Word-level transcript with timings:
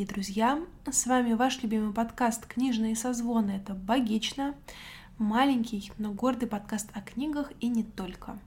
Дорогие 0.00 0.14
друзья! 0.14 0.58
С 0.90 1.04
вами 1.04 1.34
ваш 1.34 1.62
любимый 1.62 1.92
подкаст 1.92 2.46
«Книжные 2.46 2.96
созвоны». 2.96 3.50
Это 3.50 3.74
«Богично», 3.74 4.54
маленький, 5.18 5.92
но 5.98 6.14
гордый 6.14 6.48
подкаст 6.48 6.88
о 6.94 7.02
книгах 7.02 7.52
и 7.60 7.68
не 7.68 7.84
только. 7.84 8.38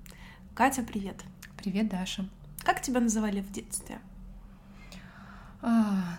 Катя, 0.56 0.82
привет! 0.82 1.24
Привет, 1.56 1.90
Даша! 1.90 2.28
Как 2.64 2.82
тебя 2.82 3.02
называли 3.02 3.42
в 3.42 3.52
детстве? 3.52 4.00
А, 5.62 6.18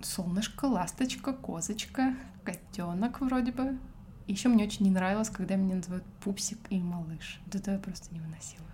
солнышко, 0.00 0.66
ласточка, 0.66 1.32
козочка, 1.32 2.14
котенок 2.44 3.20
вроде 3.20 3.50
бы. 3.50 3.80
Еще 4.28 4.48
мне 4.48 4.62
очень 4.62 4.84
не 4.84 4.92
нравилось, 4.92 5.28
когда 5.28 5.56
меня 5.56 5.74
называют 5.74 6.04
пупсик 6.20 6.60
и 6.70 6.78
малыш. 6.78 7.40
Вот 7.46 7.56
это 7.56 7.72
я 7.72 7.78
просто 7.80 8.14
не 8.14 8.20
выносила. 8.20 8.67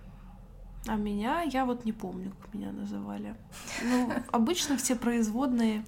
А 0.87 0.95
меня, 0.95 1.41
я 1.41 1.65
вот 1.65 1.85
не 1.85 1.91
помню, 1.91 2.31
как 2.39 2.53
меня 2.53 2.71
называли. 2.71 3.35
Ну, 3.83 4.11
обычно 4.31 4.77
все 4.77 4.95
производные 4.95 5.83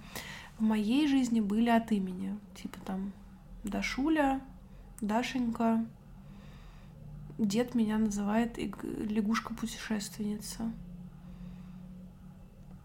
в 0.57 0.63
моей 0.63 1.07
жизни 1.07 1.39
были 1.39 1.69
от 1.69 1.91
имени. 1.91 2.35
Типа 2.55 2.79
там 2.83 3.13
Дашуля, 3.63 4.41
Дашенька. 5.01 5.85
Дед 7.37 7.75
меня 7.75 7.99
называет 7.99 8.57
лягушка-путешественница. 8.57 10.71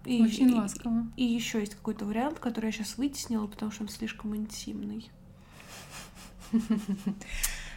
И, 0.04 0.22
Очень 0.22 0.52
ласково. 0.52 1.06
И, 1.16 1.26
и 1.26 1.34
еще 1.34 1.60
есть 1.60 1.76
какой-то 1.76 2.04
вариант, 2.04 2.38
который 2.38 2.66
я 2.66 2.72
сейчас 2.72 2.98
вытеснила, 2.98 3.46
потому 3.46 3.72
что 3.72 3.84
он 3.84 3.88
слишком 3.88 4.36
интимный. 4.36 5.10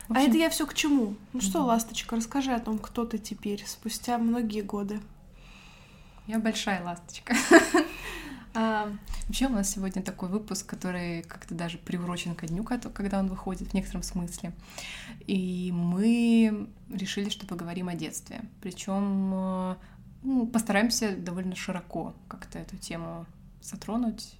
А 0.10 0.22
это 0.22 0.38
я 0.38 0.50
все 0.50 0.66
к 0.68 0.74
чему? 0.74 1.16
Ну 1.34 1.42
что, 1.42 1.64
ласточка, 1.64 2.16
расскажи 2.16 2.52
о 2.52 2.60
том, 2.60 2.78
кто 2.78 3.06
ты 3.06 3.18
теперь, 3.18 3.64
спустя 3.66 4.18
многие 4.18 4.62
годы. 4.62 5.00
Я 6.28 6.40
большая 6.40 6.84
ласточка. 6.84 7.36
А, 8.58 8.90
вообще 9.28 9.48
у 9.48 9.50
нас 9.50 9.70
сегодня 9.70 10.02
такой 10.02 10.30
выпуск, 10.30 10.66
который 10.66 11.24
как-то 11.24 11.54
даже 11.54 11.78
приурочен 11.78 12.36
ко 12.36 12.48
дню, 12.48 12.64
когда 12.64 13.20
он 13.20 13.28
выходит 13.28 13.68
в 13.68 13.74
некотором 13.74 14.02
смысле. 14.02 14.54
И 15.28 15.74
мы 15.74 16.70
решили, 16.90 17.28
что 17.28 17.46
поговорим 17.46 17.90
о 17.90 17.96
детстве. 17.96 18.44
Причем 18.62 19.34
э, 19.34 19.76
ну, 20.24 20.48
постараемся 20.48 21.18
довольно 21.18 21.54
широко 21.54 22.16
как-то 22.30 22.58
эту 22.58 22.78
тему 22.78 23.26
затронуть 23.62 24.38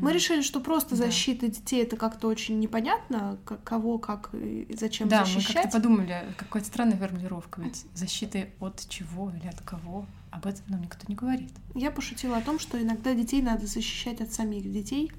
мы 0.00 0.12
решили, 0.12 0.42
что 0.42 0.60
просто 0.60 0.96
да. 0.96 1.06
защита 1.06 1.48
детей 1.48 1.82
это 1.82 1.96
как-то 1.96 2.28
очень 2.28 2.58
непонятно, 2.58 3.38
как, 3.44 3.62
кого, 3.62 3.98
как 3.98 4.30
и 4.32 4.74
зачем 4.78 5.08
да, 5.08 5.24
защищать. 5.24 5.54
Да, 5.54 5.58
мы 5.58 5.62
как-то 5.62 5.78
подумали, 5.78 6.24
какая-то 6.36 6.68
странная 6.68 6.96
формулировка, 6.96 7.60
ведь 7.60 7.86
защиты 7.94 8.50
от 8.60 8.86
чего 8.88 9.30
или 9.30 9.46
от 9.46 9.60
кого, 9.60 10.06
об 10.30 10.46
этом 10.46 10.62
нам 10.68 10.82
никто 10.82 11.04
не 11.08 11.14
говорит. 11.14 11.50
Я 11.74 11.90
пошутила 11.90 12.36
о 12.36 12.40
том, 12.40 12.58
что 12.58 12.80
иногда 12.80 13.14
детей 13.14 13.42
надо 13.42 13.66
защищать 13.66 14.20
от 14.20 14.32
самих 14.32 14.70
детей, 14.70 15.12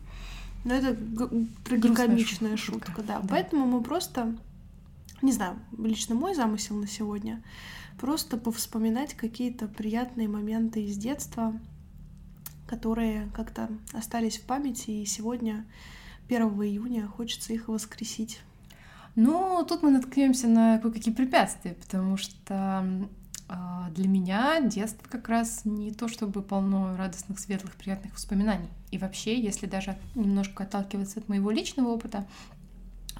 но 0.65 0.73
это 0.73 0.97
трагикомичная 1.65 2.57
шутка, 2.57 2.87
шутка 2.87 3.03
да. 3.03 3.19
да. 3.19 3.27
Поэтому 3.29 3.65
мы 3.65 3.81
просто, 3.81 4.35
не 5.21 5.31
знаю, 5.31 5.57
лично 5.77 6.15
мой 6.15 6.35
замысел 6.35 6.75
на 6.75 6.87
сегодня, 6.87 7.41
просто 7.99 8.37
повспоминать 8.37 9.13
какие-то 9.13 9.67
приятные 9.67 10.27
моменты 10.27 10.83
из 10.83 10.97
детства, 10.97 11.53
которые 12.69 13.31
как-то 13.33 13.67
остались 13.93 14.37
в 14.37 14.43
памяти, 14.43 14.91
и 14.91 15.05
сегодня, 15.05 15.65
1 16.27 16.41
июня, 16.63 17.07
хочется 17.07 17.51
их 17.51 17.67
воскресить. 17.67 18.41
Ну, 19.15 19.65
тут 19.67 19.81
мы 19.81 19.89
наткнемся 19.89 20.47
на 20.47 20.77
кое-какие 20.77 21.11
препятствия, 21.11 21.73
потому 21.73 22.15
что 22.15 22.85
э, 23.49 23.53
для 23.95 24.07
меня 24.07 24.61
детство 24.61 25.03
как 25.09 25.29
раз 25.29 25.65
не 25.65 25.91
то 25.91 26.07
чтобы 26.07 26.43
полно 26.43 26.95
радостных, 26.95 27.39
светлых, 27.39 27.73
приятных 27.73 28.13
воспоминаний. 28.13 28.69
И 28.91 28.99
вообще, 28.99 29.41
если 29.41 29.65
даже 29.65 29.97
немножко 30.13 30.63
отталкиваться 30.63 31.21
от 31.21 31.27
моего 31.27 31.49
личного 31.49 31.89
опыта, 31.89 32.27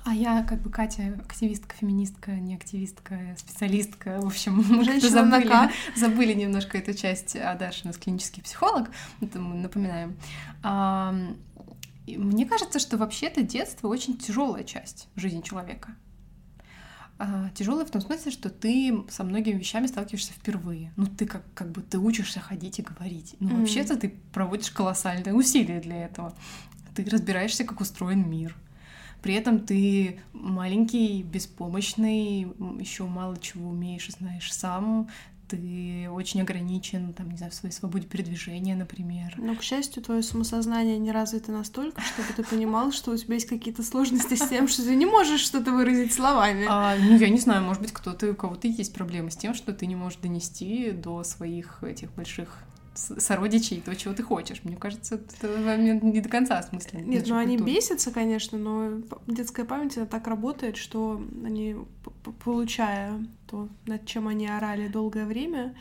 а 0.06 0.14
я, 0.14 0.44
как 0.44 0.62
бы, 0.62 0.70
Катя, 0.70 1.20
активистка, 1.26 1.76
феминистка, 1.76 2.32
не 2.32 2.56
активистка, 2.56 3.36
специалистка. 3.38 4.20
В 4.22 4.28
общем, 4.28 4.56
мы 4.70 4.86
как-то 4.86 5.10
забыли, 5.10 5.72
забыли 5.96 6.34
немножко 6.34 6.78
эту 6.78 6.94
часть. 6.94 7.36
А 7.36 7.56
Даша 7.56 7.82
у 7.84 7.88
нас 7.88 7.98
клинический 7.98 8.42
психолог, 8.42 8.90
это 9.22 9.40
мы 9.40 9.56
напоминаем. 9.56 10.18
А, 10.64 11.14
мне 12.08 12.46
кажется, 12.46 12.80
что 12.80 12.98
вообще-то 12.98 13.44
детство 13.44 13.88
очень 13.88 14.18
тяжелая 14.18 14.64
часть 14.64 15.10
жизни 15.16 15.42
человека. 15.42 15.96
А, 17.18 17.50
тяжелая 17.50 17.86
в 17.86 17.92
том 17.92 18.02
смысле, 18.02 18.32
что 18.32 18.50
ты 18.50 19.04
со 19.10 19.24
многими 19.24 19.60
вещами 19.60 19.88
сталкиваешься 19.88 20.32
впервые. 20.32 20.94
Ну, 20.96 21.06
ты 21.06 21.26
как, 21.26 21.44
как 21.54 21.70
бы 21.72 21.82
ты 21.82 22.00
учишься 22.00 22.40
ходить 22.40 22.80
и 22.80 22.82
говорить. 22.82 23.36
Ну, 23.40 23.50
mm-hmm. 23.50 23.60
вообще-то 23.60 23.98
ты 23.98 24.16
проводишь 24.34 24.72
колоссальные 24.72 25.34
усилия 25.34 25.82
для 25.82 26.06
этого. 26.06 26.34
Ты 26.96 27.04
разбираешься, 27.04 27.66
как 27.66 27.82
устроен 27.82 28.28
мир 28.30 28.56
при 29.22 29.34
этом 29.34 29.60
ты 29.60 30.20
маленький, 30.34 31.24
беспомощный, 31.24 32.42
еще 32.80 33.06
мало 33.06 33.38
чего 33.38 33.70
умеешь 33.70 34.08
и 34.10 34.12
знаешь 34.12 34.52
сам, 34.54 35.10
ты 35.50 36.08
очень 36.12 36.42
ограничен, 36.42 37.14
там, 37.14 37.32
не 37.32 37.38
знаю, 37.38 37.52
в 37.52 37.56
своей 37.56 37.74
свободе 37.74 38.06
передвижения, 38.06 38.76
например. 38.76 39.34
Но, 39.38 39.56
к 39.56 39.64
счастью, 39.64 40.04
твое 40.04 40.22
самосознание 40.22 41.00
не 41.00 41.12
развито 41.12 41.52
настолько, 41.52 42.02
чтобы 42.02 42.30
ты 42.36 42.44
понимал, 42.44 42.92
что 42.92 43.12
у 43.12 43.18
тебя 43.18 43.34
есть 43.34 43.48
какие-то 43.48 43.84
сложности 43.84 44.36
с 44.36 44.48
тем, 44.48 44.68
что 44.68 44.84
ты 44.84 44.96
не 44.96 45.08
можешь 45.08 45.42
что-то 45.42 45.72
выразить 45.72 46.14
словами. 46.14 46.66
А, 46.70 46.96
ну, 46.98 47.18
я 47.18 47.30
не 47.30 47.40
знаю, 47.40 47.64
может 47.64 47.82
быть, 47.82 47.92
кто-то, 47.92 48.32
у 48.32 48.36
кого-то 48.36 48.68
есть 48.68 48.94
проблемы 48.94 49.32
с 49.32 49.38
тем, 49.38 49.56
что 49.56 49.74
ты 49.74 49.88
не 49.88 49.96
можешь 49.96 50.20
донести 50.20 50.92
до 50.92 51.24
своих 51.24 51.84
этих 51.84 52.14
больших 52.14 52.60
сородичей 53.00 53.82
то, 53.82 53.96
чего 53.96 54.14
ты 54.14 54.24
хочешь. 54.24 54.62
Мне 54.64 54.76
кажется, 54.76 55.16
это 55.16 55.48
момент 55.60 56.04
не 56.04 56.22
до 56.22 56.30
конца 56.30 56.60
осмыслен. 56.60 57.10
Нет, 57.10 57.26
ну 57.28 57.38
они 57.38 57.58
бесятся, 57.58 58.12
конечно, 58.12 58.58
но 58.58 59.02
детская 59.28 59.66
память 59.66 59.98
она 59.98 60.06
так 60.06 60.28
работает, 60.28 60.78
что 60.78 61.22
они, 61.44 61.76
получая 62.44 63.20
то, 63.50 63.68
над 63.88 64.06
чем 64.06 64.28
они 64.28 64.48
орали 64.48 64.88
долгое 64.88 65.26
время, 65.26 65.76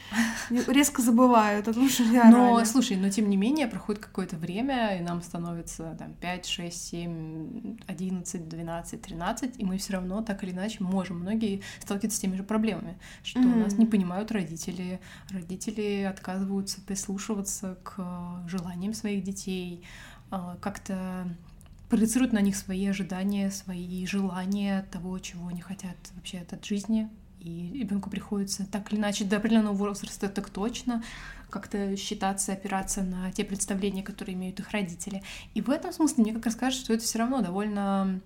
резко 0.50 1.02
забывают 1.02 1.68
о 1.68 1.74
том, 1.74 1.88
что 1.88 2.02
они 2.04 2.16
орали. 2.16 2.32
Но, 2.32 2.64
слушай, 2.64 2.96
но 2.96 3.10
тем 3.10 3.28
не 3.28 3.36
менее 3.36 3.66
проходит 3.66 4.02
какое-то 4.02 4.36
время, 4.36 4.98
и 4.98 5.02
нам 5.02 5.20
становится 5.22 5.94
там 5.98 6.14
5, 6.14 6.46
6, 6.46 6.88
7, 6.88 7.76
11, 7.86 8.48
12, 8.48 9.02
13, 9.02 9.58
и 9.58 9.64
мы 9.64 9.76
все 9.76 9.92
равно 9.94 10.22
так 10.22 10.42
или 10.44 10.52
иначе 10.52 10.82
можем 10.82 11.20
многие 11.20 11.62
сталкиваться 11.80 12.16
с 12.16 12.20
теми 12.20 12.36
же 12.36 12.42
проблемами, 12.42 12.98
что 13.22 13.40
mm-hmm. 13.40 13.64
нас 13.64 13.74
не 13.74 13.86
понимают 13.86 14.32
родители, 14.32 15.00
родители 15.30 16.02
отказываются 16.02 16.80
прислушиваться 16.80 17.78
к 17.82 18.44
желаниям 18.46 18.94
своих 18.94 19.22
детей, 19.24 19.84
а, 20.30 20.56
как-то 20.60 21.28
проецируют 21.90 22.32
на 22.32 22.40
них 22.40 22.56
свои 22.56 22.86
ожидания, 22.86 23.50
свои 23.50 24.06
желания 24.06 24.86
того, 24.90 25.18
чего 25.18 25.48
они 25.48 25.60
хотят 25.60 25.96
вообще 26.14 26.38
от 26.38 26.64
жизни, 26.64 27.08
и 27.40 27.72
ребенку 27.78 28.10
приходится 28.10 28.66
так 28.66 28.92
или 28.92 28.98
иначе 28.98 29.24
до 29.24 29.36
определенного 29.36 29.74
возраста 29.74 30.28
так 30.28 30.50
точно 30.50 31.02
как-то 31.50 31.96
считаться, 31.96 32.52
опираться 32.52 33.02
на 33.02 33.32
те 33.32 33.44
представления, 33.44 34.02
которые 34.02 34.34
имеют 34.34 34.60
их 34.60 34.70
родители. 34.70 35.22
И 35.54 35.62
в 35.62 35.70
этом 35.70 35.92
смысле 35.92 36.24
мне 36.24 36.34
как 36.34 36.44
раз 36.46 36.56
кажется, 36.56 36.84
что 36.84 36.94
это 36.94 37.04
все 37.04 37.18
равно 37.18 37.40
довольно 37.40 38.20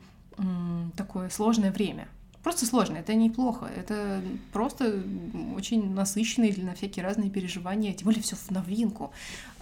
такое 0.97 1.29
сложное 1.29 1.73
время. 1.73 2.09
Просто 2.43 2.67
сложно, 2.67 2.97
это 2.97 3.15
неплохо, 3.15 3.67
это 3.77 4.21
просто 4.53 5.01
очень 5.55 5.93
насыщенный 5.93 6.49
или 6.49 6.63
на 6.63 6.75
всякие 6.75 7.05
разные 7.05 7.31
переживания, 7.31 7.93
тем 7.93 8.07
более 8.07 8.21
все 8.21 8.35
в 8.35 8.51
новинку. 8.51 9.13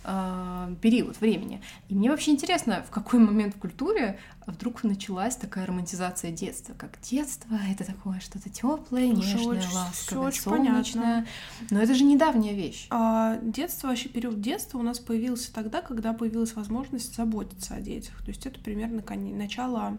А, 0.02 0.72
период 0.80 1.20
времени. 1.20 1.62
И 1.88 1.94
мне 1.94 2.10
вообще 2.10 2.30
интересно, 2.30 2.82
в 2.86 2.90
какой 2.90 3.18
момент 3.18 3.54
в 3.54 3.58
культуре 3.58 4.18
вдруг 4.46 4.82
началась 4.82 5.36
такая 5.36 5.66
романтизация 5.66 6.30
детства, 6.30 6.74
как 6.76 6.98
детство 7.02 7.54
это 7.70 7.84
такое 7.84 8.20
что-то 8.20 8.48
теплое, 8.48 9.08
нежное, 9.08 9.58
очень, 9.58 9.74
ласковое, 9.74 10.28
очень 10.28 10.40
солнечное. 10.40 11.02
Понятно. 11.02 11.26
Но 11.70 11.82
это 11.82 11.94
же 11.94 12.04
недавняя 12.04 12.54
вещь. 12.54 12.86
А, 12.90 13.38
детство, 13.42 13.88
вообще 13.88 14.08
период 14.08 14.40
детства 14.40 14.78
у 14.78 14.82
нас 14.82 14.98
появился 14.98 15.52
тогда, 15.52 15.82
когда 15.82 16.12
появилась 16.12 16.54
возможность 16.54 17.14
заботиться 17.14 17.74
о 17.74 17.80
детях. 17.80 18.16
То 18.22 18.28
есть 18.28 18.46
это 18.46 18.58
примерно 18.58 19.02
начало 19.36 19.98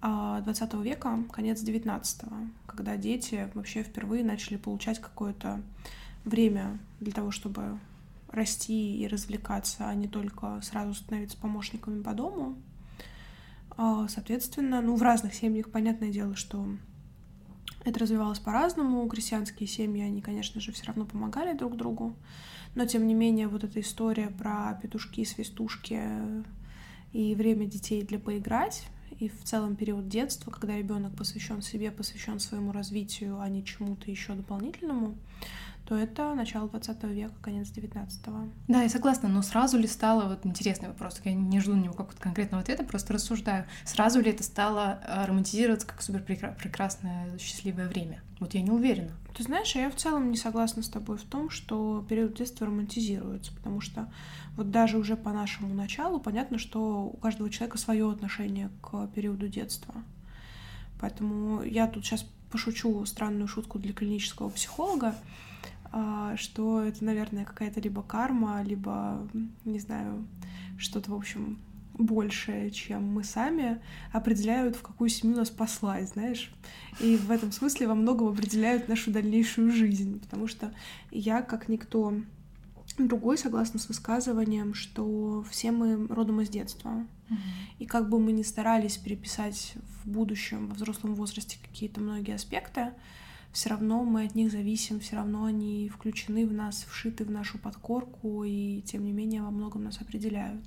20 0.00 0.74
а, 0.74 0.76
века, 0.78 1.18
конец 1.32 1.60
19 1.60 2.22
когда 2.66 2.96
дети 2.96 3.50
вообще 3.54 3.82
впервые 3.82 4.22
начали 4.22 4.56
получать 4.56 5.00
какое-то 5.00 5.60
время 6.24 6.78
для 7.00 7.12
того, 7.12 7.32
чтобы 7.32 7.80
расти 8.30 8.98
и 8.98 9.08
развлекаться, 9.08 9.88
а 9.88 9.94
не 9.94 10.08
только 10.08 10.60
сразу 10.62 10.94
становиться 10.94 11.38
помощниками 11.38 12.02
по 12.02 12.12
дому. 12.12 12.56
А, 13.76 14.08
соответственно, 14.08 14.80
ну, 14.80 14.96
в 14.96 15.02
разных 15.02 15.34
семьях, 15.34 15.70
понятное 15.70 16.10
дело, 16.10 16.34
что 16.34 16.66
это 17.84 18.00
развивалось 18.00 18.38
по-разному. 18.38 19.06
Крестьянские 19.08 19.68
семьи, 19.68 20.02
они, 20.02 20.20
конечно 20.20 20.60
же, 20.60 20.72
все 20.72 20.86
равно 20.86 21.06
помогали 21.06 21.56
друг 21.56 21.76
другу. 21.76 22.16
Но, 22.74 22.86
тем 22.86 23.06
не 23.06 23.14
менее, 23.14 23.48
вот 23.48 23.64
эта 23.64 23.80
история 23.80 24.28
про 24.28 24.78
петушки, 24.82 25.24
свистушки 25.24 26.02
и 27.12 27.34
время 27.34 27.66
детей 27.66 28.02
для 28.02 28.18
поиграть, 28.18 28.86
и 29.18 29.28
в 29.28 29.42
целом 29.42 29.74
период 29.74 30.08
детства, 30.08 30.50
когда 30.50 30.76
ребенок 30.76 31.16
посвящен 31.16 31.62
себе, 31.62 31.90
посвящен 31.90 32.38
своему 32.38 32.72
развитию, 32.72 33.40
а 33.40 33.48
не 33.48 33.64
чему-то 33.64 34.10
еще 34.10 34.34
дополнительному, 34.34 35.16
то 35.88 35.96
это 35.96 36.34
начало 36.34 36.68
20 36.68 37.02
века, 37.04 37.32
конец 37.40 37.68
19-го. 37.70 38.50
Да, 38.68 38.82
я 38.82 38.90
согласна, 38.90 39.26
но 39.30 39.40
сразу 39.40 39.78
ли 39.78 39.86
стало, 39.86 40.28
вот 40.28 40.44
интересный 40.44 40.88
вопрос, 40.88 41.18
я 41.24 41.32
не 41.32 41.60
жду 41.60 41.74
на 41.74 41.80
него 41.80 41.94
какого-то 41.94 42.20
конкретного 42.20 42.62
ответа, 42.62 42.84
просто 42.84 43.14
рассуждаю, 43.14 43.64
сразу 43.86 44.20
ли 44.20 44.30
это 44.30 44.42
стало 44.42 45.00
э, 45.02 45.24
романтизироваться 45.24 45.86
как 45.86 46.02
супер 46.02 46.22
прекрасное, 46.22 47.38
счастливое 47.38 47.88
время? 47.88 48.20
Вот 48.38 48.52
я 48.52 48.60
не 48.60 48.70
уверена. 48.70 49.12
Ты 49.34 49.44
знаешь, 49.44 49.74
а 49.76 49.78
я 49.78 49.90
в 49.90 49.94
целом 49.94 50.30
не 50.30 50.36
согласна 50.36 50.82
с 50.82 50.90
тобой 50.90 51.16
в 51.16 51.22
том, 51.22 51.48
что 51.48 52.04
период 52.06 52.34
детства 52.34 52.66
романтизируется, 52.66 53.54
потому 53.54 53.80
что 53.80 54.12
вот 54.56 54.70
даже 54.70 54.98
уже 54.98 55.16
по 55.16 55.32
нашему 55.32 55.72
началу 55.72 56.20
понятно, 56.20 56.58
что 56.58 57.04
у 57.04 57.16
каждого 57.16 57.48
человека 57.48 57.78
свое 57.78 58.10
отношение 58.10 58.68
к 58.82 59.06
периоду 59.14 59.48
детства. 59.48 59.94
Поэтому 61.00 61.62
я 61.62 61.86
тут 61.86 62.04
сейчас 62.04 62.26
пошучу 62.52 63.06
странную 63.06 63.48
шутку 63.48 63.78
для 63.78 63.94
клинического 63.94 64.50
психолога, 64.50 65.14
что 66.36 66.82
это, 66.82 67.04
наверное, 67.04 67.44
какая-то 67.44 67.80
либо 67.80 68.02
карма, 68.02 68.62
либо, 68.62 69.26
не 69.64 69.78
знаю, 69.78 70.26
что-то, 70.78 71.10
в 71.10 71.14
общем, 71.14 71.58
большее, 71.94 72.70
чем 72.70 73.12
мы 73.12 73.24
сами, 73.24 73.80
определяют, 74.12 74.76
в 74.76 74.82
какую 74.82 75.10
семью 75.10 75.36
нас 75.36 75.50
послать, 75.50 76.08
знаешь. 76.08 76.52
И 77.00 77.16
в 77.16 77.30
этом 77.30 77.52
смысле 77.52 77.88
во 77.88 77.94
многом 77.94 78.28
определяют 78.28 78.88
нашу 78.88 79.10
дальнейшую 79.10 79.72
жизнь, 79.72 80.20
потому 80.20 80.46
что 80.46 80.72
я, 81.10 81.42
как 81.42 81.68
никто 81.68 82.14
другой, 82.96 83.38
согласна 83.38 83.78
с 83.78 83.88
высказыванием, 83.88 84.74
что 84.74 85.44
все 85.50 85.70
мы 85.70 86.06
родом 86.08 86.40
из 86.40 86.48
детства. 86.48 87.06
Mm-hmm. 87.28 87.36
И 87.78 87.86
как 87.86 88.08
бы 88.08 88.18
мы 88.18 88.32
ни 88.32 88.42
старались 88.42 88.96
переписать 88.96 89.74
в 90.02 90.08
будущем, 90.08 90.68
во 90.68 90.74
взрослом 90.74 91.14
возрасте 91.14 91.58
какие-то 91.62 92.00
многие 92.00 92.34
аспекты, 92.34 92.92
все 93.52 93.70
равно 93.70 94.04
мы 94.04 94.24
от 94.26 94.34
них 94.34 94.52
зависим, 94.52 95.00
все 95.00 95.16
равно 95.16 95.44
они 95.44 95.88
включены 95.88 96.46
в 96.46 96.52
нас, 96.52 96.84
вшиты 96.88 97.24
в 97.24 97.30
нашу 97.30 97.58
подкорку, 97.58 98.44
и 98.44 98.82
тем 98.82 99.04
не 99.04 99.12
менее 99.12 99.42
во 99.42 99.50
многом 99.50 99.84
нас 99.84 100.00
определяют. 100.00 100.64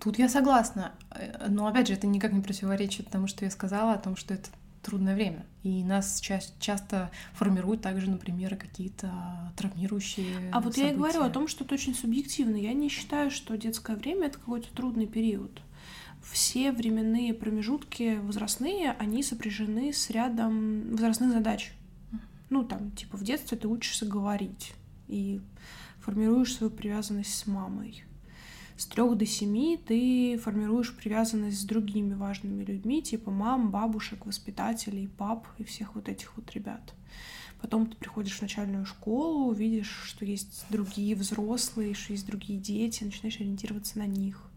Тут 0.00 0.18
я 0.18 0.28
согласна, 0.28 0.92
э, 1.10 1.48
но 1.48 1.66
опять 1.66 1.88
же 1.88 1.94
это 1.94 2.06
никак 2.06 2.32
не 2.32 2.40
противоречит 2.40 3.08
тому, 3.08 3.26
что 3.26 3.44
я 3.44 3.50
сказала 3.50 3.92
о 3.92 3.98
том, 3.98 4.16
что 4.16 4.34
это 4.34 4.48
трудное 4.82 5.14
время. 5.14 5.46
И 5.62 5.84
нас 5.84 6.20
ча- 6.20 6.40
часто 6.58 7.10
формируют 7.34 7.82
также, 7.82 8.10
например, 8.10 8.56
какие-то 8.56 9.52
травмирующие. 9.56 10.50
А 10.50 10.60
вот 10.60 10.74
события. 10.74 10.88
я 10.88 10.92
и 10.92 10.96
говорю 10.96 11.22
о 11.22 11.30
том, 11.30 11.46
что 11.46 11.64
это 11.64 11.74
очень 11.74 11.94
субъективно. 11.94 12.56
Я 12.56 12.72
не 12.72 12.88
считаю, 12.88 13.30
что 13.30 13.56
детское 13.56 13.96
время 13.96 14.26
это 14.26 14.38
какой-то 14.38 14.68
трудный 14.74 15.06
период 15.06 15.62
все 16.22 16.72
временные 16.72 17.34
промежутки 17.34 18.18
возрастные, 18.22 18.92
они 18.98 19.22
сопряжены 19.22 19.92
с 19.92 20.10
рядом 20.10 20.90
возрастных 20.90 21.32
задач. 21.32 21.72
Ну, 22.50 22.64
там, 22.64 22.90
типа, 22.92 23.16
в 23.16 23.24
детстве 23.24 23.56
ты 23.56 23.66
учишься 23.66 24.06
говорить 24.06 24.72
и 25.08 25.40
формируешь 26.00 26.54
свою 26.54 26.70
привязанность 26.70 27.34
с 27.34 27.46
мамой. 27.46 28.04
С 28.76 28.86
трех 28.86 29.16
до 29.16 29.26
семи 29.26 29.78
ты 29.78 30.38
формируешь 30.38 30.94
привязанность 30.94 31.60
с 31.60 31.64
другими 31.64 32.14
важными 32.14 32.64
людьми, 32.64 33.02
типа 33.02 33.30
мам, 33.30 33.70
бабушек, 33.70 34.26
воспитателей, 34.26 35.08
пап 35.08 35.46
и 35.58 35.64
всех 35.64 35.94
вот 35.94 36.08
этих 36.08 36.36
вот 36.36 36.50
ребят. 36.52 36.94
Потом 37.60 37.86
ты 37.86 37.96
приходишь 37.96 38.38
в 38.38 38.42
начальную 38.42 38.84
школу, 38.86 39.52
видишь, 39.52 40.02
что 40.04 40.24
есть 40.24 40.64
другие 40.68 41.14
взрослые, 41.14 41.94
что 41.94 42.12
есть 42.12 42.26
другие 42.26 42.58
дети, 42.58 43.04
начинаешь 43.04 43.36
ориентироваться 43.36 43.98
на 43.98 44.06
них 44.06 44.51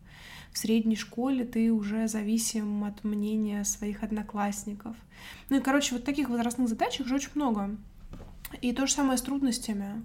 в 0.56 0.58
средней 0.58 0.96
школе 0.96 1.44
ты 1.44 1.70
уже 1.70 2.08
зависим 2.08 2.86
от 2.86 3.04
мнения 3.04 3.66
своих 3.66 4.04
одноклассников. 4.04 4.96
Ну 5.50 5.58
и, 5.58 5.60
короче, 5.60 5.94
вот 5.94 6.06
таких 6.06 6.30
возрастных 6.30 6.70
задач 6.70 6.98
их 7.02 7.08
же 7.08 7.16
очень 7.16 7.32
много. 7.36 7.76
И 8.62 8.72
то 8.72 8.88
же 8.88 8.94
самое 8.94 9.18
с 9.18 9.22
трудностями. 9.22 10.02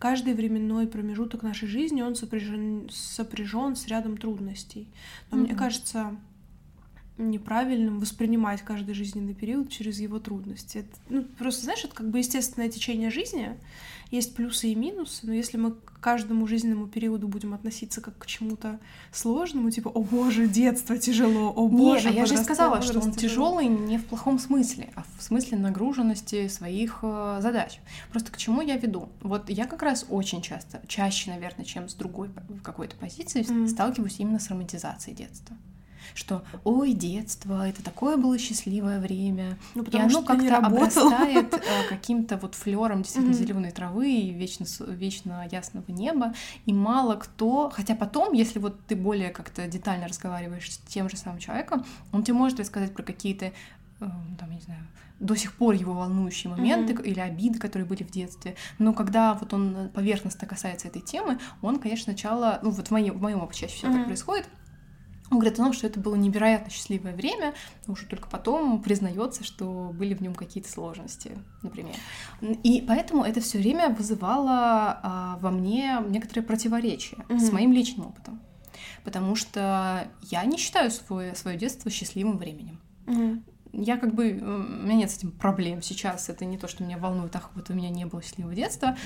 Каждый 0.00 0.34
временной 0.34 0.88
промежуток 0.88 1.44
нашей 1.44 1.68
жизни, 1.68 2.02
он 2.02 2.16
сопряжен, 2.16 2.88
сопряжен 2.90 3.76
с 3.76 3.86
рядом 3.86 4.16
трудностей. 4.16 4.88
Но 5.30 5.38
mm-hmm. 5.38 5.40
мне 5.42 5.54
кажется, 5.54 6.16
неправильным 7.16 8.00
воспринимать 8.00 8.62
каждый 8.62 8.96
жизненный 8.96 9.34
период 9.34 9.70
через 9.70 10.00
его 10.00 10.18
трудности. 10.18 10.78
Это, 10.78 10.88
ну, 11.08 11.22
просто, 11.22 11.62
знаешь, 11.62 11.84
это 11.84 11.94
как 11.94 12.10
бы 12.10 12.18
естественное 12.18 12.68
течение 12.68 13.10
жизни, 13.12 13.56
есть 14.10 14.34
плюсы 14.34 14.68
и 14.68 14.74
минусы, 14.74 15.26
но 15.26 15.32
если 15.32 15.56
мы 15.56 15.72
к 15.72 16.00
каждому 16.00 16.46
жизненному 16.46 16.86
периоду 16.86 17.28
будем 17.28 17.54
относиться 17.54 18.00
как 18.00 18.18
к 18.18 18.26
чему-то 18.26 18.78
сложному, 19.12 19.70
типа, 19.70 19.88
о 19.88 20.02
боже, 20.02 20.46
детство 20.46 20.98
тяжело, 20.98 21.50
о 21.50 21.68
боже, 21.68 22.08
Нет, 22.08 22.16
а 22.16 22.20
я 22.20 22.26
же 22.26 22.36
сказала, 22.36 22.82
что 22.82 23.00
он 23.00 23.12
тяжелый 23.12 23.66
не 23.66 23.98
в 23.98 24.04
плохом 24.04 24.38
смысле, 24.38 24.90
а 24.96 25.04
в 25.18 25.22
смысле 25.22 25.58
нагруженности 25.58 26.48
своих 26.48 26.98
э, 27.02 27.38
задач. 27.40 27.80
Просто 28.10 28.30
к 28.32 28.36
чему 28.36 28.60
я 28.60 28.76
веду? 28.76 29.08
Вот 29.22 29.48
я 29.48 29.66
как 29.66 29.82
раз 29.82 30.06
очень 30.10 30.42
часто, 30.42 30.82
чаще, 30.86 31.30
наверное, 31.30 31.64
чем 31.64 31.88
с 31.88 31.94
другой 31.94 32.30
какой-то 32.62 32.96
позиции, 32.96 33.42
mm. 33.42 33.68
сталкиваюсь 33.68 34.18
именно 34.18 34.38
с 34.38 34.48
романтизацией 34.48 35.16
детства 35.16 35.56
что 36.14 36.44
ой, 36.62 36.92
детство, 36.92 37.68
это 37.68 37.82
такое 37.82 38.16
было 38.16 38.38
счастливое 38.38 39.00
время. 39.00 39.58
Ну, 39.74 39.82
и 39.82 39.98
оно 39.98 40.22
как-то 40.22 40.58
обрастает 40.58 41.52
э, 41.52 41.60
каким-то 41.88 42.36
вот 42.36 42.54
флером 42.54 43.02
действительно 43.02 43.34
зеленой 43.34 43.72
травы 43.72 44.10
и 44.10 44.32
вечно, 44.32 44.64
вечно 44.86 45.46
ясного 45.50 45.84
неба. 45.88 46.34
И 46.66 46.72
мало 46.72 47.16
кто, 47.16 47.70
хотя 47.70 47.96
потом, 47.96 48.32
если 48.32 48.60
вот 48.60 48.78
ты 48.86 48.96
более 48.96 49.30
как-то 49.30 49.66
детально 49.66 50.08
разговариваешь 50.08 50.72
с 50.72 50.78
тем 50.78 51.10
же 51.10 51.16
самым 51.16 51.40
человеком, 51.40 51.84
он 52.12 52.22
тебе 52.22 52.34
может 52.34 52.60
рассказать 52.60 52.94
про 52.94 53.02
какие-то 53.02 53.46
э, 53.46 53.52
там, 54.00 54.50
я 54.50 54.54
не 54.54 54.62
знаю, 54.62 54.86
до 55.20 55.36
сих 55.36 55.52
пор 55.54 55.74
его 55.74 55.94
волнующие 55.94 56.50
моменты 56.50 56.92
mm-hmm. 56.92 57.04
или 57.04 57.20
обиды, 57.20 57.58
которые 57.58 57.86
были 57.86 58.02
в 58.02 58.10
детстве. 58.10 58.56
Но 58.78 58.92
когда 58.92 59.34
вот 59.34 59.52
он 59.52 59.90
поверхностно 59.94 60.46
касается 60.46 60.88
этой 60.88 61.02
темы, 61.02 61.38
он, 61.62 61.78
конечно, 61.78 62.04
сначала, 62.04 62.58
ну 62.62 62.70
вот 62.70 62.88
в 62.88 62.90
моем, 62.90 63.18
в 63.18 63.22
моем 63.22 63.48
чаще 63.50 63.74
всего 63.74 63.92
mm-hmm. 63.92 63.96
так 63.96 64.06
происходит, 64.06 64.48
он 65.30 65.38
говорит 65.38 65.58
о 65.58 65.62
том, 65.64 65.72
что 65.72 65.86
это 65.86 65.98
было 65.98 66.14
невероятно 66.14 66.70
счастливое 66.70 67.14
время, 67.14 67.54
но 67.86 67.94
уже 67.94 68.06
только 68.06 68.28
потом 68.28 68.82
признается, 68.82 69.42
что 69.42 69.90
были 69.94 70.14
в 70.14 70.20
нем 70.20 70.34
какие-то 70.34 70.70
сложности, 70.70 71.38
например. 71.62 71.94
И 72.40 72.84
поэтому 72.86 73.24
это 73.24 73.40
все 73.40 73.58
время 73.58 73.88
вызывало 73.88 75.00
а, 75.02 75.38
во 75.40 75.50
мне 75.50 75.98
некоторые 76.08 76.44
противоречия 76.44 77.24
mm-hmm. 77.28 77.38
с 77.38 77.52
моим 77.52 77.72
личным 77.72 78.08
опытом. 78.08 78.42
Потому 79.02 79.34
что 79.34 80.08
я 80.22 80.44
не 80.44 80.58
считаю 80.58 80.90
свое, 80.90 81.34
свое 81.34 81.56
детство 81.56 81.90
счастливым 81.90 82.38
временем. 82.38 82.80
Mm-hmm 83.06 83.53
я 83.76 83.96
как 83.96 84.14
бы, 84.14 84.32
у 84.32 84.82
меня 84.84 84.96
нет 84.96 85.10
с 85.10 85.18
этим 85.18 85.30
проблем 85.30 85.82
сейчас, 85.82 86.28
это 86.28 86.44
не 86.44 86.58
то, 86.58 86.68
что 86.68 86.84
меня 86.84 86.98
волнует, 86.98 87.34
ах, 87.36 87.50
вот 87.54 87.70
у 87.70 87.74
меня 87.74 87.90
не 87.90 88.04
было 88.04 88.22
счастливого 88.22 88.54
детства, 88.54 88.96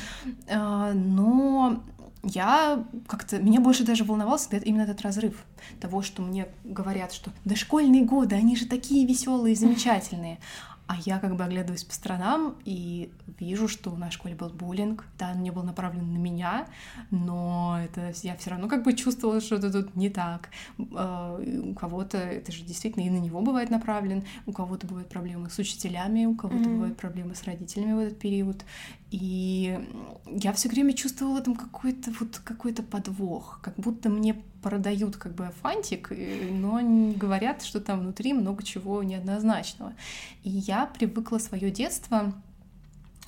а, 0.51 0.93
но 0.93 1.83
я 2.23 2.85
как-то, 3.07 3.39
меня 3.41 3.61
больше 3.61 3.85
даже 3.85 4.05
волновался 4.05 4.57
именно 4.57 4.83
этот 4.83 5.03
разрыв 5.03 5.45
того, 5.81 6.03
что 6.03 6.23
мне 6.23 6.49
говорят, 6.65 7.13
что 7.13 7.31
дошкольные 7.45 8.05
годы, 8.05 8.35
они 8.35 8.57
же 8.57 8.67
такие 8.67 9.07
веселые, 9.07 9.55
замечательные, 9.55 10.39
а 10.89 10.97
я 11.05 11.19
как 11.19 11.37
бы 11.37 11.45
оглядываюсь 11.45 11.85
по 11.85 11.93
сторонам 11.93 12.57
и 12.65 13.13
вижу, 13.39 13.69
что 13.69 13.91
в 13.91 13.99
нашей 13.99 14.15
школе 14.15 14.35
был 14.35 14.49
буллинг. 14.49 15.05
Да, 15.19 15.33
он 15.33 15.43
не 15.43 15.51
был 15.51 15.63
направлен 15.63 16.15
на 16.15 16.17
меня, 16.17 16.67
но 17.11 17.79
это 17.85 18.13
я 18.23 18.35
все 18.37 18.51
равно 18.51 18.69
как 18.69 18.85
бы 18.85 18.95
чувствовала, 18.95 19.43
что 19.43 19.57
это 19.57 19.71
тут 19.71 19.97
не 19.97 20.09
так. 20.09 20.49
А, 20.97 21.39
у 21.39 21.75
кого-то 21.75 22.17
это 22.17 22.53
же 22.53 22.65
действительно 22.65 23.05
и 23.05 23.11
на 23.11 23.19
него 23.19 23.43
бывает 23.43 23.69
направлен, 23.69 24.25
у 24.47 24.53
кого-то 24.53 24.87
бывают 24.87 25.11
проблемы 25.11 25.51
с 25.51 25.59
учителями, 25.59 26.25
у 26.25 26.35
кого-то 26.35 26.65
mm-hmm. 26.65 26.75
бывают 26.75 26.97
проблемы 26.97 27.35
с 27.35 27.45
родителями 27.45 27.93
в 27.93 27.99
этот 27.99 28.19
период. 28.19 28.65
И 29.11 29.79
я 30.27 30.55
все 30.55 30.71
время 30.71 30.95
чувствовала 30.95 31.35
в 31.35 31.41
этом 31.41 31.55
какой-то 31.55 32.13
вот 32.19 32.39
какой-то 32.39 32.83
подвох, 32.83 33.61
как 33.63 33.75
будто 33.77 34.09
мне 34.09 34.43
продают 34.63 35.17
как 35.17 35.35
бы 35.35 35.51
фантик, 35.63 36.11
но 36.11 36.81
не 36.81 37.15
говорят, 37.15 37.63
что 37.63 37.81
там 37.81 38.01
внутри 38.01 38.33
много 38.33 38.63
чего 38.63 39.03
неоднозначного. 39.03 39.93
И 40.43 40.51
я 40.51 40.87
привыкла 40.87 41.39
свое 41.39 41.71
детство 41.71 42.33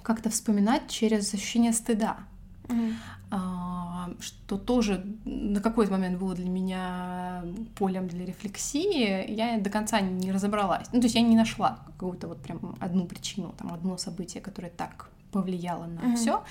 как-то 0.02 0.30
вспоминать 0.30 0.88
через 0.88 1.32
ощущение 1.34 1.72
стыда. 1.72 2.18
Mm-hmm. 2.64 2.94
А, 3.32 4.10
что 4.18 4.58
тоже 4.58 5.04
на 5.24 5.60
какой-то 5.60 5.92
момент 5.92 6.18
было 6.18 6.34
для 6.34 6.48
меня 6.48 7.44
полем 7.76 8.08
для 8.08 8.24
рефлексии, 8.24 9.30
я 9.30 9.58
до 9.60 9.70
конца 9.70 10.00
не 10.00 10.32
разобралась. 10.32 10.88
Ну, 10.92 11.00
то 11.00 11.06
есть 11.06 11.14
я 11.14 11.22
не 11.22 11.36
нашла 11.36 11.78
какую-то 11.86 12.26
вот 12.28 12.42
прям 12.42 12.76
одну 12.80 13.06
причину, 13.06 13.54
там, 13.56 13.72
одно 13.72 13.96
событие, 13.98 14.42
которое 14.42 14.70
так 14.70 15.10
повлияло 15.30 15.86
на 15.86 16.00
mm-hmm. 16.00 16.16
все. 16.16 16.42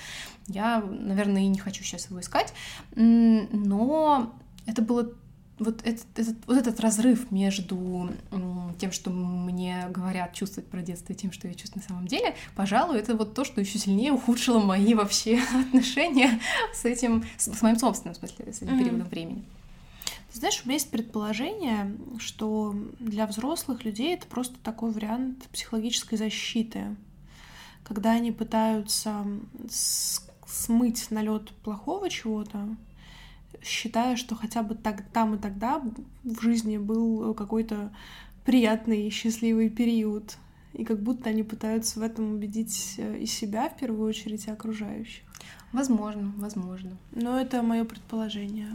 Я, 0.46 0.80
наверное, 0.80 1.42
и 1.42 1.48
не 1.48 1.58
хочу 1.58 1.84
сейчас 1.84 2.08
его 2.08 2.20
искать, 2.20 2.54
но 2.94 4.32
это 4.70 4.82
было 4.82 5.12
вот 5.58 5.82
этот, 5.84 6.06
этот, 6.16 6.36
вот 6.46 6.56
этот 6.56 6.80
разрыв 6.80 7.30
между 7.30 8.10
тем, 8.78 8.92
что 8.92 9.10
мне 9.10 9.86
говорят 9.90 10.32
чувствовать 10.32 10.70
про 10.70 10.80
детство, 10.80 11.12
и 11.12 11.16
тем, 11.16 11.32
что 11.32 11.48
я 11.48 11.54
чувствую 11.54 11.82
на 11.82 11.88
самом 11.88 12.06
деле, 12.06 12.34
пожалуй, 12.56 12.98
это 12.98 13.14
вот 13.14 13.34
то, 13.34 13.44
что 13.44 13.60
еще 13.60 13.78
сильнее 13.78 14.12
ухудшило 14.12 14.58
мои 14.58 14.94
вообще 14.94 15.40
отношения 15.68 16.40
с 16.72 16.84
этим, 16.86 17.24
с, 17.36 17.52
с 17.52 17.62
моим 17.62 17.76
собственным, 17.76 18.14
в 18.14 18.18
смысле, 18.18 18.52
с 18.52 18.62
этим 18.62 18.74
mm-hmm. 18.74 18.78
периодом 18.78 19.08
времени. 19.08 19.44
Ты 20.32 20.38
знаешь, 20.38 20.62
у 20.64 20.68
меня 20.68 20.74
есть 20.74 20.90
предположение, 20.90 21.94
что 22.18 22.74
для 22.98 23.26
взрослых 23.26 23.84
людей 23.84 24.14
это 24.14 24.26
просто 24.26 24.54
такой 24.62 24.92
вариант 24.92 25.46
психологической 25.52 26.16
защиты 26.16 26.96
когда 27.90 28.12
они 28.12 28.30
пытаются 28.30 29.26
смыть 30.46 31.10
налет 31.10 31.50
плохого 31.64 32.08
чего-то, 32.08 32.68
считая, 33.62 34.16
что 34.16 34.34
хотя 34.34 34.62
бы 34.62 34.74
так, 34.74 35.02
там 35.12 35.34
и 35.34 35.38
тогда 35.38 35.82
в 36.24 36.40
жизни 36.42 36.78
был 36.78 37.34
какой-то 37.34 37.92
приятный 38.44 39.06
и 39.06 39.10
счастливый 39.10 39.70
период. 39.70 40.36
И 40.72 40.84
как 40.84 41.02
будто 41.02 41.30
они 41.30 41.42
пытаются 41.42 41.98
в 41.98 42.02
этом 42.02 42.34
убедить 42.34 42.94
э, 42.98 43.18
и 43.18 43.26
себя 43.26 43.68
в 43.68 43.76
первую 43.76 44.08
очередь, 44.08 44.46
и 44.46 44.50
окружающих. 44.50 45.24
Возможно, 45.72 46.32
возможно. 46.36 46.96
Но 47.12 47.40
это 47.40 47.62
мое 47.62 47.84
предположение. 47.84 48.68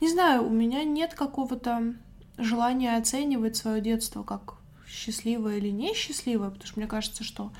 Не 0.00 0.10
знаю, 0.10 0.46
у 0.46 0.50
меня 0.50 0.84
нет 0.84 1.14
какого-то 1.14 1.94
желания 2.36 2.96
оценивать 2.96 3.56
свое 3.56 3.80
детство 3.80 4.22
как 4.22 4.56
счастливое 4.88 5.58
или 5.58 5.70
несчастливое, 5.70 6.50
потому 6.50 6.66
что 6.66 6.80
мне 6.80 6.88
кажется, 6.88 7.22
что 7.22 7.52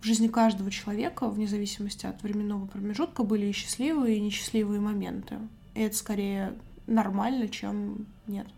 в 0.00 0.04
жизни 0.04 0.28
каждого 0.28 0.70
человека, 0.70 1.28
вне 1.28 1.48
зависимости 1.48 2.06
от 2.06 2.22
временного 2.22 2.66
промежутка, 2.66 3.24
были 3.24 3.46
и 3.46 3.52
счастливые, 3.52 4.16
и 4.16 4.20
несчастливые 4.20 4.80
моменты. 4.80 5.38
И 5.78 5.82
это 5.82 5.96
скорее 5.96 6.54
нормально, 6.88 7.46
чем 7.46 8.06
нет. 8.26 8.48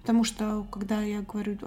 Потому 0.00 0.24
что, 0.24 0.64
когда 0.70 1.02
я 1.02 1.20
говорю 1.20 1.58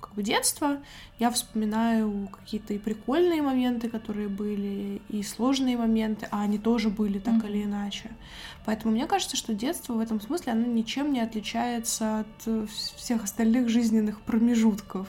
как 0.00 0.14
бы 0.14 0.22
детство, 0.24 0.78
я 1.20 1.30
вспоминаю 1.30 2.28
какие-то 2.32 2.74
и 2.74 2.78
прикольные 2.78 3.42
моменты, 3.42 3.88
которые 3.88 4.26
были, 4.26 5.00
и 5.08 5.22
сложные 5.22 5.76
моменты, 5.76 6.26
а 6.32 6.42
они 6.42 6.58
тоже 6.58 6.90
были 6.90 7.20
так 7.20 7.34
mm-hmm. 7.34 7.48
или 7.48 7.62
иначе. 7.62 8.10
Поэтому 8.66 8.92
мне 8.92 9.06
кажется, 9.06 9.36
что 9.36 9.54
детство 9.54 9.92
в 9.92 10.00
этом 10.00 10.20
смысле, 10.20 10.54
оно 10.54 10.66
ничем 10.66 11.12
не 11.12 11.20
отличается 11.20 12.20
от 12.20 12.68
всех 12.96 13.22
остальных 13.22 13.68
жизненных 13.68 14.20
промежутков. 14.22 15.06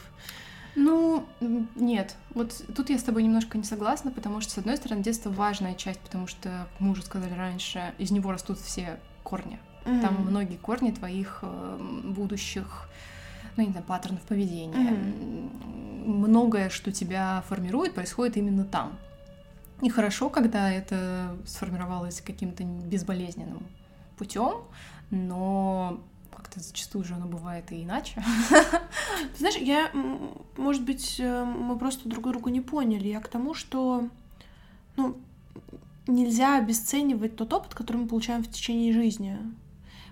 Ну, 0.75 1.25
нет. 1.73 2.15
Вот 2.35 2.63
тут 2.75 2.91
я 2.91 2.99
с 2.99 3.03
тобой 3.03 3.23
немножко 3.23 3.57
не 3.57 3.63
согласна, 3.63 4.11
потому 4.11 4.39
что, 4.41 4.51
с 4.51 4.57
одной 4.59 4.77
стороны, 4.77 5.01
детство 5.01 5.31
важная 5.31 5.73
часть, 5.73 6.01
потому 6.01 6.27
что, 6.27 6.67
мы 6.77 6.91
уже 6.91 7.01
сказали 7.01 7.33
раньше, 7.33 7.95
из 7.97 8.11
него 8.11 8.31
растут 8.31 8.59
все 8.59 8.99
корни. 9.25 9.59
Mm-hmm. 9.83 10.01
Там 10.01 10.21
многие 10.21 10.55
корни 10.57 10.91
твоих 10.91 11.39
э, 11.41 12.01
будущих, 12.03 12.89
ну, 13.57 13.63
не 13.63 13.71
знаю, 13.71 13.85
паттернов 13.85 14.21
поведения. 14.21 14.91
Mm-hmm. 14.91 16.07
Многое, 16.07 16.69
что 16.69 16.91
тебя 16.91 17.43
формирует, 17.49 17.93
происходит 17.93 18.37
именно 18.37 18.63
там. 18.63 18.97
И 19.81 19.89
хорошо, 19.89 20.29
когда 20.29 20.71
это 20.71 21.35
сформировалось 21.45 22.21
каким-то 22.21 22.63
безболезненным 22.63 23.65
путем, 24.17 24.61
но 25.09 25.99
как-то 26.35 26.59
зачастую 26.59 27.03
же 27.03 27.15
оно 27.15 27.25
бывает 27.25 27.71
и 27.71 27.83
иначе. 27.83 28.23
Ты 28.49 29.37
знаешь, 29.37 29.57
я, 29.57 29.91
может 30.57 30.83
быть, 30.83 31.19
э, 31.19 31.43
мы 31.43 31.77
просто 31.77 32.07
друг 32.07 32.23
друга 32.23 32.51
не 32.51 32.61
поняли. 32.61 33.07
Я 33.07 33.19
к 33.19 33.27
тому, 33.27 33.53
что, 33.53 34.07
ну, 34.95 35.17
нельзя 36.07 36.57
обесценивать 36.57 37.35
тот 37.35 37.53
опыт, 37.53 37.73
который 37.73 37.97
мы 37.97 38.07
получаем 38.07 38.43
в 38.43 38.49
течение 38.49 38.93
жизни. 38.93 39.37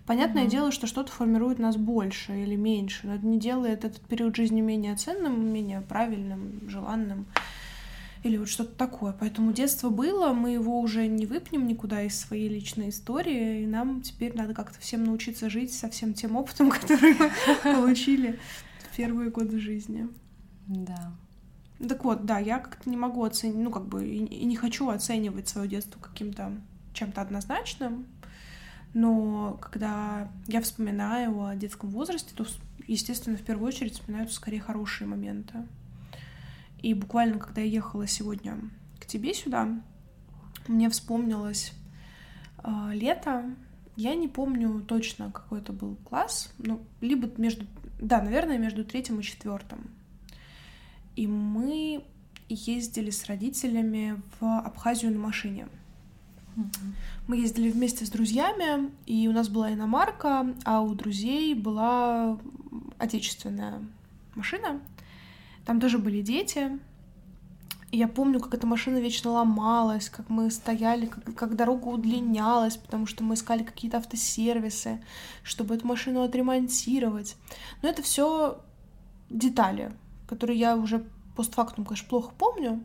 Понятное 0.05 0.45
mm-hmm. 0.45 0.49
дело, 0.49 0.71
что 0.71 0.85
что-то 0.85 1.11
формирует 1.11 1.59
нас 1.59 1.77
больше 1.77 2.33
или 2.43 2.55
меньше, 2.55 3.07
но 3.07 3.15
это 3.15 3.25
не 3.25 3.39
делает 3.39 3.85
этот 3.85 4.01
период 4.01 4.35
жизни 4.35 4.59
менее 4.59 4.95
ценным, 4.97 5.53
менее 5.53 5.81
правильным, 5.81 6.67
желанным 6.67 7.25
или 8.23 8.37
вот 8.37 8.49
что-то 8.49 8.75
такое. 8.75 9.13
Поэтому 9.17 9.53
детство 9.53 9.89
было, 9.89 10.33
мы 10.33 10.51
его 10.51 10.79
уже 10.79 11.07
не 11.07 11.25
выпнем 11.25 11.67
никуда 11.67 12.01
из 12.03 12.19
своей 12.19 12.49
личной 12.49 12.89
истории, 12.89 13.63
и 13.63 13.65
нам 13.65 14.01
теперь 14.01 14.35
надо 14.35 14.53
как-то 14.53 14.79
всем 14.79 15.03
научиться 15.05 15.49
жить 15.49 15.73
со 15.73 15.89
всем 15.89 16.13
тем 16.13 16.35
опытом, 16.35 16.69
который 16.71 17.13
мы 17.13 17.31
получили 17.63 18.39
в 18.91 18.95
первые 18.95 19.29
годы 19.29 19.59
жизни. 19.59 20.09
Да. 20.67 21.13
Так 21.79 22.03
вот, 22.03 22.25
да, 22.25 22.39
я 22.39 22.59
как-то 22.59 22.89
не 22.89 22.97
могу 22.97 23.23
оценить, 23.23 23.57
ну, 23.57 23.71
как 23.71 23.85
бы, 23.85 24.07
и 24.07 24.45
не 24.45 24.55
хочу 24.55 24.89
оценивать 24.89 25.49
свое 25.49 25.67
детство 25.67 25.99
каким-то 25.99 26.53
чем-то 26.93 27.21
однозначным, 27.21 28.05
но 28.93 29.57
когда 29.59 30.31
я 30.47 30.61
вспоминаю 30.61 31.43
о 31.43 31.55
детском 31.55 31.89
возрасте, 31.89 32.33
то, 32.35 32.45
естественно, 32.87 33.37
в 33.37 33.41
первую 33.41 33.67
очередь 33.67 33.93
вспоминаются 33.93 34.35
скорее 34.35 34.61
хорошие 34.61 35.07
моменты. 35.07 35.65
И 36.81 36.93
буквально, 36.93 37.39
когда 37.39 37.61
я 37.61 37.67
ехала 37.67 38.07
сегодня 38.07 38.59
к 38.99 39.05
тебе 39.05 39.33
сюда, 39.33 39.69
мне 40.67 40.89
вспомнилось 40.89 41.73
э, 42.63 42.69
лето. 42.93 43.45
Я 43.95 44.15
не 44.15 44.27
помню 44.27 44.81
точно, 44.81 45.31
какой 45.31 45.59
это 45.59 45.73
был 45.73 45.95
класс, 45.95 46.53
но 46.57 46.79
либо 47.01 47.29
между, 47.37 47.65
да, 47.99 48.21
наверное, 48.21 48.57
между 48.57 48.83
третьим 48.83 49.19
и 49.19 49.23
четвертым. 49.23 49.89
И 51.15 51.27
мы 51.27 52.03
ездили 52.49 53.09
с 53.09 53.25
родителями 53.25 54.21
в 54.39 54.59
Абхазию 54.59 55.11
на 55.11 55.19
машине. 55.19 55.67
Мы 57.27 57.37
ездили 57.37 57.71
вместе 57.71 58.05
с 58.05 58.09
друзьями, 58.09 58.91
и 59.05 59.27
у 59.27 59.31
нас 59.31 59.49
была 59.49 59.73
иномарка, 59.73 60.53
а 60.65 60.81
у 60.81 60.93
друзей 60.93 61.55
была 61.55 62.37
отечественная 62.99 63.81
машина. 64.35 64.81
Там 65.65 65.79
тоже 65.79 65.97
были 65.97 66.21
дети. 66.21 66.79
И 67.91 67.97
я 67.97 68.07
помню, 68.07 68.39
как 68.39 68.55
эта 68.55 68.65
машина 68.65 68.97
вечно 68.97 69.31
ломалась, 69.31 70.09
как 70.09 70.29
мы 70.29 70.49
стояли, 70.49 71.05
как, 71.05 71.35
как 71.35 71.55
дорога 71.55 71.89
удлинялась, 71.89 72.75
потому 72.75 73.05
что 73.05 73.23
мы 73.23 73.35
искали 73.35 73.63
какие-то 73.63 73.97
автосервисы, 73.97 74.99
чтобы 75.43 75.75
эту 75.75 75.85
машину 75.85 76.23
отремонтировать. 76.23 77.35
Но 77.83 77.89
это 77.89 78.01
все 78.01 78.59
детали, 79.29 79.91
которые 80.27 80.57
я 80.57 80.75
уже 80.75 81.05
постфактум, 81.35 81.85
конечно, 81.85 82.07
плохо 82.07 82.31
помню. 82.37 82.83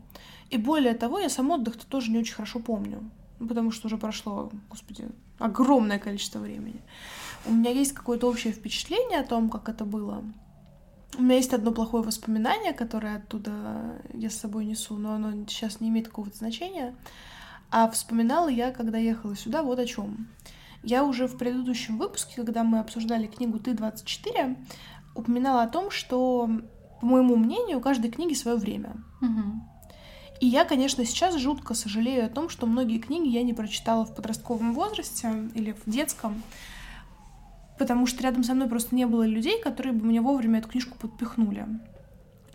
И 0.49 0.57
более 0.57 0.93
того, 0.93 1.19
я 1.19 1.29
сам 1.29 1.51
отдых-то 1.51 1.85
тоже 1.85 2.11
не 2.11 2.19
очень 2.19 2.35
хорошо 2.35 2.59
помню. 2.59 3.09
Потому 3.39 3.71
что 3.71 3.87
уже 3.87 3.97
прошло, 3.97 4.51
господи, 4.69 5.07
огромное 5.37 5.99
количество 5.99 6.39
времени. 6.39 6.81
У 7.45 7.53
меня 7.53 7.71
есть 7.71 7.93
какое-то 7.93 8.27
общее 8.27 8.51
впечатление 8.51 9.19
о 9.19 9.25
том, 9.25 9.49
как 9.49 9.69
это 9.69 9.85
было. 9.85 10.23
У 11.17 11.21
меня 11.21 11.35
есть 11.35 11.53
одно 11.53 11.71
плохое 11.71 12.03
воспоминание, 12.03 12.73
которое 12.73 13.17
оттуда 13.17 14.01
я 14.13 14.29
с 14.29 14.35
собой 14.35 14.65
несу, 14.65 14.97
но 14.97 15.13
оно 15.13 15.31
сейчас 15.47 15.79
не 15.79 15.89
имеет 15.89 16.07
какого-то 16.07 16.37
значения. 16.37 16.95
А 17.71 17.89
вспоминала 17.89 18.47
я, 18.47 18.71
когда 18.71 18.97
ехала 18.97 19.35
сюда, 19.35 19.63
вот 19.63 19.79
о 19.79 19.85
чем. 19.85 20.27
Я 20.83 21.03
уже 21.03 21.27
в 21.27 21.37
предыдущем 21.37 21.97
выпуске, 21.97 22.35
когда 22.35 22.63
мы 22.63 22.79
обсуждали 22.79 23.27
книгу 23.27 23.59
«Ты-24», 23.59 24.57
упоминала 25.15 25.63
о 25.63 25.67
том, 25.67 25.91
что, 25.91 26.49
по 26.99 27.05
моему 27.05 27.35
мнению, 27.35 27.77
у 27.77 27.81
каждой 27.81 28.11
книги 28.11 28.33
свое 28.33 28.57
время. 28.57 28.95
Угу. 29.21 29.69
И 30.41 30.47
я, 30.47 30.63
конечно, 30.63 31.03
сейчас 31.05 31.35
жутко 31.37 31.73
сожалею 31.73 32.25
о 32.25 32.29
том, 32.29 32.49
что 32.49 32.65
многие 32.65 32.99
книги 32.99 33.27
я 33.27 33.43
не 33.43 33.53
прочитала 33.53 34.05
в 34.05 34.15
подростковом 34.15 34.73
возрасте 34.73 35.49
или 35.53 35.75
в 35.85 35.89
детском, 35.89 36.41
потому 37.77 38.05
что 38.05 38.23
рядом 38.23 38.43
со 38.43 38.53
мной 38.53 38.69
просто 38.69 38.95
не 38.95 39.05
было 39.05 39.23
людей, 39.23 39.61
которые 39.61 39.93
бы 39.93 40.05
мне 40.05 40.21
вовремя 40.21 40.59
эту 40.59 40.69
книжку 40.69 40.97
подпихнули. 40.97 41.65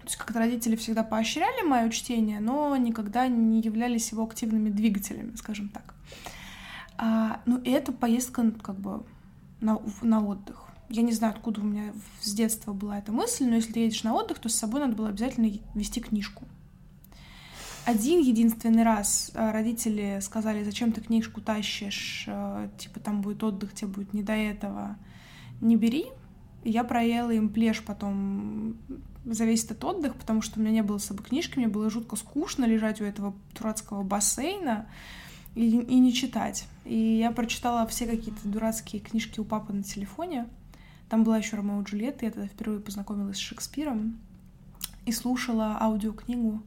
То 0.05 0.09
есть 0.09 0.17
как-то 0.17 0.39
родители 0.39 0.77
всегда 0.77 1.03
поощряли 1.03 1.67
мое 1.67 1.89
чтение, 1.91 2.41
но 2.41 2.77
никогда 2.77 3.27
не 3.27 3.61
являлись 3.61 4.13
его 4.13 4.25
активными 4.25 4.71
двигателями, 4.71 5.35
скажем 5.37 5.69
так. 5.69 5.95
А, 6.97 7.41
ну, 7.47 7.59
и 7.59 7.71
это 7.71 7.93
поездка 7.93 8.51
как 8.63 8.79
бы 8.79 9.05
на, 9.61 9.81
на 10.03 10.25
отдых. 10.25 10.64
Я 10.89 11.03
не 11.03 11.13
знаю, 11.13 11.35
откуда 11.35 11.61
у 11.61 11.65
меня 11.65 11.93
с 12.21 12.33
детства 12.33 12.73
была 12.73 12.99
эта 12.99 13.13
мысль, 13.13 13.47
но 13.47 13.57
если 13.57 13.73
ты 13.73 13.81
едешь 13.81 14.03
на 14.03 14.15
отдых, 14.15 14.39
то 14.39 14.49
с 14.49 14.55
собой 14.55 14.81
надо 14.81 14.95
было 14.95 15.09
обязательно 15.09 15.51
вести 15.75 16.01
книжку 16.01 16.45
один 17.85 18.21
единственный 18.21 18.83
раз 18.83 19.31
э, 19.35 19.51
родители 19.51 20.19
сказали, 20.23 20.65
зачем 20.65 20.93
ты 20.93 21.01
книжку 21.01 21.41
тащишь, 21.41 22.25
э, 22.27 22.69
типа 22.79 23.01
там 23.01 23.21
будет 23.21 23.43
отдых, 23.43 23.75
тебе 23.75 23.89
будет 23.89 24.15
не 24.15 24.23
до 24.23 24.33
этого, 24.33 24.97
не 25.61 25.77
бери. 25.77 26.07
И 26.63 26.71
я 26.71 26.83
проела 26.83 27.31
им 27.31 27.51
плешь 27.51 27.83
потом 27.83 28.79
за 29.27 29.45
весь 29.45 29.65
этот 29.65 29.85
отдых, 29.85 30.15
потому 30.17 30.41
что 30.41 30.59
у 30.59 30.63
меня 30.63 30.73
не 30.73 30.83
было 30.83 30.97
с 30.97 31.05
собой 31.05 31.25
книжки, 31.27 31.59
мне 31.59 31.69
было 31.69 31.91
жутко 31.91 32.17
скучно 32.17 32.65
лежать 32.65 33.03
у 33.03 33.05
этого 33.05 33.35
дурацкого 33.55 34.03
бассейна 34.03 34.87
и, 35.55 35.69
и 35.69 35.99
не 35.99 36.13
читать. 36.15 36.67
И 36.87 36.97
я 36.97 37.33
прочитала 37.33 37.87
все 37.87 38.07
какие-то 38.07 38.49
дурацкие 38.49 39.03
книжки 39.03 39.41
у 39.41 39.45
папы 39.45 39.75
на 39.75 39.83
телефоне. 39.83 40.47
Там 41.15 41.23
была 41.23 41.39
еще 41.39 41.55
Ромео 41.55 41.81
и 41.81 41.85
Джульетта, 41.85 42.25
я 42.25 42.33
тогда 42.33 42.49
впервые 42.49 42.81
познакомилась 42.81 43.37
с 43.37 43.39
Шекспиром 43.39 44.19
и 45.07 45.13
слушала 45.13 45.79
аудиокнигу 45.81 46.61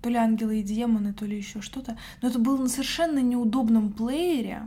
то 0.00 0.08
ли 0.08 0.16
ангелы 0.16 0.60
и 0.60 0.62
демоны, 0.62 1.12
то 1.12 1.26
ли 1.26 1.36
еще 1.36 1.60
что-то. 1.60 1.98
Но 2.22 2.28
это 2.28 2.38
было 2.38 2.56
на 2.56 2.70
совершенно 2.70 3.18
неудобном 3.18 3.92
плеере. 3.92 4.62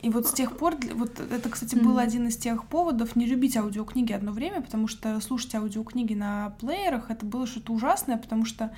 И 0.00 0.08
вот 0.08 0.26
с 0.26 0.32
тех 0.32 0.56
пор, 0.56 0.78
вот 0.94 1.20
это, 1.20 1.50
кстати, 1.50 1.74
был 1.74 1.98
один 1.98 2.28
из 2.28 2.38
тех 2.38 2.64
поводов 2.64 3.14
не 3.14 3.26
любить 3.26 3.58
аудиокниги 3.58 4.14
одно 4.14 4.32
время, 4.32 4.62
потому 4.62 4.88
что 4.88 5.20
слушать 5.20 5.54
аудиокниги 5.54 6.14
на 6.14 6.54
плеерах 6.60 7.10
это 7.10 7.26
было 7.26 7.46
что-то 7.46 7.74
ужасное, 7.74 8.16
потому 8.16 8.46
что 8.46 8.72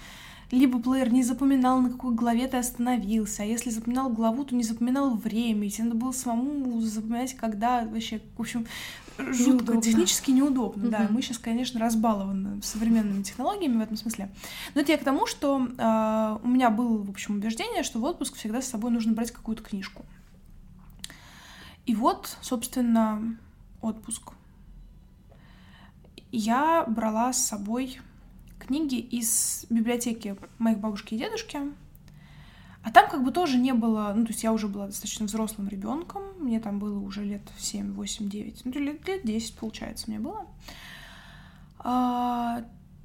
либо 0.50 0.80
плеер 0.80 1.12
не 1.12 1.22
запоминал, 1.22 1.80
на 1.80 1.90
какой 1.90 2.14
главе 2.14 2.46
ты 2.46 2.58
остановился, 2.58 3.42
а 3.42 3.46
если 3.46 3.70
запоминал 3.70 4.10
главу, 4.10 4.44
то 4.44 4.54
не 4.54 4.62
запоминал 4.62 5.16
время, 5.16 5.66
и 5.66 5.70
тебе 5.70 5.84
надо 5.84 5.96
было 5.96 6.12
самому 6.12 6.80
запоминать, 6.80 7.34
когда 7.34 7.84
вообще, 7.84 8.20
в 8.36 8.40
общем, 8.40 8.66
жутко, 9.18 9.50
неудобно. 9.50 9.82
технически 9.82 10.30
неудобно, 10.30 10.84
угу. 10.84 10.90
да. 10.90 11.06
Мы 11.10 11.22
сейчас, 11.22 11.38
конечно, 11.38 11.80
разбалованы 11.80 12.62
современными 12.62 13.22
технологиями 13.22 13.78
в 13.78 13.80
этом 13.80 13.96
смысле. 13.96 14.30
Но 14.74 14.80
это 14.80 14.92
я 14.92 14.98
к 14.98 15.04
тому, 15.04 15.26
что 15.26 15.66
э, 15.66 16.38
у 16.42 16.48
меня 16.48 16.70
было, 16.70 17.02
в 17.02 17.10
общем, 17.10 17.36
убеждение, 17.36 17.82
что 17.82 17.98
в 17.98 18.04
отпуск 18.04 18.36
всегда 18.36 18.60
с 18.60 18.68
собой 18.68 18.90
нужно 18.90 19.12
брать 19.12 19.30
какую-то 19.30 19.62
книжку. 19.62 20.04
И 21.86 21.94
вот, 21.94 22.38
собственно, 22.40 23.36
отпуск. 23.80 24.32
Я 26.32 26.84
брала 26.86 27.32
с 27.32 27.46
собой 27.46 28.00
книги 28.58 28.96
из 28.96 29.66
библиотеки 29.68 30.36
моих 30.58 30.78
бабушки 30.78 31.14
и 31.14 31.18
дедушки. 31.18 31.60
А 32.84 32.90
там 32.90 33.08
как 33.08 33.24
бы 33.24 33.32
тоже 33.32 33.56
не 33.56 33.72
было, 33.72 34.12
ну, 34.14 34.26
то 34.26 34.32
есть 34.32 34.42
я 34.42 34.52
уже 34.52 34.68
была 34.68 34.86
достаточно 34.86 35.24
взрослым 35.24 35.68
ребенком, 35.68 36.22
мне 36.38 36.60
там 36.60 36.78
было 36.78 36.98
уже 36.98 37.24
лет 37.24 37.40
7, 37.58 37.94
8, 37.94 38.28
9, 38.28 38.60
ну, 38.64 38.72
лет, 38.72 39.08
лет 39.08 39.24
10, 39.24 39.56
получается, 39.56 40.04
мне 40.08 40.18
было. 40.18 40.46
А, 41.78 42.62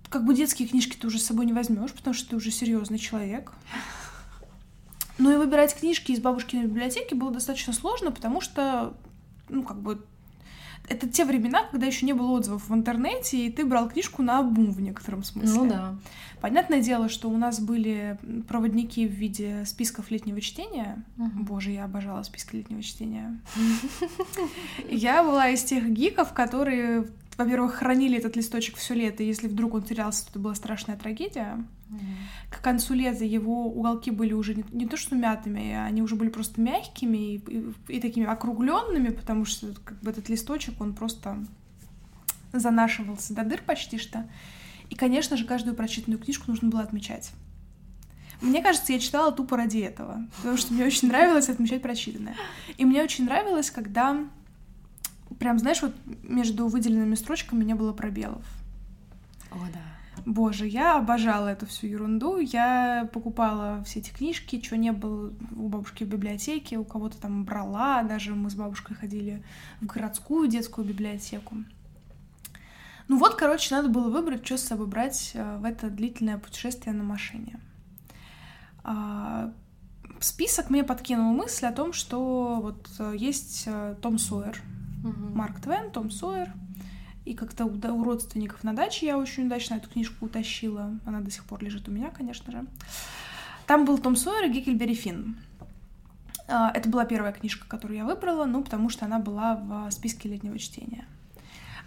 как 0.10 0.26
бы 0.26 0.36
детские 0.36 0.68
книжки 0.68 0.98
ты 0.98 1.08
уже 1.08 1.18
с 1.18 1.26
собой 1.26 1.46
не 1.46 1.54
возьмешь, 1.54 1.94
потому 1.94 2.14
что 2.14 2.30
ты 2.30 2.36
уже 2.36 2.52
серьезный 2.52 2.98
человек. 2.98 3.54
Ну 5.18 5.32
и 5.32 5.38
выбирать 5.38 5.74
книжки 5.74 6.12
из 6.12 6.20
бабушкиной 6.20 6.66
библиотеки 6.66 7.14
было 7.14 7.32
достаточно 7.32 7.72
сложно, 7.72 8.12
потому 8.12 8.42
что, 8.42 8.98
ну, 9.48 9.64
как 9.64 9.82
бы 9.82 10.06
это 10.90 11.08
те 11.08 11.24
времена, 11.24 11.64
когда 11.70 11.86
еще 11.86 12.06
не 12.06 12.14
было 12.14 12.32
отзывов 12.32 12.68
в 12.68 12.74
интернете, 12.74 13.46
и 13.46 13.52
ты 13.52 13.66
брал 13.66 13.90
книжку 13.90 14.22
на 14.22 14.40
обум 14.40 14.72
в 14.72 14.82
некотором 14.82 15.24
смысле. 15.24 15.54
Ну 15.54 15.70
да. 15.70 15.96
Понятное 16.42 16.82
дело, 16.82 17.10
что 17.10 17.30
у 17.30 17.38
нас 17.38 17.60
были 17.60 18.18
проводники 18.48 19.08
в 19.08 19.12
виде 19.12 19.66
списков 19.66 20.10
летнего 20.10 20.40
чтения. 20.42 21.04
Угу. 21.18 21.44
Боже, 21.44 21.72
я 21.72 21.86
обожала 21.86 22.24
списки 22.24 22.56
летнего 22.56 22.82
чтения. 22.82 23.40
Я 24.90 25.24
была 25.24 25.50
из 25.50 25.64
тех 25.64 25.88
гиков, 25.90 26.34
которые 26.34 27.08
во-первых, 27.40 27.76
хранили 27.76 28.18
этот 28.18 28.36
листочек 28.36 28.76
все 28.76 28.94
лето, 28.94 29.24
и 29.24 29.28
если 29.28 29.48
вдруг 29.48 29.74
он 29.74 29.84
терялся, 29.84 30.26
то 30.26 30.32
это 30.32 30.40
была 30.40 30.56
страшная 30.56 30.98
трагедия. 30.98 31.66
Mm-hmm. 31.90 32.52
К 32.52 32.62
концу 32.62 32.94
лета 32.94 33.24
его 33.24 33.68
уголки 33.68 34.12
были 34.12 34.34
уже 34.34 34.56
не, 34.56 34.66
не 34.72 34.86
то 34.86 34.98
что 34.98 35.16
мятыми, 35.16 35.74
они 35.74 36.02
уже 36.02 36.16
были 36.16 36.30
просто 36.30 36.60
мягкими 36.60 37.36
и, 37.36 37.36
и, 37.38 37.74
и 37.88 38.00
такими 38.02 38.26
округленными, 38.26 39.10
потому 39.10 39.46
что 39.46 39.74
как 39.86 40.00
бы 40.02 40.12
этот 40.12 40.28
листочек, 40.28 40.82
он 40.82 40.94
просто 40.94 41.38
занашивался 42.52 43.34
до 43.34 43.44
дыр 43.46 43.62
почти 43.66 43.98
что. 43.98 44.30
И, 44.90 44.96
конечно 44.96 45.38
же, 45.38 45.46
каждую 45.46 45.76
прочитанную 45.76 46.22
книжку 46.22 46.46
нужно 46.48 46.68
было 46.70 46.82
отмечать. 46.82 47.32
Мне 48.42 48.62
кажется, 48.62 48.92
я 48.92 49.00
читала 49.00 49.32
тупо 49.32 49.56
ради 49.56 49.80
этого, 49.80 50.28
потому 50.38 50.58
что 50.58 50.74
мне 50.74 50.86
очень 50.86 51.08
нравилось 51.08 51.48
отмечать 51.48 51.82
прочитанное. 51.82 52.36
И 52.78 52.84
мне 52.84 53.02
очень 53.02 53.26
нравилось, 53.26 53.72
когда 53.72 54.18
прям, 55.38 55.60
знаешь, 55.60 55.82
вот 55.82 55.94
между 56.24 56.68
выделенными 56.68 57.16
строчками 57.16 57.64
не 57.64 57.76
было 57.76 57.94
пробелов. 57.94 58.46
О, 59.52 59.58
да. 59.74 59.80
Боже, 60.26 60.68
я 60.68 60.98
обожала 60.98 61.48
эту 61.48 61.66
всю 61.66 61.88
ерунду. 61.88 62.40
Я 62.40 63.10
покупала 63.14 63.84
все 63.86 64.00
эти 64.00 64.12
книжки, 64.12 64.62
что 64.62 64.78
не 64.78 64.92
было 64.92 65.34
у 65.56 65.70
бабушки 65.70 66.04
в 66.04 66.08
библиотеке, 66.08 66.78
у 66.78 66.84
кого-то 66.84 67.18
там 67.18 67.46
брала. 67.46 68.04
Даже 68.04 68.36
мы 68.36 68.50
с 68.50 68.56
бабушкой 68.56 68.96
ходили 68.96 69.44
в 69.82 69.86
городскую 69.86 70.48
детскую 70.48 70.86
библиотеку. 70.86 71.58
Ну 73.08 73.18
вот, 73.18 73.36
короче, 73.36 73.74
надо 73.74 73.90
было 73.90 74.10
выбрать, 74.10 74.46
что 74.46 74.58
с 74.58 74.64
собой 74.64 74.86
брать 74.86 75.32
э, 75.34 75.58
в 75.58 75.66
это 75.66 75.90
длительное 75.90 76.38
путешествие 76.38 76.94
на 76.94 77.04
машине. 77.04 77.60
А, 78.84 79.52
список 80.20 80.70
мне 80.70 80.84
подкинул 80.84 81.34
мысль 81.34 81.66
о 81.66 81.72
том, 81.72 81.92
что 81.92 82.60
вот 82.62 82.88
э, 83.00 83.16
есть 83.18 83.64
э, 83.66 83.96
Том 84.00 84.20
Сойер, 84.20 84.62
угу. 85.04 85.36
Марк 85.36 85.60
Твен, 85.62 85.92
Том 85.92 86.10
Сойер. 86.12 86.54
И 87.26 87.34
как-то 87.34 87.66
у, 87.66 87.70
у 87.70 88.04
родственников 88.04 88.64
на 88.64 88.74
даче 88.74 89.06
я 89.06 89.18
очень 89.18 89.46
удачно 89.46 89.76
эту 89.76 89.90
книжку 89.90 90.26
утащила. 90.26 91.00
Она 91.06 91.22
до 91.22 91.30
сих 91.30 91.46
пор 91.46 91.64
лежит 91.64 91.88
у 91.88 91.92
меня, 91.92 92.10
конечно 92.10 92.52
же. 92.52 92.66
Там 93.68 93.86
был 93.86 93.98
Том 94.00 94.16
Сойер 94.16 94.50
и 94.50 94.54
Геккельбери 94.54 94.96
Финн. 94.96 95.38
А, 96.48 96.72
это 96.74 96.90
была 96.90 97.06
первая 97.06 97.32
книжка, 97.32 97.68
которую 97.68 97.98
я 97.98 98.06
выбрала, 98.06 98.46
ну, 98.46 98.64
потому 98.64 98.90
что 98.90 99.06
она 99.06 99.20
была 99.20 99.56
в 99.56 99.92
списке 99.92 100.30
летнего 100.30 100.58
чтения. 100.58 101.06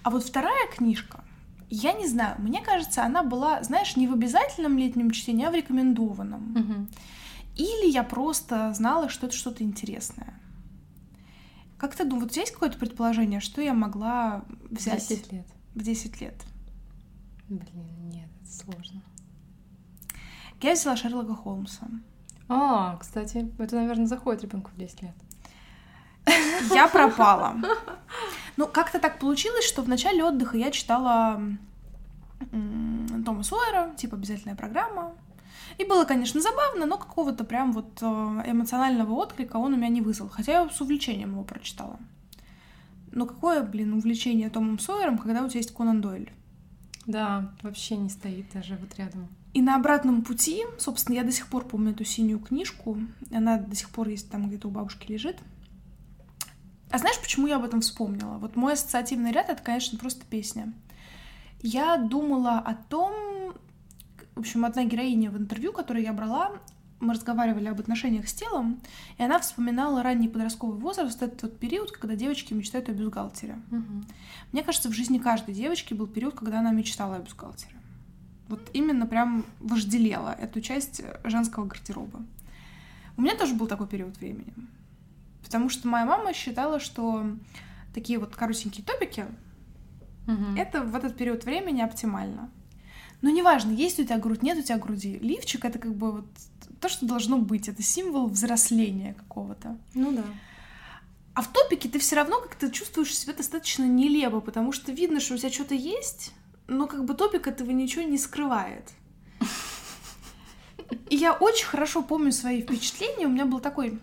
А 0.03 0.11
вот 0.11 0.25
вторая 0.25 0.69
книжка, 0.69 1.25
я 1.69 1.93
не 1.93 2.07
знаю, 2.07 2.37
мне 2.39 2.61
кажется, 2.61 3.05
она 3.05 3.23
была, 3.23 3.63
знаешь, 3.63 3.97
не 3.97 4.07
в 4.07 4.13
обязательном 4.13 4.79
летнем 4.79 5.11
чтении, 5.11 5.47
а 5.47 5.51
в 5.51 5.55
рекомендованном. 5.55 6.57
Угу. 6.57 6.87
Или 7.57 7.91
я 7.91 8.03
просто 8.03 8.73
знала, 8.75 9.09
что 9.09 9.27
это 9.27 9.37
что-то 9.37 9.65
интересное. 9.65 10.35
Как 11.83 11.97
ты 11.97 12.05
думаешь, 12.05 12.29
вот 12.29 12.37
есть 12.37 12.53
какое-то 12.53 12.79
предположение, 12.79 13.41
что 13.41 13.61
я 13.61 13.75
могла 13.75 14.45
взять? 14.71 15.03
В 15.03 15.09
10 15.09 15.33
лет. 15.33 15.47
В 15.75 15.83
10 15.83 16.21
лет. 16.21 16.45
Блин, 17.49 18.09
нет, 18.09 18.29
это 18.41 18.53
сложно. 18.53 19.03
Я 20.61 20.75
взяла 20.75 20.95
Шерлока 20.95 21.35
Холмса. 21.35 21.89
А, 22.49 22.97
кстати, 22.99 23.53
это, 23.59 23.75
наверное, 23.75 24.07
заходит 24.07 24.45
ребенку 24.45 24.71
в 24.71 24.79
10 24.79 25.03
лет. 25.03 25.15
Я 26.73 26.87
пропала. 26.87 27.57
Ну, 28.57 28.69
как-то 28.69 29.01
так 29.01 29.19
получилось, 29.19 29.65
что 29.65 29.83
в 29.83 29.89
начале 29.89 30.23
отдыха 30.23 30.59
я 30.59 30.71
читала 30.71 31.41
Тома 32.51 33.43
Сойера, 33.43 33.93
типа 33.97 34.17
обязательная 34.17 34.55
программа. 34.55 35.15
И 35.83 35.85
было, 35.85 36.05
конечно, 36.05 36.41
забавно, 36.41 36.87
но 36.87 36.97
какого-то 36.97 37.43
прям 37.43 37.73
вот 37.73 37.99
э, 38.01 38.05
эмоционального 38.05 39.15
отклика 39.15 39.57
он 39.57 39.75
у 39.75 39.77
меня 39.77 39.89
не 39.89 40.01
вызвал. 40.01 40.29
Хотя 40.29 40.53
я 40.53 40.69
с 40.69 40.81
увлечением 40.81 41.33
его 41.33 41.43
прочитала. 41.43 41.99
Но 43.11 43.27
какое, 43.27 43.65
блин, 43.65 43.93
увлечение 43.93 44.49
Томом 44.49 44.79
Сойером, 44.79 45.19
когда 45.19 45.43
у 45.43 45.49
тебя 45.49 45.59
есть 45.59 45.75
Конан 45.75 46.01
Дойль? 46.01 46.31
Да, 47.07 47.53
вообще 47.63 47.97
не 47.97 48.11
стоит 48.11 48.47
даже 48.55 48.77
вот 48.77 48.97
рядом. 48.97 49.27
И 49.55 49.61
на 49.61 49.75
обратном 49.75 50.23
пути, 50.23 50.63
собственно, 50.79 51.17
я 51.17 51.25
до 51.25 51.33
сих 51.33 51.49
пор 51.49 51.65
помню 51.65 51.91
эту 51.91 52.05
синюю 52.05 52.39
книжку. 52.39 52.99
Она 53.35 53.59
до 53.59 53.75
сих 53.75 53.91
пор 53.91 54.09
есть 54.09 54.31
там 54.31 54.47
где-то 54.47 54.69
у 54.69 54.71
бабушки 54.71 55.11
лежит. 55.11 55.37
А 56.93 56.99
знаешь, 56.99 57.21
почему 57.21 57.49
я 57.49 57.57
об 57.57 57.65
этом 57.65 57.81
вспомнила? 57.81 58.39
Вот 58.39 58.55
мой 58.55 58.75
ассоциативный 58.75 59.33
ряд— 59.33 59.49
это, 59.49 59.61
конечно, 59.61 59.99
просто 59.99 60.25
песня. 60.27 60.73
Я 61.61 61.97
думала 61.97 62.61
о 62.61 62.75
том, 62.75 63.13
общем, 64.43 64.65
одна 64.65 64.85
героиня 64.85 65.31
в 65.31 65.37
интервью, 65.37 65.73
которое 65.73 66.03
я 66.03 66.13
брала, 66.13 66.53
мы 67.01 67.15
разговаривали 67.15 67.67
об 67.67 67.81
отношениях 67.81 68.29
с 68.29 68.33
телом, 68.33 68.81
и 69.19 69.23
она 69.23 69.41
вспоминала 69.41 70.03
ранний 70.03 70.29
подростковый 70.29 70.79
возраст, 70.79 71.21
это 71.21 71.37
тот 71.37 71.59
период, 71.59 71.91
когда 71.91 72.15
девочки 72.15 72.55
мечтают 72.55 72.89
о 72.89 72.93
бюстгальтере. 72.93 73.59
Угу. 73.71 74.05
Мне 74.53 74.63
кажется, 74.63 74.89
в 74.89 74.93
жизни 74.93 75.19
каждой 75.19 75.55
девочки 75.55 75.95
был 75.95 76.07
период, 76.07 76.35
когда 76.35 76.61
она 76.61 76.71
мечтала 76.71 77.17
о 77.17 77.19
бюстгальтере. 77.19 77.75
Вот 78.49 78.71
именно 78.73 79.07
прям 79.07 79.45
вожделела 79.59 80.37
эту 80.39 80.61
часть 80.61 81.03
женского 81.25 81.67
гардероба. 81.67 82.21
У 83.17 83.23
меня 83.23 83.37
тоже 83.37 83.55
был 83.55 83.67
такой 83.67 83.89
период 83.89 84.17
времени. 84.19 84.53
Потому 85.43 85.69
что 85.69 85.89
моя 85.89 86.07
мама 86.07 86.33
считала, 86.33 86.79
что 86.79 87.27
такие 87.95 88.19
вот 88.19 88.37
коротенькие 88.37 88.87
топики 88.87 89.27
угу. 90.27 90.57
это 90.57 90.83
в 90.83 90.95
этот 90.95 91.17
период 91.17 91.45
времени 91.45 91.83
оптимально. 91.83 92.49
Но 93.23 93.31
неважно, 93.31 93.71
есть 93.71 93.99
у 94.01 94.05
тебя 94.05 94.19
грудь, 94.19 94.43
нет 94.43 94.59
у 94.59 94.63
тебя 94.63 94.79
груди. 94.79 95.19
Лифчик— 95.19 95.65
это 95.65 95.79
как 95.79 95.95
бы 95.95 96.13
вот 96.13 96.27
то, 96.81 96.89
что 96.89 97.07
должно 97.07 97.39
быть. 97.39 97.69
Это 97.69 97.83
символ 97.83 98.27
взросления 98.27 99.15
какого-то. 99.15 99.79
Ну 99.95 100.13
да. 100.13 100.25
А 101.35 101.43
в 101.43 101.49
топике 101.49 101.89
ты 101.89 101.99
все 101.99 102.17
равно 102.17 102.41
как-то 102.41 102.71
чувствуешь 102.71 103.17
себя 103.17 103.33
достаточно 103.33 103.85
нелепо, 103.85 104.41
потому 104.41 104.73
что 104.73 104.93
видно, 104.93 105.21
что 105.21 105.35
у 105.35 105.39
тебя 105.39 105.51
что-то 105.51 105.75
есть, 105.75 106.33
но 106.67 106.87
как 106.87 107.05
бы 107.05 107.15
топик 107.15 107.47
этого 107.47 107.71
ничего 107.71 108.03
не 108.03 108.19
скрывает. 108.19 108.91
И 111.09 111.17
я 111.17 111.33
очень 111.33 111.67
хорошо 111.67 112.03
помню 112.03 112.33
свои 112.33 112.63
впечатления. 112.63 113.27
У 113.27 113.31
меня 113.31 113.47
был 113.47 113.61
такой 113.61 113.99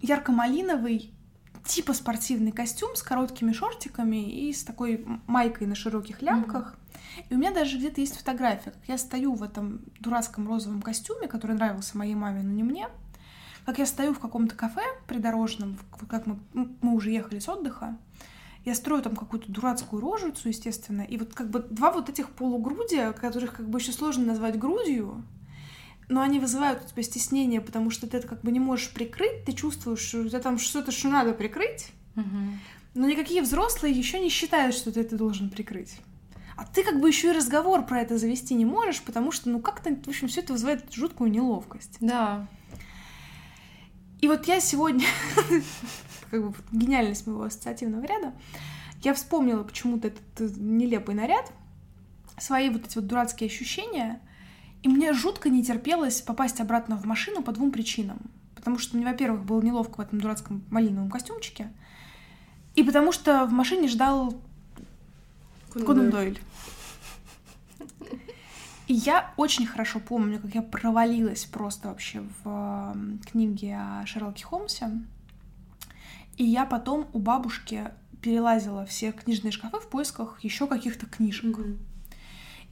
ярко-малиновый, 0.00 1.12
типа 1.66 1.92
спортивный 1.92 2.52
костюм 2.52 2.94
с 2.94 3.02
короткими 3.02 3.52
шортиками 3.52 4.48
и 4.48 4.52
с 4.52 4.64
такой 4.64 5.04
майкой 5.26 5.66
на 5.66 5.74
широких 5.74 6.22
лямках. 6.22 6.78
И 7.28 7.34
у 7.34 7.38
меня 7.38 7.52
даже 7.52 7.78
где-то 7.78 8.00
есть 8.00 8.16
фотография, 8.16 8.70
как 8.70 8.82
я 8.86 8.98
стою 8.98 9.34
в 9.34 9.42
этом 9.42 9.80
дурацком 10.00 10.46
розовом 10.48 10.82
костюме, 10.82 11.28
который 11.28 11.56
нравился 11.56 11.96
моей 11.96 12.14
маме, 12.14 12.42
но 12.42 12.52
не 12.52 12.62
мне. 12.62 12.88
Как 13.64 13.78
я 13.78 13.86
стою 13.86 14.12
в 14.12 14.18
каком-то 14.18 14.54
кафе 14.54 14.82
придорожном, 15.06 15.78
как 16.08 16.26
мы, 16.26 16.38
мы 16.52 16.94
уже 16.94 17.10
ехали 17.10 17.38
с 17.38 17.48
отдыха, 17.48 17.96
я 18.64 18.74
строю 18.74 19.02
там 19.02 19.14
какую-то 19.14 19.52
дурацкую 19.52 20.00
рожицу, 20.00 20.48
естественно, 20.48 21.02
и 21.02 21.18
вот 21.18 21.34
как 21.34 21.50
бы 21.50 21.60
два 21.60 21.92
вот 21.92 22.08
этих 22.08 22.30
полугрудия, 22.30 23.12
которых 23.12 23.54
как 23.56 23.68
бы 23.68 23.78
еще 23.78 23.92
сложно 23.92 24.24
назвать 24.24 24.58
грудью, 24.58 25.22
но 26.08 26.20
они 26.20 26.38
вызывают 26.38 26.82
у 26.84 26.88
тебя 26.88 27.02
стеснение, 27.02 27.60
потому 27.60 27.90
что 27.90 28.06
ты 28.06 28.16
это 28.16 28.28
как 28.28 28.42
бы 28.42 28.52
не 28.52 28.60
можешь 28.60 28.92
прикрыть, 28.92 29.44
ты 29.44 29.52
чувствуешь, 29.52 30.00
что 30.00 30.20
у 30.20 30.28
тебя 30.28 30.40
там 30.40 30.58
что-то, 30.58 30.92
что 30.92 31.08
надо 31.08 31.32
прикрыть, 31.32 31.88
угу. 32.16 32.58
но 32.94 33.06
никакие 33.06 33.42
взрослые 33.42 33.94
еще 33.94 34.18
не 34.18 34.30
считают, 34.30 34.74
что 34.74 34.92
ты 34.92 35.00
это 35.00 35.16
должен 35.16 35.50
прикрыть. 35.50 35.98
А 36.56 36.64
ты 36.64 36.84
как 36.84 37.00
бы 37.00 37.08
еще 37.08 37.30
и 37.30 37.36
разговор 37.36 37.84
про 37.84 38.00
это 38.00 38.16
завести 38.16 38.54
не 38.54 38.64
можешь, 38.64 39.02
потому 39.02 39.32
что, 39.32 39.50
ну, 39.50 39.60
как-то, 39.60 39.90
в 39.90 40.08
общем, 40.08 40.28
все 40.28 40.40
это 40.40 40.52
вызывает 40.52 40.92
жуткую 40.92 41.30
неловкость. 41.30 41.96
Да. 42.00 42.46
И 44.20 44.28
вот 44.28 44.46
я 44.46 44.60
сегодня, 44.60 45.06
как 46.30 46.48
бы 46.48 46.54
гениальность 46.72 47.26
моего 47.26 47.42
ассоциативного 47.42 48.04
ряда, 48.04 48.32
я 49.02 49.14
вспомнила 49.14 49.64
почему-то 49.64 50.08
этот 50.08 50.40
э, 50.40 50.48
нелепый 50.56 51.14
наряд, 51.14 51.52
свои 52.38 52.70
вот 52.70 52.86
эти 52.86 52.96
вот 52.96 53.06
дурацкие 53.06 53.48
ощущения, 53.48 54.20
и 54.82 54.88
мне 54.88 55.12
жутко 55.12 55.50
не 55.50 55.64
терпелось 55.64 56.22
попасть 56.22 56.60
обратно 56.60 56.96
в 56.96 57.04
машину 57.04 57.42
по 57.42 57.52
двум 57.52 57.70
причинам. 57.70 58.18
Потому 58.54 58.78
что 58.78 58.96
мне, 58.96 59.04
во-первых, 59.04 59.44
было 59.44 59.60
неловко 59.60 59.98
в 59.98 60.00
этом 60.00 60.20
дурацком 60.20 60.64
малиновом 60.70 61.10
костюмчике, 61.10 61.70
и 62.74 62.82
потому 62.82 63.12
что 63.12 63.44
в 63.44 63.52
машине 63.52 63.88
ждал 63.88 64.34
Конан 65.82 66.10
Дойль. 66.10 66.40
И 68.86 68.92
я 68.92 69.32
очень 69.36 69.66
хорошо 69.66 69.98
помню, 69.98 70.38
как 70.40 70.54
я 70.54 70.62
провалилась 70.62 71.46
просто 71.46 71.88
вообще 71.88 72.22
в 72.44 72.94
книге 73.24 73.76
о 73.76 74.04
Шерлоке 74.06 74.44
Холмсе. 74.44 74.90
И 76.36 76.44
я 76.44 76.66
потом 76.66 77.08
у 77.12 77.18
бабушки 77.18 77.90
перелазила 78.20 78.84
все 78.84 79.12
книжные 79.12 79.52
шкафы 79.52 79.78
в 79.78 79.88
поисках 79.88 80.42
еще 80.42 80.66
каких-то 80.66 81.06
книжек. 81.06 81.58
Mm-hmm. 81.58 81.78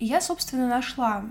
И 0.00 0.06
я, 0.06 0.20
собственно, 0.20 0.68
нашла 0.68 1.24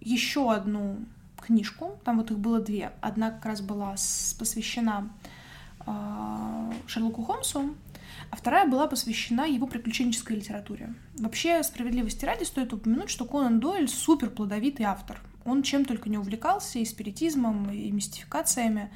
еще 0.00 0.52
одну 0.52 0.98
книжку. 1.40 1.98
Там 2.04 2.18
вот 2.18 2.30
их 2.30 2.38
было 2.38 2.60
две. 2.60 2.92
Одна 3.00 3.30
как 3.30 3.46
раз 3.46 3.60
была 3.60 3.96
посвящена 4.38 5.10
э, 5.86 6.72
Шерлоку 6.86 7.22
Холмсу, 7.22 7.74
а 8.34 8.36
вторая 8.36 8.66
была 8.66 8.88
посвящена 8.88 9.46
его 9.46 9.68
приключенческой 9.68 10.38
литературе. 10.38 10.92
Вообще, 11.16 11.62
справедливости 11.62 12.24
ради, 12.24 12.42
стоит 12.42 12.72
упомянуть, 12.72 13.08
что 13.08 13.26
Конан 13.26 13.60
Дойль 13.60 13.88
супер 13.88 14.28
плодовитый 14.28 14.86
автор. 14.86 15.20
Он 15.44 15.62
чем 15.62 15.84
только 15.84 16.10
не 16.10 16.18
увлекался, 16.18 16.80
и 16.80 16.84
спиритизмом, 16.84 17.70
и 17.70 17.92
мистификациями. 17.92 18.90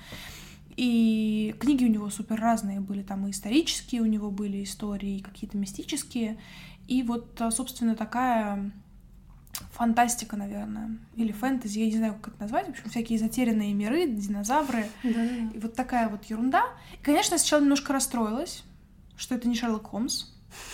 И 0.77 1.55
книги 1.61 1.85
у 1.85 1.89
него 1.89 2.11
супер 2.11 2.41
разные 2.41 2.81
были, 2.81 3.05
там 3.05 3.29
и 3.29 3.31
исторические 3.31 4.03
у 4.03 4.07
него 4.07 4.33
были 4.33 4.65
истории, 4.65 5.19
и 5.19 5.23
какие-то 5.23 5.57
мистические. 5.57 6.37
И 6.89 7.05
вот, 7.05 7.41
собственно, 7.53 7.95
такая 7.95 8.73
фантастика, 9.71 10.37
наверное, 10.37 10.99
или 11.15 11.31
фэнтези, 11.31 11.79
я 11.79 11.87
не 11.87 11.97
знаю, 11.97 12.15
как 12.15 12.35
это 12.35 12.43
назвать, 12.43 12.67
в 12.67 12.71
общем, 12.71 12.91
всякие 12.91 13.21
затерянные 13.21 13.73
миры, 13.73 14.09
динозавры, 14.09 14.89
да. 15.05 15.25
и 15.55 15.59
вот 15.61 15.75
такая 15.75 16.09
вот 16.09 16.25
ерунда. 16.25 16.65
И, 17.01 17.05
конечно, 17.05 17.35
я 17.35 17.39
сначала 17.39 17.61
немножко 17.61 17.93
расстроилась, 17.93 18.65
что 19.19 19.35
это 19.35 19.47
не 19.49 19.55
Шерлок 19.55 19.89
Холмс, 19.89 20.27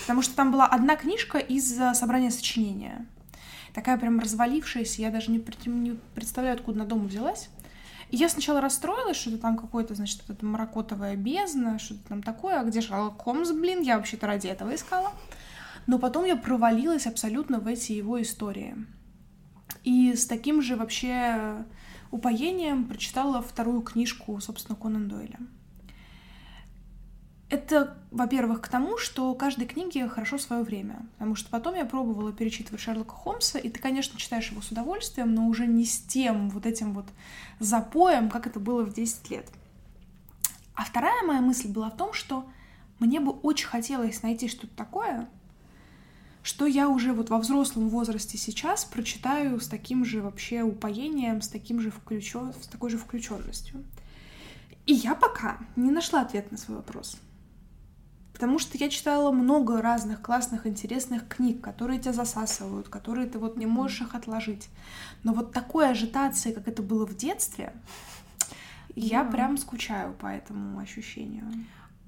потому 0.02 0.22
что 0.22 0.36
там 0.36 0.52
была 0.52 0.66
одна 0.66 0.94
книжка 0.94 1.38
из 1.38 1.76
собрания 1.94 2.30
сочинения, 2.30 3.06
такая 3.72 3.98
прям 3.98 4.20
развалившаяся, 4.20 5.02
я 5.02 5.10
даже 5.10 5.32
не, 5.32 5.44
не 5.66 5.98
представляю, 6.14 6.54
откуда 6.54 6.78
на 6.78 6.86
дому 6.86 7.08
взялась. 7.08 7.48
И 8.10 8.16
я 8.16 8.28
сначала 8.28 8.60
расстроилась, 8.60 9.16
что 9.16 9.30
это 9.30 9.38
там 9.40 9.56
какое-то, 9.56 9.94
значит, 9.94 10.22
это 10.28 10.46
маракотовая 10.46 11.16
бездна, 11.16 11.80
что-то 11.80 12.08
там 12.08 12.22
такое, 12.22 12.60
а 12.60 12.64
где 12.64 12.80
Шерлок 12.80 13.20
Холмс, 13.20 13.50
блин, 13.50 13.80
я 13.80 13.96
вообще-то 13.96 14.28
ради 14.28 14.46
этого 14.46 14.74
искала. 14.74 15.12
Но 15.86 15.98
потом 15.98 16.24
я 16.24 16.36
провалилась 16.36 17.06
абсолютно 17.06 17.58
в 17.58 17.66
эти 17.66 17.92
его 17.92 18.22
истории. 18.22 18.76
И 19.82 20.14
с 20.14 20.26
таким 20.26 20.62
же 20.62 20.76
вообще 20.76 21.64
упоением 22.10 22.84
прочитала 22.84 23.42
вторую 23.42 23.82
книжку, 23.82 24.40
собственно, 24.40 24.76
Конан 24.76 25.08
Дойля. 25.08 25.40
Это, 27.54 27.96
во-первых, 28.10 28.62
к 28.62 28.66
тому, 28.66 28.98
что 28.98 29.32
каждой 29.36 29.68
книге 29.68 30.08
хорошо 30.08 30.38
свое 30.38 30.64
время. 30.64 31.06
Потому 31.12 31.36
что 31.36 31.48
потом 31.50 31.76
я 31.76 31.84
пробовала 31.84 32.32
перечитывать 32.32 32.80
Шерлока 32.80 33.14
Холмса, 33.14 33.60
и 33.60 33.70
ты, 33.70 33.78
конечно, 33.78 34.18
читаешь 34.18 34.50
его 34.50 34.60
с 34.60 34.72
удовольствием, 34.72 35.32
но 35.32 35.46
уже 35.46 35.68
не 35.68 35.84
с 35.84 36.00
тем 36.00 36.50
вот 36.50 36.66
этим 36.66 36.94
вот 36.94 37.06
запоем, 37.60 38.28
как 38.28 38.48
это 38.48 38.58
было 38.58 38.82
в 38.82 38.92
10 38.92 39.30
лет. 39.30 39.46
А 40.74 40.84
вторая 40.84 41.22
моя 41.22 41.40
мысль 41.40 41.68
была 41.68 41.90
в 41.90 41.96
том, 41.96 42.12
что 42.12 42.44
мне 42.98 43.20
бы 43.20 43.30
очень 43.30 43.68
хотелось 43.68 44.24
найти 44.24 44.48
что-то 44.48 44.74
такое, 44.74 45.28
что 46.42 46.66
я 46.66 46.88
уже 46.88 47.12
вот 47.12 47.30
во 47.30 47.38
взрослом 47.38 47.88
возрасте 47.88 48.36
сейчас 48.36 48.84
прочитаю 48.84 49.60
с 49.60 49.68
таким 49.68 50.04
же 50.04 50.22
вообще 50.22 50.62
упоением, 50.62 51.40
с 51.40 51.46
таким 51.46 51.78
же 51.78 51.92
включен... 51.92 52.52
с 52.60 52.66
такой 52.66 52.90
же 52.90 52.98
включенностью. 52.98 53.84
И 54.86 54.92
я 54.92 55.14
пока 55.14 55.58
не 55.76 55.92
нашла 55.92 56.22
ответ 56.22 56.50
на 56.50 56.58
свой 56.58 56.78
вопрос. 56.78 57.16
Потому 58.34 58.58
что 58.58 58.76
я 58.76 58.88
читала 58.88 59.30
много 59.30 59.80
разных 59.80 60.20
классных, 60.20 60.66
интересных 60.66 61.26
книг, 61.28 61.60
которые 61.60 62.00
тебя 62.00 62.12
засасывают, 62.12 62.88
которые 62.88 63.28
ты 63.28 63.38
вот 63.38 63.56
не 63.56 63.64
можешь 63.64 64.00
их 64.00 64.16
отложить. 64.16 64.68
Но 65.22 65.32
вот 65.32 65.52
такой 65.52 65.88
ажитации, 65.88 66.52
как 66.52 66.66
это 66.66 66.82
было 66.82 67.06
в 67.06 67.16
детстве, 67.16 67.72
я 68.96 69.22
yeah. 69.22 69.30
прям 69.30 69.56
скучаю 69.56 70.14
по 70.14 70.26
этому 70.26 70.80
ощущению. 70.80 71.44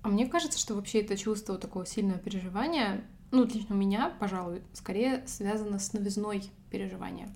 А 0.03 0.09
мне 0.09 0.27
кажется, 0.27 0.59
что 0.59 0.75
вообще 0.75 1.01
это 1.01 1.17
чувство 1.17 1.59
такого 1.59 1.87
сильного 1.87 2.19
переживания, 2.19 3.05
ну, 3.31 3.45
лично 3.45 3.77
у 3.77 3.79
меня, 3.79 4.12
пожалуй, 4.19 4.62
скорее 4.73 5.25
связано 5.29 5.79
с 5.79 5.93
новизной 5.93 6.43
переживания. 6.71 7.29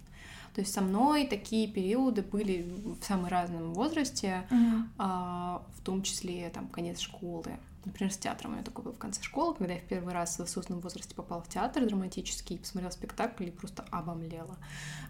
То 0.54 0.62
есть 0.62 0.72
со 0.72 0.80
мной 0.80 1.28
такие 1.28 1.68
периоды 1.68 2.22
были 2.22 2.68
в 3.00 3.04
самом 3.04 3.26
разном 3.26 3.72
возрасте, 3.72 4.48
uh-huh. 4.50 4.82
а, 4.98 5.62
в 5.76 5.80
том 5.82 6.02
числе 6.02 6.50
там 6.50 6.66
конец 6.66 6.98
школы, 6.98 7.52
Например, 7.84 8.12
с 8.12 8.18
театром 8.18 8.50
у 8.50 8.54
меня 8.54 8.64
такое 8.64 8.84
было 8.84 8.92
в 8.92 8.98
конце 8.98 9.22
школы, 9.22 9.54
когда 9.54 9.72
я 9.74 9.80
в 9.80 9.84
первый 9.84 10.12
раз 10.12 10.36
в 10.36 10.40
осознанном 10.40 10.82
возрасте 10.82 11.14
попала 11.14 11.42
в 11.42 11.48
театр 11.48 11.86
драматический, 11.86 12.58
посмотрела 12.58 12.90
спектакль 12.90 13.44
и 13.44 13.50
просто 13.50 13.84
обомлела. 13.90 14.58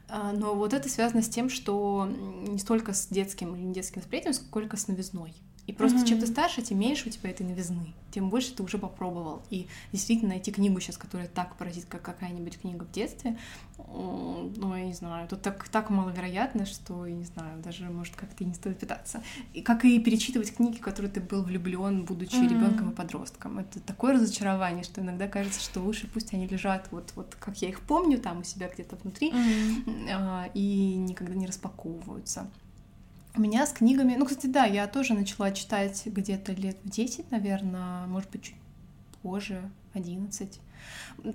А, 0.08 0.32
но 0.32 0.54
вот 0.54 0.72
это 0.72 0.88
связано 0.88 1.22
с 1.22 1.28
тем, 1.28 1.48
что 1.48 2.06
не 2.08 2.58
столько 2.58 2.92
с 2.92 3.08
детским 3.08 3.56
или 3.56 3.62
не 3.62 3.74
детским 3.74 4.00
восприятием, 4.00 4.34
сколько 4.34 4.76
с 4.76 4.86
новизной. 4.86 5.34
И 5.70 5.72
просто 5.72 5.98
mm-hmm. 5.98 6.06
чем 6.06 6.18
ты 6.18 6.26
старше, 6.26 6.62
тем 6.62 6.80
меньше 6.80 7.08
у 7.08 7.12
тебя 7.12 7.30
этой 7.30 7.46
новизны, 7.46 7.94
тем 8.10 8.28
больше 8.28 8.52
ты 8.52 8.64
уже 8.64 8.76
попробовал. 8.76 9.40
И 9.50 9.68
действительно 9.92 10.30
найти 10.30 10.50
книгу 10.50 10.80
сейчас, 10.80 10.96
которая 10.96 11.28
так 11.28 11.54
поразит, 11.54 11.84
как 11.84 12.02
какая-нибудь 12.02 12.58
книга 12.58 12.82
в 12.82 12.90
детстве, 12.90 13.38
ну, 13.78 14.74
я 14.74 14.84
не 14.84 14.92
знаю, 14.92 15.28
тут 15.28 15.42
так, 15.42 15.68
так 15.68 15.90
маловероятно, 15.90 16.66
что, 16.66 17.06
я 17.06 17.14
не 17.14 17.22
знаю, 17.22 17.62
даже, 17.62 17.84
может, 17.84 18.16
как-то 18.16 18.42
и 18.42 18.48
не 18.48 18.54
стоит 18.54 18.80
пытаться. 18.80 19.22
И 19.54 19.62
как 19.62 19.84
и 19.84 20.00
перечитывать 20.00 20.52
книги, 20.52 20.78
в 20.78 20.80
которые 20.80 21.12
ты 21.12 21.20
был 21.20 21.44
влюблен, 21.44 22.04
будучи 22.04 22.34
mm-hmm. 22.34 22.48
ребенком 22.48 22.90
и 22.90 22.94
подростком. 22.94 23.60
Это 23.60 23.78
такое 23.78 24.14
разочарование, 24.14 24.82
что 24.82 25.00
иногда 25.02 25.28
кажется, 25.28 25.60
что 25.60 25.78
лучше 25.78 26.08
пусть 26.12 26.34
они 26.34 26.48
лежат 26.48 26.88
вот, 26.90 27.12
вот 27.14 27.36
как 27.38 27.62
я 27.62 27.68
их 27.68 27.78
помню, 27.82 28.18
там 28.18 28.40
у 28.40 28.42
себя 28.42 28.68
где-то 28.68 28.96
внутри, 28.96 29.30
mm-hmm. 29.30 30.50
и 30.52 30.96
никогда 30.96 31.34
не 31.34 31.46
распаковываются. 31.46 32.50
У 33.36 33.40
меня 33.40 33.64
с 33.64 33.72
книгами, 33.72 34.16
ну, 34.16 34.26
кстати, 34.26 34.46
да, 34.46 34.64
я 34.64 34.86
тоже 34.88 35.14
начала 35.14 35.52
читать 35.52 36.02
где-то 36.04 36.52
лет 36.52 36.78
в 36.82 36.90
10, 36.90 37.30
наверное, 37.30 38.06
может 38.06 38.30
быть, 38.30 38.42
чуть 38.42 38.56
позже, 39.22 39.70
11. 39.94 40.60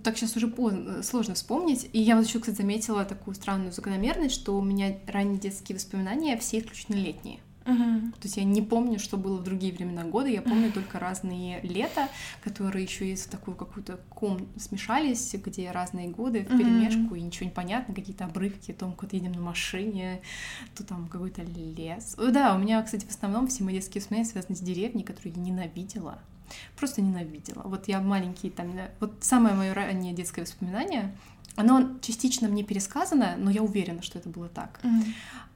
Так 0.03 0.17
сейчас 0.17 0.35
уже 0.35 0.47
поздно, 0.47 1.03
сложно 1.03 1.35
вспомнить. 1.35 1.89
И 1.93 2.01
я 2.01 2.17
вот 2.17 2.25
еще, 2.25 2.39
кстати, 2.39 2.57
заметила 2.57 3.05
такую 3.05 3.35
странную 3.35 3.71
закономерность, 3.71 4.35
что 4.35 4.57
у 4.57 4.61
меня 4.61 4.97
ранние 5.07 5.39
детские 5.39 5.77
воспоминания 5.77 6.37
все 6.37 6.59
исключительно 6.59 6.97
летние. 6.97 7.39
Uh-huh. 7.65 8.11
То 8.11 8.23
есть 8.23 8.37
я 8.37 8.43
не 8.43 8.61
помню, 8.61 8.99
что 8.99 9.17
было 9.17 9.37
в 9.37 9.43
другие 9.43 9.73
времена 9.73 10.03
года, 10.03 10.27
я 10.27 10.41
помню 10.41 10.71
только 10.71 10.99
разные 10.99 11.61
лета, 11.61 12.09
которые 12.43 12.83
еще 12.83 13.11
из 13.11 13.25
такую 13.25 13.57
какую-то 13.57 13.99
ком 14.09 14.47
смешались, 14.55 15.33
где 15.33 15.71
разные 15.71 16.07
годы 16.07 16.41
в 16.41 16.57
перемешку 16.57 17.15
uh-huh. 17.15 17.19
и 17.19 17.23
ничего 17.23 17.45
не 17.45 17.51
понятно, 17.51 17.95
какие-то 17.95 18.25
обрывки 18.25 18.71
о 18.71 18.75
том, 18.75 18.93
как 18.93 19.13
едем 19.13 19.31
на 19.31 19.41
машине, 19.41 20.21
то 20.75 20.83
там 20.83 21.07
какой-то 21.07 21.41
лес. 21.41 22.15
Да, 22.15 22.55
у 22.55 22.59
меня, 22.59 22.81
кстати, 22.83 23.05
в 23.05 23.09
основном 23.09 23.47
все 23.47 23.63
мои 23.63 23.75
детские 23.75 24.01
воспоминания 24.01 24.29
связаны 24.29 24.55
с 24.55 24.59
деревней, 24.59 25.03
которую 25.03 25.33
я 25.35 25.41
ненавидела. 25.41 26.19
Просто 26.77 27.01
ненавидела. 27.01 27.63
Вот 27.63 27.87
я 27.87 27.99
маленький 27.99 28.51
там, 28.51 28.71
вот 28.99 29.15
самое 29.21 29.55
мое 29.55 29.73
раннее 29.73 30.13
детское 30.13 30.41
воспоминание 30.41 31.15
оно 31.55 31.97
частично 32.01 32.47
мне 32.47 32.63
пересказано, 32.63 33.35
но 33.37 33.49
я 33.49 33.63
уверена, 33.63 34.01
что 34.01 34.19
это 34.19 34.29
было 34.29 34.49
так. 34.49 34.79
Mm-hmm. 34.83 35.05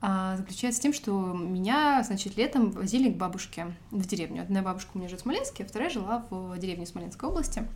А, 0.01 0.37
заключается 0.37 0.79
в 0.79 0.83
том, 0.83 0.93
что 0.93 1.33
меня, 1.33 2.03
значит, 2.03 2.37
летом 2.37 2.71
возили 2.71 3.11
к 3.11 3.17
бабушке 3.17 3.73
в 3.91 4.07
деревню. 4.07 4.43
Одна 4.43 4.61
бабушка 4.61 4.91
у 4.93 4.97
меня 4.97 5.09
живет 5.09 5.21
в 5.21 5.23
Смоленске, 5.23 5.63
а 5.63 5.67
вторая 5.67 5.89
жила 5.89 6.25
в 6.29 6.57
деревне 6.57 6.85
Смоленской 6.85 7.27
области. 7.27 7.67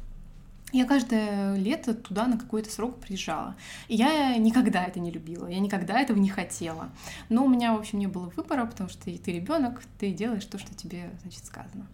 Я 0.74 0.86
каждое 0.86 1.56
лето 1.56 1.94
туда 1.94 2.26
на 2.26 2.38
какой-то 2.38 2.72
срок 2.72 3.00
приезжала. 3.00 3.56
И 3.88 3.96
я 3.96 4.36
никогда 4.38 4.84
это 4.84 5.00
не 5.00 5.12
любила, 5.12 5.48
я 5.48 5.60
никогда 5.60 6.00
этого 6.02 6.18
не 6.18 6.30
хотела. 6.30 6.90
Но 7.30 7.46
у 7.46 7.48
меня, 7.48 7.74
в 7.74 7.80
общем, 7.80 8.00
не 8.00 8.08
было 8.08 8.32
выбора, 8.36 8.66
потому 8.66 8.90
что 8.90 9.04
ты 9.04 9.32
ребенок, 9.32 9.84
ты 10.00 10.12
делаешь 10.12 10.46
то, 10.46 10.58
что 10.58 10.74
тебе, 10.74 11.12
значит, 11.22 11.46
сказано. 11.46 11.88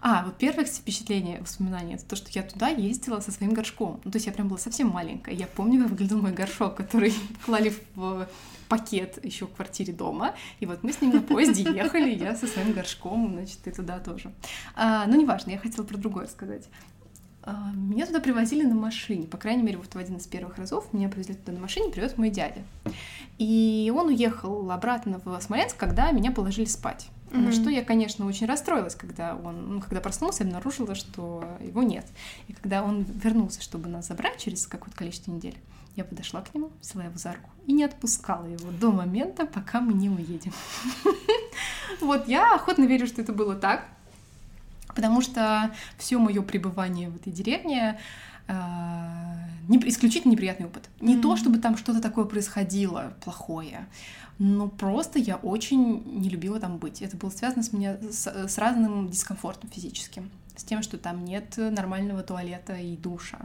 А, 0.00 0.24
вот 0.24 0.38
первое 0.38 0.64
впечатление, 0.64 1.40
воспоминание, 1.40 1.96
это 1.96 2.04
то, 2.04 2.16
что 2.16 2.30
я 2.32 2.42
туда 2.42 2.68
ездила 2.68 3.20
со 3.20 3.30
своим 3.30 3.54
горшком. 3.54 4.00
Ну, 4.04 4.10
то 4.10 4.16
есть 4.16 4.26
я 4.26 4.32
прям 4.32 4.48
была 4.48 4.58
совсем 4.58 4.88
маленькая. 4.88 5.34
Я 5.34 5.46
помню, 5.46 5.80
как 5.80 5.90
выглядел 5.90 6.20
мой 6.20 6.32
горшок, 6.32 6.74
который 6.74 7.14
клали 7.44 7.72
в 7.94 8.28
пакет 8.68 9.24
еще 9.24 9.46
в 9.46 9.52
квартире 9.52 9.92
дома. 9.92 10.34
И 10.58 10.66
вот 10.66 10.82
мы 10.82 10.92
с 10.92 11.00
ним 11.00 11.12
на 11.12 11.22
поезде 11.22 11.62
ехали, 11.62 12.10
я 12.10 12.34
со 12.34 12.48
своим 12.48 12.72
горшком, 12.72 13.34
значит, 13.34 13.66
и 13.66 13.70
туда 13.70 14.00
тоже. 14.00 14.32
А, 14.74 15.06
ну, 15.06 15.20
неважно, 15.20 15.50
я 15.50 15.58
хотела 15.58 15.84
про 15.84 15.96
другое 15.96 16.26
сказать. 16.26 16.68
А, 17.42 17.72
меня 17.74 18.06
туда 18.06 18.20
привозили 18.20 18.64
на 18.64 18.74
машине. 18.74 19.26
По 19.26 19.38
крайней 19.38 19.62
мере, 19.62 19.78
вот 19.78 19.94
в 19.94 19.98
один 19.98 20.16
из 20.16 20.26
первых 20.26 20.58
разов 20.58 20.92
меня 20.92 21.08
привезли 21.08 21.34
туда 21.34 21.52
на 21.52 21.60
машине, 21.60 21.90
привез 21.90 22.16
мой 22.18 22.30
дядя. 22.30 22.62
И 23.38 23.92
он 23.94 24.08
уехал 24.08 24.70
обратно 24.70 25.20
в 25.24 25.40
Смоленск, 25.40 25.76
когда 25.76 26.10
меня 26.12 26.32
положили 26.32 26.66
спать. 26.66 27.08
Mm-hmm. 27.30 27.38
На 27.38 27.52
что 27.52 27.70
я, 27.70 27.84
конечно, 27.84 28.26
очень 28.26 28.46
расстроилась, 28.46 28.94
когда 28.94 29.36
он, 29.36 29.74
ну, 29.74 29.80
когда 29.80 30.00
проснулся, 30.00 30.44
обнаружила, 30.44 30.94
что 30.94 31.44
его 31.60 31.82
нет. 31.82 32.06
И 32.48 32.52
когда 32.52 32.82
он 32.82 33.04
вернулся, 33.04 33.62
чтобы 33.62 33.88
нас 33.88 34.08
забрать 34.08 34.38
через 34.38 34.66
какое-то 34.66 34.96
количество 34.96 35.30
недель, 35.30 35.56
я 35.96 36.04
подошла 36.04 36.42
к 36.42 36.54
нему, 36.54 36.70
взяла 36.80 37.04
его 37.04 37.16
за 37.16 37.32
руку 37.32 37.50
и 37.66 37.72
не 37.72 37.84
отпускала 37.84 38.46
его 38.46 38.70
до 38.80 38.90
момента, 38.90 39.46
пока 39.46 39.80
мы 39.80 39.92
не 39.92 40.10
уедем. 40.10 40.52
Вот 42.00 42.28
я 42.28 42.54
охотно 42.54 42.84
верю, 42.84 43.06
что 43.06 43.20
это 43.20 43.32
было 43.32 43.54
так, 43.54 43.86
потому 44.94 45.20
что 45.20 45.70
все 45.98 46.18
мое 46.18 46.42
пребывание 46.42 47.08
в 47.08 47.16
этой 47.16 47.32
деревне 47.32 47.98
э, 48.48 48.54
исключительно 49.86 50.32
неприятный 50.32 50.66
опыт. 50.66 50.88
Не 51.00 51.16
то, 51.16 51.36
чтобы 51.36 51.58
там 51.58 51.76
что-то 51.76 52.00
такое 52.00 52.24
происходило 52.24 53.12
плохое, 53.24 53.86
но 54.40 54.68
просто 54.68 55.18
я 55.18 55.36
очень 55.36 56.02
не 56.18 56.30
любила 56.30 56.58
там 56.58 56.78
быть. 56.78 57.02
Это 57.02 57.14
было 57.16 57.28
связано 57.28 57.62
с 57.62 57.74
меня 57.74 57.98
с, 58.10 58.26
с 58.26 58.56
разным 58.56 59.10
дискомфортом 59.10 59.68
физическим 59.68 60.30
с 60.56 60.64
тем, 60.64 60.82
что 60.82 60.98
там 60.98 61.24
нет 61.24 61.56
нормального 61.56 62.22
туалета 62.22 62.74
и 62.74 62.96
душа. 62.96 63.38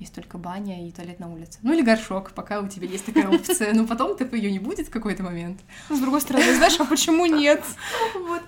Есть 0.00 0.14
только 0.14 0.38
баня 0.38 0.86
и 0.86 0.90
туалет 0.90 1.20
на 1.20 1.32
улице. 1.32 1.58
Ну 1.62 1.72
или 1.72 1.82
горшок, 1.82 2.32
пока 2.32 2.60
у 2.60 2.68
тебя 2.68 2.88
есть 2.88 3.06
такая 3.06 3.28
опция. 3.28 3.72
Но 3.72 3.86
потом 3.86 4.18
типа 4.18 4.34
ее 4.34 4.50
не 4.50 4.58
будет 4.58 4.88
в 4.88 4.90
какой-то 4.90 5.22
момент. 5.22 5.60
С 5.88 5.98
другой 6.00 6.20
стороны, 6.20 6.54
знаешь, 6.56 6.78
а 6.78 6.84
почему 6.84 7.26
нет? 7.26 7.62
Вот. 8.14 8.42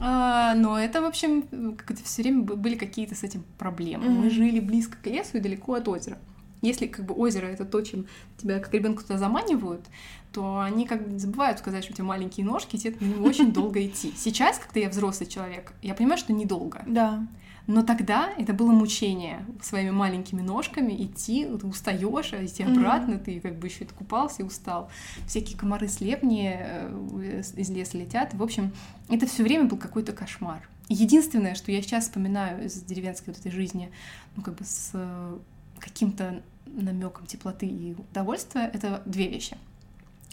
А, 0.00 0.54
но 0.54 0.78
это, 0.78 1.00
в 1.02 1.04
общем, 1.04 1.76
как 1.76 1.92
это 1.92 2.04
все 2.04 2.22
время 2.22 2.42
были 2.42 2.76
какие-то 2.76 3.14
с 3.14 3.24
этим 3.24 3.44
проблемы. 3.58 4.08
Мы 4.08 4.30
жили 4.30 4.60
близко 4.60 4.96
к 5.02 5.06
лесу 5.06 5.38
и 5.38 5.40
далеко 5.40 5.74
от 5.74 5.88
озера. 5.88 6.18
Если 6.64 6.86
как 6.86 7.04
бы 7.04 7.14
озеро 7.14 7.46
это 7.46 7.64
то, 7.64 7.80
чем 7.82 8.06
тебя 8.36 8.58
как 8.58 8.72
ребенка 8.72 9.02
туда 9.02 9.18
заманивают, 9.18 9.84
то 10.32 10.60
они 10.60 10.86
как 10.86 11.08
бы 11.08 11.18
забывают 11.18 11.58
сказать, 11.58 11.84
что 11.84 11.92
у 11.92 11.96
тебя 11.96 12.06
маленькие 12.06 12.44
ножки, 12.44 12.76
и 12.76 12.78
тебе 12.78 12.96
не 13.00 13.14
очень 13.16 13.52
долго 13.52 13.84
идти. 13.86 14.12
Сейчас, 14.16 14.58
когда 14.58 14.80
я 14.80 14.88
взрослый 14.88 15.28
человек, 15.28 15.72
я 15.82 15.94
понимаю, 15.94 16.18
что 16.18 16.32
недолго. 16.32 16.82
Да. 16.86 17.26
Но 17.66 17.82
тогда 17.82 18.30
это 18.36 18.52
было 18.52 18.72
мучение 18.72 19.46
своими 19.62 19.90
маленькими 19.90 20.42
ножками 20.42 20.92
идти, 21.02 21.46
ты 21.46 21.66
устаешь, 21.66 22.32
а 22.34 22.44
идти 22.44 22.62
обратно, 22.62 23.14
mm-hmm. 23.14 23.24
ты 23.24 23.40
как 23.40 23.58
бы 23.58 23.68
еще 23.68 23.86
купался 23.86 24.42
и 24.42 24.44
устал. 24.44 24.90
Всякие 25.26 25.56
комары 25.56 25.88
слепни 25.88 26.52
э, 26.54 27.42
из 27.56 27.70
леса 27.70 27.96
летят. 27.96 28.34
В 28.34 28.42
общем, 28.42 28.72
это 29.08 29.26
все 29.26 29.42
время 29.42 29.64
был 29.64 29.78
какой-то 29.78 30.12
кошмар. 30.12 30.68
Единственное, 30.88 31.54
что 31.54 31.72
я 31.72 31.80
сейчас 31.80 32.04
вспоминаю 32.04 32.66
из 32.66 32.74
деревенской 32.82 33.32
вот 33.32 33.40
этой 33.40 33.50
жизни, 33.50 33.90
ну 34.36 34.42
как 34.42 34.56
бы 34.56 34.64
с 34.64 34.90
э, 34.92 35.38
каким-то 35.78 36.42
намеком 36.82 37.26
теплоты 37.26 37.66
и 37.66 37.94
удовольствия, 37.94 38.70
это 38.72 39.02
две 39.06 39.28
вещи. 39.28 39.56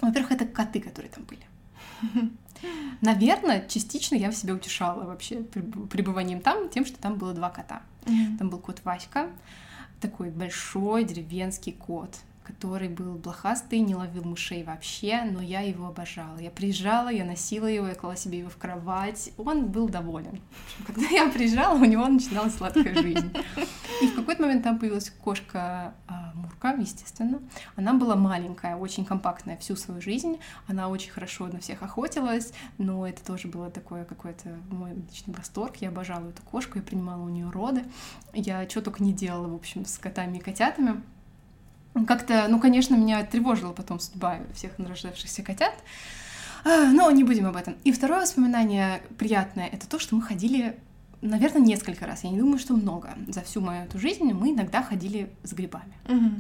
Во-первых, 0.02 0.32
это 0.32 0.46
коты, 0.46 0.82
которые 0.82 1.12
там 1.12 1.24
были. 1.26 1.46
Наверное, 3.02 3.68
частично 3.68 4.16
я 4.16 4.32
в 4.32 4.36
себя 4.36 4.54
утешала 4.54 5.04
вообще 5.04 5.44
пребыванием 5.44 6.42
там, 6.42 6.70
тем, 6.70 6.86
что 6.86 7.00
там 7.00 7.16
было 7.16 7.34
два 7.34 7.50
кота. 7.50 7.82
Mm-hmm. 8.06 8.38
Там 8.38 8.50
был 8.50 8.60
кот 8.60 8.82
Васька, 8.84 9.30
такой 10.00 10.30
большой 10.30 11.04
деревенский 11.04 11.74
кот, 11.74 12.18
который 12.52 12.90
был 12.90 13.16
блохастый, 13.16 13.80
не 13.80 13.96
ловил 13.96 14.24
мышей 14.24 14.64
вообще, 14.64 15.24
но 15.24 15.42
я 15.42 15.62
его 15.62 15.88
обожала. 15.88 16.38
Я 16.38 16.52
приезжала, 16.52 17.10
я 17.10 17.24
носила 17.24 17.66
его, 17.66 17.88
я 17.88 17.96
клала 17.96 18.16
себе 18.16 18.40
его 18.40 18.50
в 18.50 18.58
кровать. 18.58 19.32
Он 19.38 19.68
был 19.68 19.88
доволен. 19.88 20.42
Когда 20.86 21.08
я 21.08 21.30
приезжала, 21.30 21.76
у 21.76 21.86
него 21.86 22.06
начиналась 22.08 22.56
сладкая 22.56 22.94
жизнь. 22.94 23.32
И 24.02 24.08
в 24.08 24.16
какой-то 24.16 24.42
момент 24.42 24.64
там 24.64 24.80
появилась 24.80 25.10
кошка 25.10 25.94
а, 26.08 26.34
Мурка, 26.36 26.76
естественно. 26.78 27.40
Она 27.76 27.94
была 27.94 28.16
маленькая, 28.16 28.76
очень 28.76 29.06
компактная 29.06 29.58
всю 29.58 29.76
свою 29.76 30.02
жизнь. 30.02 30.40
Она 30.68 30.90
очень 30.90 31.12
хорошо 31.12 31.48
на 31.48 31.60
всех 31.60 31.82
охотилась, 31.84 32.54
но 32.78 33.08
это 33.08 33.24
тоже 33.24 33.48
было 33.48 33.70
такое 33.70 34.04
какой-то 34.04 34.50
мой 34.70 34.94
личный 34.94 35.34
восторг. 35.34 35.78
Я 35.78 35.90
обожала 35.90 36.30
эту 36.30 36.42
кошку, 36.44 36.78
я 36.78 36.84
принимала 36.84 37.24
у 37.24 37.30
нее 37.30 37.50
роды. 37.50 37.86
Я 38.34 38.68
что 38.68 38.82
только 38.82 39.04
не 39.04 39.14
делала, 39.14 39.48
в 39.48 39.56
общем, 39.56 39.86
с 39.86 39.98
котами 39.98 40.38
и 40.38 40.42
котятами. 40.42 41.02
Как-то, 42.08 42.46
ну, 42.48 42.60
конечно, 42.60 42.96
меня 42.96 43.24
тревожила 43.24 43.74
потом 43.74 44.00
судьба 44.00 44.40
всех 44.54 44.80
нарождавшихся 44.80 45.44
котят, 45.44 45.74
а, 46.64 46.86
но 46.86 47.12
не 47.12 47.24
будем 47.24 47.48
об 47.48 47.56
этом. 47.56 47.76
И 47.84 47.92
второе 47.92 48.22
воспоминание 48.22 49.02
приятное— 49.18 49.68
это 49.72 49.88
то, 49.90 50.00
что 50.00 50.16
мы 50.16 50.22
ходили, 50.22 50.78
наверное, 51.22 51.62
несколько 51.62 52.06
раз. 52.06 52.24
Я 52.24 52.30
не 52.30 52.40
думаю, 52.40 52.60
что 52.60 52.74
много. 52.74 53.14
За 53.28 53.42
всю 53.42 53.62
мою 53.62 53.84
эту 53.84 54.00
жизнь 54.00 54.32
мы 54.32 54.52
иногда 54.52 54.82
ходили 54.82 55.30
с 55.44 55.54
грибами. 55.54 55.94
Угу. 56.08 56.32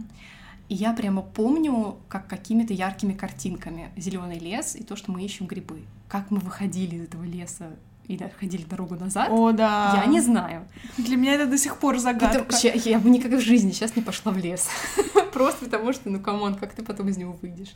И 0.69 0.75
я 0.75 0.93
прямо 0.93 1.21
помню, 1.21 1.97
как 2.07 2.27
какими-то 2.27 2.73
яркими 2.73 3.11
картинками 3.11 3.89
зеленый 3.97 4.39
лес 4.39 4.77
и 4.77 4.83
то, 4.83 4.95
что 4.95 5.11
мы 5.11 5.21
ищем 5.21 5.47
грибы. 5.47 5.81
Как 6.07 6.31
мы 6.31 6.39
выходили 6.39 6.95
из 6.95 7.03
этого 7.03 7.23
леса 7.23 7.71
и 8.15 8.30
ходили 8.39 8.63
дорогу 8.63 8.95
назад. 8.95 9.30
О, 9.30 9.52
да. 9.52 10.02
Я 10.04 10.06
не 10.06 10.21
знаю. 10.21 10.67
Для 10.97 11.15
меня 11.15 11.34
это 11.34 11.45
до 11.45 11.58
сих 11.58 11.78
пор 11.78 11.97
загадка. 11.97 12.43
Потому, 12.43 12.60
я, 12.63 12.74
я 12.74 13.00
бы 13.00 13.10
никогда 13.10 13.38
в 13.38 13.41
жизни 13.41 13.71
сейчас 13.71 13.95
не 13.95 14.02
пошла 14.02 14.32
в 14.32 14.38
лес. 14.38 14.67
Просто 15.34 15.65
потому 15.65 15.93
что, 15.93 16.10
ну, 16.10 16.19
come 16.19 16.40
on, 16.40 16.55
как 16.56 16.74
ты 16.74 16.84
потом 16.84 17.10
из 17.10 17.17
него 17.17 17.36
выйдешь. 17.41 17.76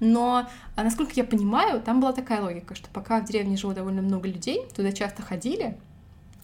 Но, 0.00 0.48
а 0.76 0.82
насколько 0.82 1.12
я 1.14 1.24
понимаю, 1.24 1.80
там 1.80 2.00
была 2.00 2.12
такая 2.12 2.42
логика, 2.42 2.74
что 2.74 2.88
пока 2.92 3.20
в 3.20 3.24
деревне 3.24 3.56
жило 3.56 3.74
довольно 3.74 4.02
много 4.02 4.28
людей, 4.28 4.62
туда 4.74 4.92
часто 4.92 5.22
ходили, 5.22 5.76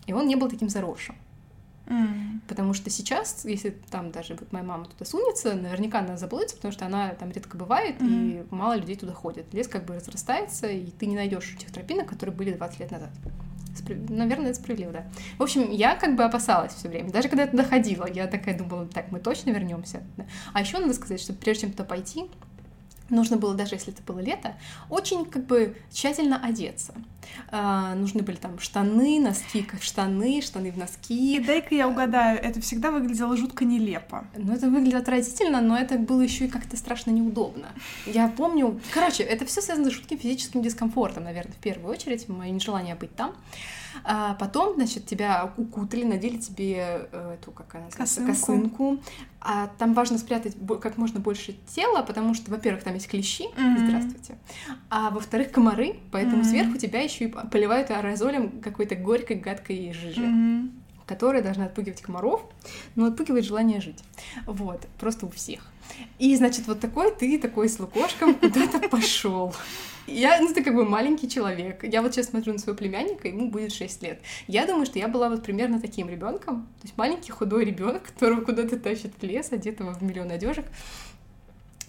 и 0.06 0.12
он 0.12 0.26
не 0.26 0.36
был 0.36 0.48
таким 0.48 0.68
заросшим. 0.68 1.16
Mm. 1.90 2.40
Потому 2.48 2.72
что 2.72 2.88
сейчас, 2.88 3.44
если 3.44 3.70
там 3.90 4.12
даже 4.12 4.34
вот 4.34 4.52
моя 4.52 4.64
мама 4.64 4.86
туда 4.86 5.04
сунется, 5.04 5.54
наверняка 5.54 5.98
она 5.98 6.16
заблудится, 6.16 6.56
потому 6.56 6.72
что 6.72 6.86
она 6.86 7.10
там 7.10 7.30
редко 7.30 7.56
бывает, 7.56 8.00
mm. 8.00 8.06
и 8.06 8.54
мало 8.54 8.76
людей 8.76 8.96
туда 8.96 9.12
ходит. 9.12 9.52
Лес 9.52 9.66
как 9.68 9.84
бы 9.84 9.96
разрастается, 9.96 10.68
и 10.68 10.86
ты 10.86 11.06
не 11.06 11.16
найдешь 11.16 11.56
тех 11.58 11.70
тропинок, 11.72 12.08
которые 12.08 12.34
были 12.34 12.52
20 12.52 12.80
лет 12.80 12.90
назад. 12.90 13.10
Наверное, 14.08 14.50
это 14.50 14.58
справедливо, 14.58 14.92
да. 14.92 15.04
В 15.38 15.42
общем, 15.42 15.70
я 15.70 15.96
как 15.96 16.16
бы 16.16 16.24
опасалась 16.24 16.74
все 16.74 16.88
время. 16.88 17.10
Даже 17.10 17.28
когда 17.28 17.44
я 17.44 17.48
туда 17.48 17.64
ходила, 17.64 18.06
я 18.06 18.26
такая 18.26 18.56
думала, 18.56 18.86
так, 18.86 19.10
мы 19.10 19.20
точно 19.20 19.50
вернемся. 19.50 20.02
А 20.52 20.60
еще 20.60 20.78
надо 20.78 20.94
сказать, 20.94 21.20
что 21.20 21.32
прежде 21.32 21.62
чем 21.62 21.72
туда 21.72 21.84
пойти, 21.84 22.30
нужно 23.10 23.36
было, 23.36 23.54
даже 23.54 23.74
если 23.74 23.92
это 23.92 24.02
было 24.02 24.20
лето, 24.20 24.54
очень 24.88 25.24
как 25.24 25.46
бы 25.46 25.76
тщательно 25.92 26.42
одеться. 26.42 26.94
А, 27.50 27.94
нужны 27.94 28.22
были 28.22 28.36
там 28.36 28.58
штаны, 28.58 29.20
носки 29.20 29.62
как 29.62 29.82
штаны, 29.82 30.40
штаны 30.42 30.72
в 30.72 30.78
носки. 30.78 31.36
И 31.36 31.40
дай-ка 31.40 31.74
я 31.74 31.88
угадаю, 31.88 32.38
это 32.40 32.60
всегда 32.60 32.90
выглядело 32.90 33.36
жутко 33.36 33.64
нелепо. 33.64 34.26
Ну, 34.36 34.52
это 34.52 34.68
выглядело 34.68 35.00
отвратительно, 35.00 35.60
но 35.60 35.76
это 35.76 35.98
было 35.98 36.20
еще 36.20 36.46
и 36.46 36.48
как-то 36.48 36.76
страшно 36.76 37.10
неудобно. 37.10 37.68
Я 38.06 38.28
помню... 38.28 38.80
Короче, 38.92 39.22
это 39.22 39.44
все 39.46 39.60
связано 39.60 39.90
с 39.90 39.94
жутким 39.94 40.18
физическим 40.18 40.62
дискомфортом, 40.62 41.24
наверное, 41.24 41.52
в 41.52 41.58
первую 41.58 41.92
очередь, 41.92 42.28
мое 42.28 42.50
нежелание 42.50 42.94
быть 42.94 43.14
там. 43.14 43.34
А 44.04 44.34
потом, 44.34 44.74
значит, 44.74 45.06
тебя 45.06 45.52
укутали, 45.56 46.04
надели 46.04 46.38
тебе 46.38 47.08
э, 47.12 47.34
эту, 47.34 47.50
как 47.50 47.74
она 47.74 47.84
называется, 47.86 48.24
косынку. 48.24 48.96
косынку. 48.96 49.02
А 49.40 49.68
там 49.78 49.94
важно 49.94 50.18
спрятать 50.18 50.56
как 50.80 50.98
можно 50.98 51.18
больше 51.18 51.56
тела, 51.74 52.02
потому 52.02 52.34
что, 52.34 52.50
во-первых, 52.50 52.84
там 52.84 52.94
есть 52.94 53.08
клещи, 53.08 53.44
mm-hmm. 53.44 53.86
здравствуйте, 53.86 54.38
а 54.90 55.10
во-вторых, 55.10 55.50
комары, 55.50 55.96
поэтому 56.12 56.42
mm-hmm. 56.42 56.50
сверху 56.50 56.76
тебя 56.76 57.00
еще 57.00 57.24
и 57.24 57.28
поливают 57.28 57.90
аэрозолем 57.90 58.60
какой-то 58.60 58.96
горькой, 58.96 59.36
гадкой 59.36 59.92
жижи. 59.92 60.20
Mm-hmm 60.20 60.70
которая 61.10 61.42
должна 61.42 61.64
отпугивать 61.64 62.00
комаров, 62.00 62.40
но 62.94 63.06
отпугивает 63.06 63.44
желание 63.44 63.80
жить. 63.80 63.98
Вот, 64.46 64.86
просто 65.00 65.26
у 65.26 65.30
всех. 65.30 65.60
И, 66.18 66.36
значит, 66.36 66.66
вот 66.66 66.80
такой 66.80 67.14
ты, 67.14 67.38
такой 67.38 67.68
с 67.68 67.78
лукошком 67.78 68.34
куда-то 68.34 68.78
пошел. 68.90 69.54
Я, 70.06 70.40
ну, 70.40 70.52
ты 70.52 70.64
как 70.64 70.74
бы 70.74 70.84
маленький 70.84 71.28
человек. 71.28 71.84
Я 71.84 72.02
вот 72.02 72.14
сейчас 72.14 72.26
смотрю 72.26 72.52
на 72.54 72.58
своего 72.58 72.76
племянника, 72.76 73.28
ему 73.28 73.50
будет 73.50 73.72
6 73.72 74.02
лет. 74.02 74.20
Я 74.48 74.66
думаю, 74.66 74.86
что 74.86 74.98
я 74.98 75.08
была 75.08 75.28
вот 75.28 75.42
примерно 75.42 75.80
таким 75.80 76.08
ребенком. 76.08 76.66
То 76.80 76.84
есть 76.84 76.98
маленький 76.98 77.30
худой 77.30 77.64
ребенок, 77.64 78.02
которого 78.02 78.40
куда-то 78.40 78.78
тащит 78.78 79.12
в 79.18 79.22
лес, 79.22 79.52
одетого 79.52 79.92
в 79.92 80.02
миллион 80.02 80.30
одежек. 80.30 80.66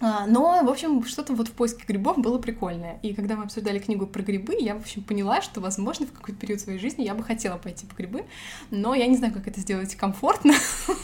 А, 0.04 0.26
но, 0.26 0.64
в 0.64 0.70
общем, 0.70 1.04
что-то 1.06 1.34
вот 1.34 1.48
в 1.48 1.52
поиске 1.52 1.84
грибов 1.88 2.18
было 2.18 2.40
прикольное. 2.40 3.00
И 3.04 3.14
когда 3.14 3.36
мы 3.36 3.44
обсуждали 3.44 3.78
книгу 3.78 4.08
про 4.08 4.24
грибы, 4.24 4.56
я, 4.60 4.74
в 4.74 4.82
общем, 4.82 5.04
поняла, 5.04 5.44
что, 5.44 5.62
возможно, 5.62 6.08
в 6.08 6.12
какой-то 6.12 6.40
период 6.40 6.60
своей 6.60 6.80
жизни 6.80 7.04
я 7.04 7.14
бы 7.14 7.24
хотела 7.24 7.58
пойти 7.58 7.86
по 7.86 7.96
грибы, 7.96 8.26
но 8.72 8.96
я 8.96 9.06
не 9.06 9.16
знаю, 9.16 9.32
как 9.32 9.48
это 9.48 9.60
сделать 9.60 9.96
комфортно. 9.96 10.54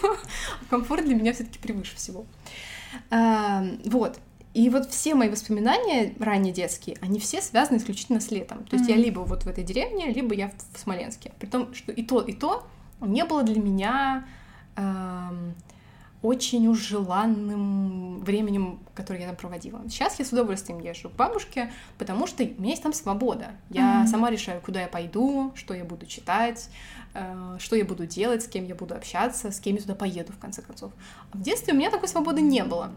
Комфорт 0.72 1.06
для 1.06 1.14
меня 1.14 1.34
все 1.34 1.44
таки 1.44 1.60
превыше 1.60 1.96
всего. 1.96 2.26
А, 3.10 3.64
вот. 3.86 4.20
И 4.54 4.70
вот 4.70 4.90
все 4.90 5.14
мои 5.14 5.30
воспоминания 5.30 6.16
ранние 6.20 6.52
детские, 6.52 6.98
они 7.02 7.20
все 7.20 7.42
связаны 7.42 7.78
исключительно 7.78 8.20
с 8.20 8.32
летом. 8.32 8.66
То 8.66 8.76
есть 8.76 8.90
mm-hmm. 8.90 8.96
я 8.96 9.04
либо 9.04 9.20
вот 9.20 9.44
в 9.44 9.48
этой 9.48 9.64
деревне, 9.64 10.12
либо 10.12 10.34
я 10.34 10.50
в, 10.50 10.54
в 10.76 10.80
Смоленске. 10.80 11.32
При 11.38 11.46
том, 11.48 11.74
что 11.76 11.92
и 11.92 12.02
то, 12.02 12.22
и 12.22 12.34
то 12.34 12.66
не 13.00 13.24
было 13.24 13.44
для 13.44 13.62
меня 13.62 14.26
эм, 14.76 15.54
очень 16.28 16.68
уж 16.68 16.80
желанным 16.80 18.20
временем, 18.20 18.80
которое 18.94 19.22
я 19.22 19.28
там 19.28 19.38
проводила. 19.38 19.82
Сейчас 19.88 20.20
я 20.20 20.26
с 20.26 20.34
удовольствием 20.34 20.80
езжу 20.80 21.10
к 21.10 21.14
бабушке, 21.14 21.72
потому 21.98 22.28
что 22.28 22.44
у 22.44 22.62
меня 22.62 22.72
есть 22.72 22.84
там 22.84 22.92
свобода. 22.92 23.52
Я 23.70 24.04
mm-hmm. 24.04 24.08
сама 24.08 24.30
решаю, 24.30 24.60
куда 24.62 24.82
я 24.82 24.88
пойду, 24.88 25.54
что 25.56 25.74
я 25.74 25.86
буду 25.86 26.06
читать, 26.06 26.70
э, 27.14 27.56
что 27.60 27.78
я 27.78 27.86
буду 27.86 28.06
делать, 28.06 28.44
с 28.44 28.48
кем 28.48 28.66
я 28.66 28.76
буду 28.76 28.94
общаться, 28.94 29.52
с 29.52 29.60
кем 29.62 29.76
я 29.76 29.82
туда 29.82 29.96
поеду, 29.96 30.34
в 30.34 30.38
конце 30.38 30.62
концов. 30.62 30.92
А 31.32 31.38
в 31.38 31.42
детстве 31.42 31.74
у 31.74 31.78
меня 31.78 31.90
такой 31.90 32.10
свободы 32.10 32.42
не 32.42 32.64
было. 32.66 32.92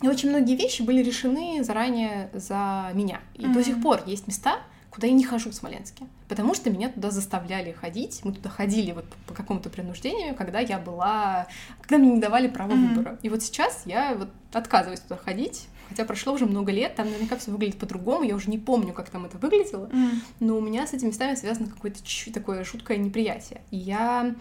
И 0.00 0.08
очень 0.08 0.28
многие 0.28 0.54
вещи 0.54 0.82
были 0.82 1.02
решены 1.02 1.64
заранее 1.64 2.30
за 2.34 2.90
меня. 2.94 3.20
И 3.34 3.42
mm-hmm. 3.42 3.52
до 3.52 3.64
сих 3.64 3.82
пор 3.82 4.02
есть 4.06 4.28
места, 4.28 4.60
куда 4.94 5.08
я 5.08 5.12
не 5.12 5.24
хожу 5.24 5.50
в 5.50 5.54
Смоленске, 5.54 6.06
потому 6.28 6.54
что 6.54 6.70
меня 6.70 6.88
туда 6.88 7.10
заставляли 7.10 7.72
ходить. 7.72 8.20
Мы 8.22 8.32
туда 8.32 8.48
ходили 8.48 8.92
вот 8.92 9.04
по 9.26 9.34
какому-то 9.34 9.68
принуждению, 9.68 10.36
когда 10.36 10.60
я 10.60 10.78
была, 10.78 11.48
когда 11.80 11.98
мне 11.98 12.12
не 12.12 12.20
давали 12.20 12.46
права 12.46 12.72
mm-hmm. 12.72 12.88
выбора. 12.94 13.18
И 13.22 13.28
вот 13.28 13.42
сейчас 13.42 13.82
я 13.86 14.14
вот 14.14 14.28
отказываюсь 14.52 15.00
туда 15.00 15.16
ходить, 15.16 15.66
хотя 15.88 16.04
прошло 16.04 16.32
уже 16.32 16.46
много 16.46 16.70
лет, 16.70 16.94
там 16.94 17.06
наверняка 17.06 17.36
все 17.36 17.50
выглядит 17.50 17.76
по-другому, 17.76 18.22
я 18.22 18.36
уже 18.36 18.48
не 18.48 18.58
помню, 18.58 18.92
как 18.92 19.10
там 19.10 19.24
это 19.24 19.36
выглядело, 19.36 19.86
mm-hmm. 19.86 20.18
но 20.38 20.56
у 20.56 20.60
меня 20.60 20.86
с 20.86 20.92
этими 20.92 21.08
местами 21.08 21.34
связано 21.34 21.68
какое-то 21.68 22.00
такое 22.32 22.62
жуткое 22.62 22.98
неприятие. 22.98 23.62
И 23.72 23.76
я 23.76 24.32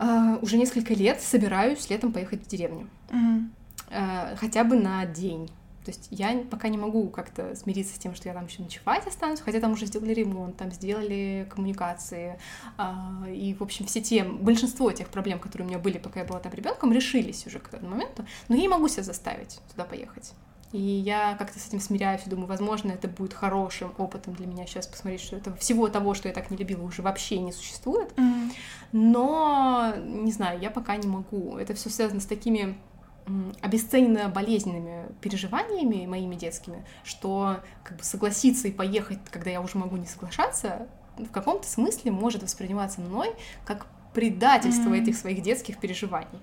э, 0.00 0.38
уже 0.42 0.56
несколько 0.56 0.94
лет 0.94 1.20
собираюсь 1.20 1.88
летом 1.88 2.12
поехать 2.12 2.44
в 2.44 2.48
деревню. 2.48 2.88
Mm-hmm. 3.10 3.48
Э, 3.90 4.36
хотя 4.36 4.64
бы 4.64 4.74
на 4.74 5.06
день 5.06 5.48
то 5.90 5.96
есть 5.96 6.08
я 6.12 6.44
пока 6.48 6.68
не 6.68 6.78
могу 6.78 7.08
как-то 7.08 7.56
смириться 7.56 7.96
с 7.96 7.98
тем, 7.98 8.14
что 8.14 8.28
я 8.28 8.34
там 8.34 8.46
еще 8.46 8.62
ночевать 8.62 9.06
останусь, 9.08 9.40
хотя 9.40 9.58
там 9.58 9.72
уже 9.72 9.86
сделали 9.86 10.14
ремонт, 10.14 10.56
там 10.56 10.70
сделали 10.70 11.48
коммуникации, 11.50 12.38
э, 12.78 13.34
и, 13.34 13.54
в 13.54 13.62
общем, 13.62 13.86
все 13.86 14.00
те, 14.00 14.22
большинство 14.22 14.92
тех 14.92 15.08
проблем, 15.08 15.40
которые 15.40 15.66
у 15.66 15.68
меня 15.68 15.80
были, 15.80 15.98
пока 15.98 16.20
я 16.20 16.26
была 16.26 16.38
там 16.38 16.52
ребенком, 16.52 16.92
решились 16.92 17.44
уже 17.46 17.58
к 17.58 17.74
этому 17.74 17.90
моменту, 17.90 18.24
но 18.48 18.54
я 18.54 18.62
не 18.62 18.68
могу 18.68 18.86
себя 18.86 19.02
заставить 19.02 19.58
туда 19.72 19.84
поехать. 19.84 20.32
И 20.72 20.78
я 20.78 21.34
как-то 21.36 21.58
с 21.58 21.66
этим 21.66 21.80
смиряюсь 21.80 22.22
и 22.24 22.30
думаю, 22.30 22.46
возможно, 22.46 22.92
это 22.92 23.08
будет 23.08 23.34
хорошим 23.34 23.92
опытом 23.98 24.34
для 24.34 24.46
меня 24.46 24.66
сейчас 24.66 24.86
посмотреть, 24.86 25.22
что 25.22 25.34
это 25.34 25.52
всего 25.56 25.88
того, 25.88 26.14
что 26.14 26.28
я 26.28 26.34
так 26.34 26.50
не 26.50 26.56
любила, 26.56 26.84
уже 26.84 27.02
вообще 27.02 27.40
не 27.40 27.50
существует. 27.50 28.12
Mm-hmm. 28.12 28.52
Но, 28.92 29.92
не 29.96 30.30
знаю, 30.30 30.60
я 30.60 30.70
пока 30.70 30.96
не 30.96 31.08
могу. 31.08 31.58
Это 31.58 31.74
все 31.74 31.90
связано 31.90 32.20
с 32.20 32.26
такими 32.26 32.78
обесценена 33.60 34.28
болезненными 34.28 35.06
переживаниями 35.20 36.06
моими 36.06 36.34
детскими, 36.34 36.84
что 37.04 37.60
как 37.84 37.98
бы 37.98 38.04
согласиться 38.04 38.68
и 38.68 38.72
поехать, 38.72 39.18
когда 39.30 39.50
я 39.50 39.60
уже 39.60 39.78
могу 39.78 39.96
не 39.96 40.06
соглашаться, 40.06 40.88
в 41.16 41.30
каком-то 41.30 41.66
смысле 41.66 42.10
может 42.10 42.42
восприниматься 42.42 43.00
мной 43.00 43.30
как 43.64 43.86
предательство 44.14 44.90
mm-hmm. 44.90 45.02
этих 45.02 45.16
своих 45.16 45.42
детских 45.42 45.78
переживаний. 45.78 46.40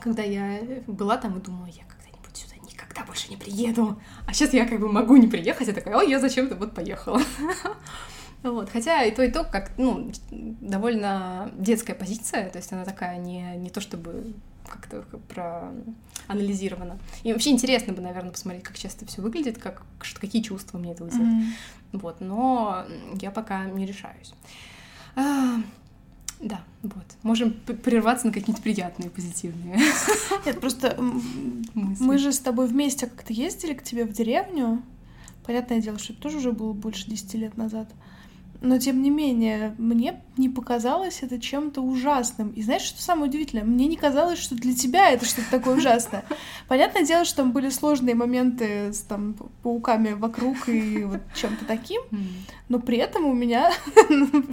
Когда 0.00 0.22
я 0.22 0.60
была 0.86 1.16
там 1.16 1.38
и 1.38 1.42
думала, 1.42 1.66
я 1.66 1.84
когда-нибудь 1.84 2.36
сюда 2.36 2.56
никогда 2.64 3.04
больше 3.04 3.28
не 3.30 3.36
приеду, 3.36 4.00
а 4.26 4.32
сейчас 4.32 4.52
я 4.52 4.66
как 4.66 4.80
бы 4.80 4.90
могу 4.90 5.16
не 5.16 5.26
приехать, 5.26 5.68
я 5.68 5.74
такая, 5.74 5.96
ой, 5.96 6.10
я 6.10 6.20
зачем-то 6.20 6.56
вот 6.56 6.74
поехала. 6.74 7.20
Вот. 8.44 8.70
Хотя 8.70 9.02
и 9.02 9.10
то, 9.12 9.22
и 9.24 9.32
то, 9.32 9.42
как, 9.42 9.72
ну, 9.78 10.12
довольно 10.30 11.50
детская 11.58 11.94
позиция, 11.94 12.48
то 12.50 12.58
есть 12.58 12.72
она 12.72 12.84
такая 12.84 13.18
не, 13.18 13.56
не 13.56 13.68
то 13.68 13.80
чтобы 13.80 14.32
как-то 14.68 15.04
проанализировано. 16.26 16.98
И 17.22 17.32
вообще 17.32 17.50
интересно 17.50 17.92
бы, 17.92 18.02
наверное, 18.02 18.32
посмотреть, 18.32 18.64
как 18.64 18.78
часто 18.78 19.06
все 19.06 19.22
выглядит, 19.22 19.58
как, 19.58 19.82
какие 20.20 20.42
чувства 20.42 20.78
мне 20.78 20.92
это 20.92 21.04
вызывает. 21.04 21.34
Mm-hmm. 21.34 21.98
Вот, 22.00 22.20
но 22.20 22.84
я 23.20 23.30
пока 23.30 23.64
не 23.64 23.86
решаюсь. 23.86 24.34
А, 25.16 25.56
да, 26.40 26.60
вот. 26.82 27.04
Можем 27.22 27.52
прерваться 27.52 28.26
на 28.26 28.32
какие-то 28.32 28.62
приятные, 28.62 29.10
позитивные. 29.10 29.78
Нет, 30.46 30.60
просто 30.60 30.96
мысли. 31.74 32.02
мы 32.02 32.18
же 32.18 32.32
с 32.32 32.38
тобой 32.38 32.68
вместе 32.68 33.06
как-то 33.06 33.32
ездили 33.32 33.74
к 33.74 33.82
тебе 33.82 34.04
в 34.04 34.12
деревню. 34.12 34.82
Понятное 35.44 35.80
дело, 35.80 35.98
что 35.98 36.12
это 36.12 36.22
тоже 36.22 36.38
уже 36.38 36.52
было 36.52 36.72
больше 36.72 37.10
10 37.10 37.34
лет 37.34 37.56
назад. 37.56 37.88
Но 38.60 38.78
тем 38.78 39.02
не 39.02 39.10
менее, 39.10 39.74
мне 39.78 40.20
не 40.36 40.48
показалось 40.48 41.22
это 41.22 41.40
чем-то 41.40 41.80
ужасным. 41.80 42.50
И 42.50 42.62
знаешь, 42.62 42.82
что 42.82 43.00
самое 43.00 43.28
удивительное? 43.28 43.64
Мне 43.64 43.86
не 43.86 43.96
казалось, 43.96 44.38
что 44.38 44.54
для 44.54 44.74
тебя 44.74 45.10
это 45.10 45.24
что-то 45.26 45.50
такое 45.50 45.76
ужасное. 45.76 46.24
Понятное 46.68 47.04
дело, 47.04 47.24
что 47.24 47.38
там 47.38 47.52
были 47.52 47.70
сложные 47.70 48.14
моменты 48.14 48.92
с 48.92 49.00
там 49.00 49.34
пауками 49.62 50.12
вокруг 50.12 50.68
и 50.68 51.04
вот 51.04 51.20
чем-то 51.34 51.64
таким, 51.66 52.02
но 52.68 52.78
при 52.78 52.98
этом 52.98 53.26
у 53.26 53.32
меня, 53.32 53.70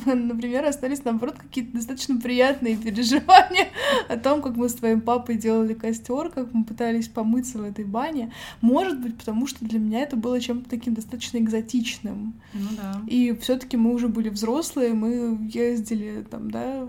например, 0.06 0.66
остались 0.66 1.04
наоборот 1.04 1.36
какие-то 1.38 1.74
достаточно 1.74 2.20
приятные 2.20 2.78
переживания 2.78 3.68
о 4.08 4.18
том, 4.18 4.42
как 4.42 4.56
мы 4.56 4.70
с 4.70 4.74
твоим 4.74 5.02
папой 5.02 5.36
делали 5.36 5.74
костер, 5.74 6.30
как 6.30 6.54
мы 6.54 6.64
пытались 6.64 7.08
помыться 7.08 7.58
в 7.58 7.64
этой 7.64 7.86
бане. 7.86 8.32
Может 8.62 9.00
быть, 9.02 9.18
потому 9.18 9.48
что 9.48 9.66
для 9.66 9.80
меня 9.80 10.00
это 10.00 10.16
было 10.16 10.40
чем-то 10.40 10.70
таким 10.70 10.94
достаточно 10.94 11.38
экзотичным. 11.38 12.34
Ну 12.54 12.70
да. 12.78 13.02
И 13.08 13.36
все-таки 13.42 13.78
мы 13.78 13.95
уже 13.96 14.08
были 14.08 14.30
взрослые, 14.30 14.94
мы 14.94 15.40
ездили 15.52 16.26
там, 16.30 16.52
да, 16.52 16.88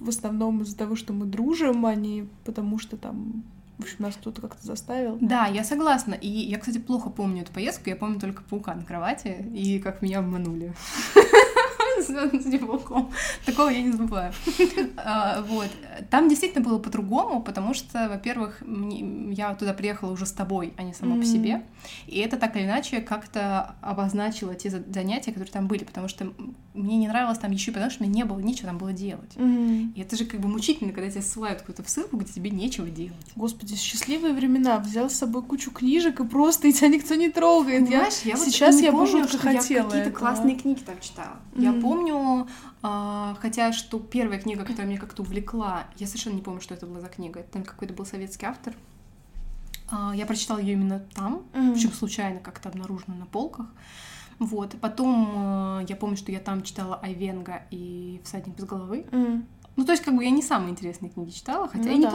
в 0.00 0.08
основном 0.08 0.62
из-за 0.62 0.76
того, 0.76 0.96
что 0.96 1.12
мы 1.12 1.26
дружим, 1.26 1.84
а 1.86 1.94
не 1.94 2.28
потому 2.44 2.78
что 2.78 2.96
там 2.96 3.44
в 3.78 3.82
общем, 3.82 3.96
нас 4.00 4.16
кто-то 4.16 4.40
как-то 4.40 4.66
заставил. 4.66 5.18
Да, 5.20 5.46
я 5.46 5.62
согласна. 5.62 6.14
И 6.14 6.26
я, 6.26 6.58
кстати, 6.58 6.78
плохо 6.78 7.10
помню 7.10 7.42
эту 7.42 7.52
поездку. 7.52 7.88
Я 7.88 7.94
помню 7.94 8.18
только 8.18 8.42
паука 8.42 8.74
на 8.74 8.82
кровати 8.82 9.46
и 9.54 9.78
как 9.78 10.02
меня 10.02 10.18
обманули. 10.18 10.74
с 12.02 12.58
пауком. 12.58 13.10
Такого 13.44 13.68
я 13.68 13.82
не 13.82 13.92
забываю. 13.92 14.32
А, 14.96 15.42
вот. 15.42 15.68
Там 16.10 16.28
действительно 16.28 16.64
было 16.64 16.78
по-другому, 16.78 17.42
потому 17.42 17.74
что, 17.74 18.08
во-первых, 18.08 18.62
я 19.30 19.54
туда 19.54 19.72
приехала 19.72 20.10
уже 20.10 20.26
с 20.26 20.32
тобой, 20.32 20.74
а 20.76 20.82
не 20.82 20.92
сама 20.92 21.16
по 21.16 21.24
себе. 21.24 21.62
И 22.06 22.18
это 22.18 22.36
так 22.36 22.56
или 22.56 22.64
иначе 22.64 23.00
как-то 23.00 23.76
обозначило 23.80 24.54
те 24.54 24.70
занятия, 24.70 25.32
которые 25.32 25.52
там 25.52 25.66
были, 25.66 25.84
потому 25.84 26.08
что 26.08 26.32
мне 26.78 26.96
не 26.96 27.08
нравилось 27.08 27.38
там 27.38 27.50
еще 27.50 27.72
потому, 27.72 27.90
что 27.90 28.02
мне 28.02 28.12
не 28.12 28.24
было 28.24 28.38
нечего 28.38 28.68
там 28.68 28.78
было 28.78 28.92
делать. 28.92 29.32
И 29.36 30.00
это 30.00 30.16
же 30.16 30.24
как 30.24 30.40
бы 30.40 30.48
мучительно, 30.48 30.92
когда 30.92 31.10
тебя 31.10 31.22
ссылают 31.22 31.64
в 31.66 31.88
ссылку, 31.88 32.16
где 32.16 32.32
тебе 32.32 32.50
нечего 32.50 32.88
делать. 32.88 33.14
Господи, 33.36 33.76
счастливые 33.76 34.34
времена. 34.34 34.78
Взял 34.78 35.10
с 35.10 35.14
собой 35.14 35.42
кучу 35.42 35.70
книжек 35.70 36.20
и 36.20 36.26
просто 36.26 36.68
и 36.68 36.72
тебя 36.72 36.88
никто 36.88 37.14
не 37.14 37.30
трогает. 37.30 37.86
Понимаешь, 37.86 38.20
я, 38.24 38.32
я 38.32 38.36
сейчас 38.36 38.76
вот 38.76 38.84
я 38.84 38.92
бы 38.92 39.06
жутко 39.06 39.38
хотела. 39.38 39.84
Я 39.86 39.90
какие-то 39.90 40.10
классные 40.10 40.56
книги 40.56 40.80
там 40.80 40.96
читала. 41.00 41.36
Я 41.56 41.72
помню, 41.72 42.46
а, 42.82 43.36
хотя 43.40 43.72
что 43.72 43.98
первая 43.98 44.40
книга, 44.40 44.64
которая 44.64 44.86
меня 44.86 45.00
как-то 45.00 45.22
увлекла, 45.22 45.86
я 45.96 46.06
совершенно 46.06 46.34
не 46.34 46.42
помню, 46.42 46.60
что 46.60 46.74
это 46.74 46.86
была 46.86 47.00
за 47.00 47.08
книга. 47.08 47.42
Там 47.52 47.64
какой-то 47.64 47.94
был 47.94 48.06
советский 48.06 48.46
автор. 48.46 48.74
А, 49.90 50.14
я 50.14 50.26
прочитала 50.26 50.58
ее 50.58 50.74
именно 50.74 51.00
там, 51.14 51.42
mm-hmm. 51.52 51.72
причем 51.72 51.92
случайно 51.92 52.40
как-то 52.40 52.68
обнаружена 52.68 53.14
на 53.14 53.26
полках. 53.26 53.66
Вот. 54.38 54.76
Потом 54.80 55.80
э, 55.80 55.86
я 55.88 55.96
помню, 55.96 56.16
что 56.16 56.32
я 56.32 56.40
там 56.40 56.62
читала 56.62 56.98
Айвенга 57.02 57.62
и 57.70 58.20
Всадник 58.24 58.56
без 58.56 58.64
головы. 58.64 59.06
Mm. 59.10 59.44
Ну, 59.76 59.84
то 59.84 59.92
есть, 59.92 60.04
как 60.04 60.16
бы 60.16 60.24
я 60.24 60.30
не 60.30 60.42
самые 60.42 60.70
интересные 60.70 61.10
книги 61.10 61.30
читала, 61.30 61.68
хотя 61.68 61.90
ну, 61.90 61.98
и 61.98 62.02
да. 62.02 62.10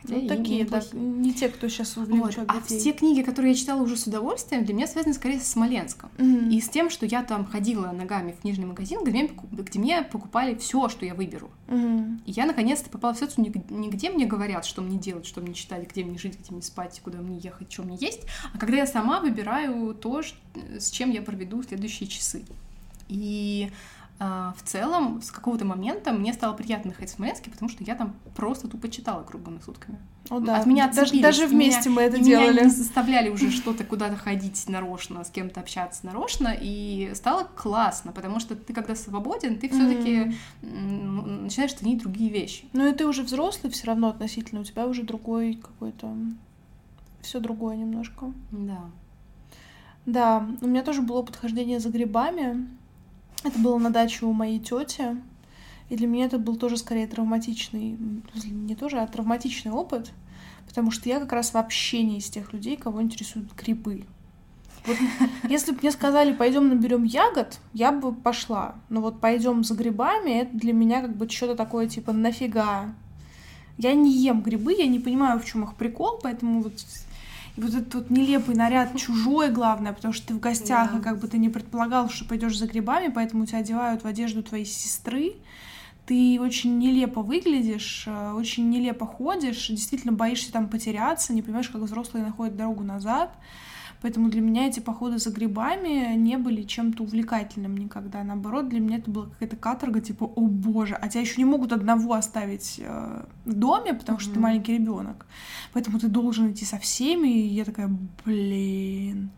Хотя 0.00 0.14
ну, 0.14 0.28
такие, 0.28 0.64
да, 0.64 0.80
не 0.92 1.32
те, 1.32 1.48
кто 1.48 1.68
сейчас 1.68 1.96
увлечет 1.96 2.38
вот. 2.38 2.50
А 2.50 2.60
все 2.60 2.92
книги, 2.92 3.22
которые 3.22 3.52
я 3.52 3.58
читала 3.58 3.82
уже 3.82 3.96
с 3.96 4.06
удовольствием, 4.06 4.64
для 4.64 4.74
меня 4.74 4.86
связаны 4.86 5.14
скорее 5.14 5.40
с 5.40 5.48
Смоленском. 5.48 6.10
Mm-hmm. 6.18 6.50
И 6.50 6.60
с 6.60 6.68
тем, 6.68 6.88
что 6.88 7.04
я 7.04 7.22
там 7.22 7.44
ходила 7.44 7.90
ногами 7.90 8.32
в 8.32 8.40
книжный 8.42 8.66
магазин, 8.66 9.02
где 9.02 9.10
мне, 9.10 9.30
где 9.50 9.78
мне 9.78 10.02
покупали 10.02 10.54
все, 10.54 10.88
что 10.88 11.04
я 11.04 11.14
выберу. 11.14 11.50
Mm-hmm. 11.66 12.18
И 12.26 12.30
я 12.32 12.46
наконец-то 12.46 12.90
попала 12.90 13.12
в 13.14 13.16
ситуацию, 13.16 13.52
нигде 13.70 14.10
мне 14.10 14.26
говорят, 14.26 14.64
что 14.64 14.82
мне 14.82 14.98
делать, 14.98 15.26
что 15.26 15.40
мне 15.40 15.54
читать, 15.54 15.90
где 15.90 16.04
мне 16.04 16.16
жить, 16.16 16.38
где 16.38 16.52
мне 16.52 16.62
спать, 16.62 17.00
куда 17.02 17.18
мне 17.18 17.38
ехать, 17.38 17.72
что 17.72 17.82
мне 17.82 17.96
есть, 17.96 18.22
а 18.54 18.58
когда 18.58 18.76
я 18.76 18.86
сама 18.86 19.20
выбираю 19.20 19.94
то, 19.94 20.22
с 20.78 20.90
чем 20.90 21.10
я 21.10 21.22
проведу 21.22 21.62
следующие 21.62 22.08
часы. 22.08 22.44
И 23.08 23.70
а, 24.20 24.52
в 24.56 24.62
целом, 24.62 25.22
с 25.22 25.30
какого-то 25.30 25.64
момента 25.64 26.12
мне 26.12 26.32
стало 26.32 26.52
приятно 26.52 26.88
находиться 26.88 27.14
в 27.14 27.18
Смоленске, 27.18 27.50
потому 27.50 27.70
что 27.70 27.84
я 27.84 27.94
там 27.94 28.16
просто 28.34 28.66
тупо 28.66 28.88
читала 28.88 29.22
круглыми 29.22 29.60
сутками. 29.64 29.98
О, 30.28 30.40
да. 30.40 30.56
От 30.56 30.66
меня 30.66 30.90
даже, 30.92 31.20
даже 31.20 31.46
вместе 31.46 31.88
меня, 31.88 31.96
мы 31.96 32.02
это 32.02 32.18
делали. 32.18 32.50
Меня 32.50 32.64
не 32.64 32.70
заставляли 32.70 33.28
уже 33.28 33.50
что-то 33.50 33.84
куда-то 33.84 34.16
ходить 34.16 34.68
нарочно, 34.68 35.22
с 35.22 35.30
кем-то 35.30 35.60
общаться 35.60 36.04
нарочно, 36.04 36.54
и 36.60 37.12
стало 37.14 37.44
классно, 37.44 38.10
потому 38.10 38.40
что 38.40 38.56
ты 38.56 38.72
когда 38.72 38.96
свободен, 38.96 39.58
ты 39.58 39.68
все-таки 39.68 40.36
mm. 40.62 41.42
начинаешь 41.42 41.74
ценить 41.74 42.00
другие 42.00 42.30
вещи. 42.30 42.64
Ну 42.72 42.88
и 42.88 42.92
ты 42.92 43.06
уже 43.06 43.22
взрослый 43.22 43.72
все 43.72 43.86
равно 43.86 44.08
относительно, 44.08 44.62
у 44.62 44.64
тебя 44.64 44.86
уже 44.86 45.04
другой 45.04 45.54
какой-то 45.54 46.12
все 47.22 47.38
другое 47.38 47.76
немножко. 47.76 48.32
Да. 48.50 48.90
Да, 50.06 50.48
у 50.60 50.66
меня 50.66 50.82
тоже 50.82 51.02
было 51.02 51.22
подхождение 51.22 51.80
за 51.80 51.90
грибами. 51.90 52.66
Это 53.44 53.58
было 53.58 53.78
на 53.78 53.90
даче 53.90 54.26
у 54.26 54.32
моей 54.32 54.58
тети. 54.58 55.16
И 55.88 55.96
для 55.96 56.06
меня 56.06 56.26
это 56.26 56.38
был 56.38 56.56
тоже 56.56 56.76
скорее 56.76 57.06
травматичный, 57.06 57.96
не 58.44 58.74
тоже, 58.74 58.98
а 58.98 59.06
травматичный 59.06 59.72
опыт, 59.72 60.12
потому 60.66 60.90
что 60.90 61.08
я 61.08 61.18
как 61.18 61.32
раз 61.32 61.54
вообще 61.54 62.02
не 62.02 62.18
из 62.18 62.28
тех 62.28 62.52
людей, 62.52 62.76
кого 62.76 63.00
интересуют 63.00 63.54
грибы. 63.54 64.04
Вот, 64.84 64.96
если 65.48 65.72
бы 65.72 65.78
мне 65.80 65.90
сказали, 65.90 66.34
пойдем 66.34 66.68
наберем 66.68 67.04
ягод, 67.04 67.58
я 67.72 67.90
бы 67.90 68.14
пошла. 68.14 68.74
Но 68.90 69.00
вот 69.00 69.20
пойдем 69.20 69.64
за 69.64 69.74
грибами, 69.74 70.42
это 70.42 70.56
для 70.56 70.74
меня 70.74 71.00
как 71.00 71.16
бы 71.16 71.28
что-то 71.28 71.54
такое 71.54 71.88
типа 71.88 72.12
нафига. 72.12 72.94
Я 73.78 73.94
не 73.94 74.12
ем 74.12 74.42
грибы, 74.42 74.74
я 74.74 74.86
не 74.86 74.98
понимаю, 74.98 75.40
в 75.40 75.44
чем 75.46 75.64
их 75.64 75.74
прикол, 75.74 76.18
поэтому 76.22 76.62
вот 76.62 76.74
вот 77.58 77.74
этот 77.74 77.94
вот 77.94 78.10
нелепый 78.10 78.54
наряд 78.54 78.96
чужой, 78.96 79.50
главное, 79.50 79.92
потому 79.92 80.14
что 80.14 80.28
ты 80.28 80.34
в 80.34 80.40
гостях, 80.40 80.92
да. 80.92 80.98
и 80.98 81.02
как 81.02 81.18
бы 81.18 81.28
ты 81.28 81.38
не 81.38 81.48
предполагал, 81.48 82.08
что 82.08 82.24
пойдешь 82.24 82.56
за 82.56 82.66
грибами, 82.66 83.12
поэтому 83.12 83.46
тебя 83.46 83.58
одевают 83.58 84.02
в 84.02 84.06
одежду 84.06 84.42
твоей 84.42 84.64
сестры. 84.64 85.34
Ты 86.06 86.38
очень 86.40 86.78
нелепо 86.78 87.20
выглядишь, 87.20 88.04
э, 88.06 88.32
очень 88.32 88.70
нелепо 88.70 89.04
ходишь, 89.04 89.68
действительно 89.68 90.12
боишься 90.12 90.50
там 90.52 90.68
потеряться, 90.68 91.34
не 91.34 91.42
понимаешь, 91.42 91.68
как 91.68 91.82
взрослые 91.82 92.24
находят 92.24 92.56
дорогу 92.56 92.82
назад. 92.82 93.30
Поэтому 94.00 94.28
для 94.28 94.40
меня 94.40 94.68
эти 94.68 94.80
походы 94.80 95.18
за 95.18 95.30
грибами 95.30 96.14
не 96.16 96.38
были 96.38 96.62
чем-то 96.62 97.02
увлекательным 97.02 97.76
никогда. 97.76 98.22
Наоборот, 98.22 98.68
для 98.68 98.80
меня 98.80 98.98
это 98.98 99.10
была 99.10 99.26
какая-то 99.26 99.56
каторга, 99.56 100.00
типа, 100.00 100.24
о 100.24 100.40
боже, 100.46 100.94
а 100.94 101.08
тебя 101.08 101.22
еще 101.22 101.34
не 101.38 101.44
могут 101.44 101.72
одного 101.72 102.14
оставить 102.14 102.76
э, 102.78 103.24
в 103.44 103.52
доме, 103.52 103.94
потому 103.94 104.18
mm-hmm. 104.18 104.22
что 104.22 104.34
ты 104.34 104.40
маленький 104.40 104.74
ребенок. 104.74 105.26
Поэтому 105.72 105.98
ты 105.98 106.08
должен 106.08 106.52
идти 106.52 106.64
со 106.64 106.78
всеми. 106.78 107.28
И 107.28 107.48
я 107.48 107.64
такая, 107.64 107.90
блин 108.24 109.30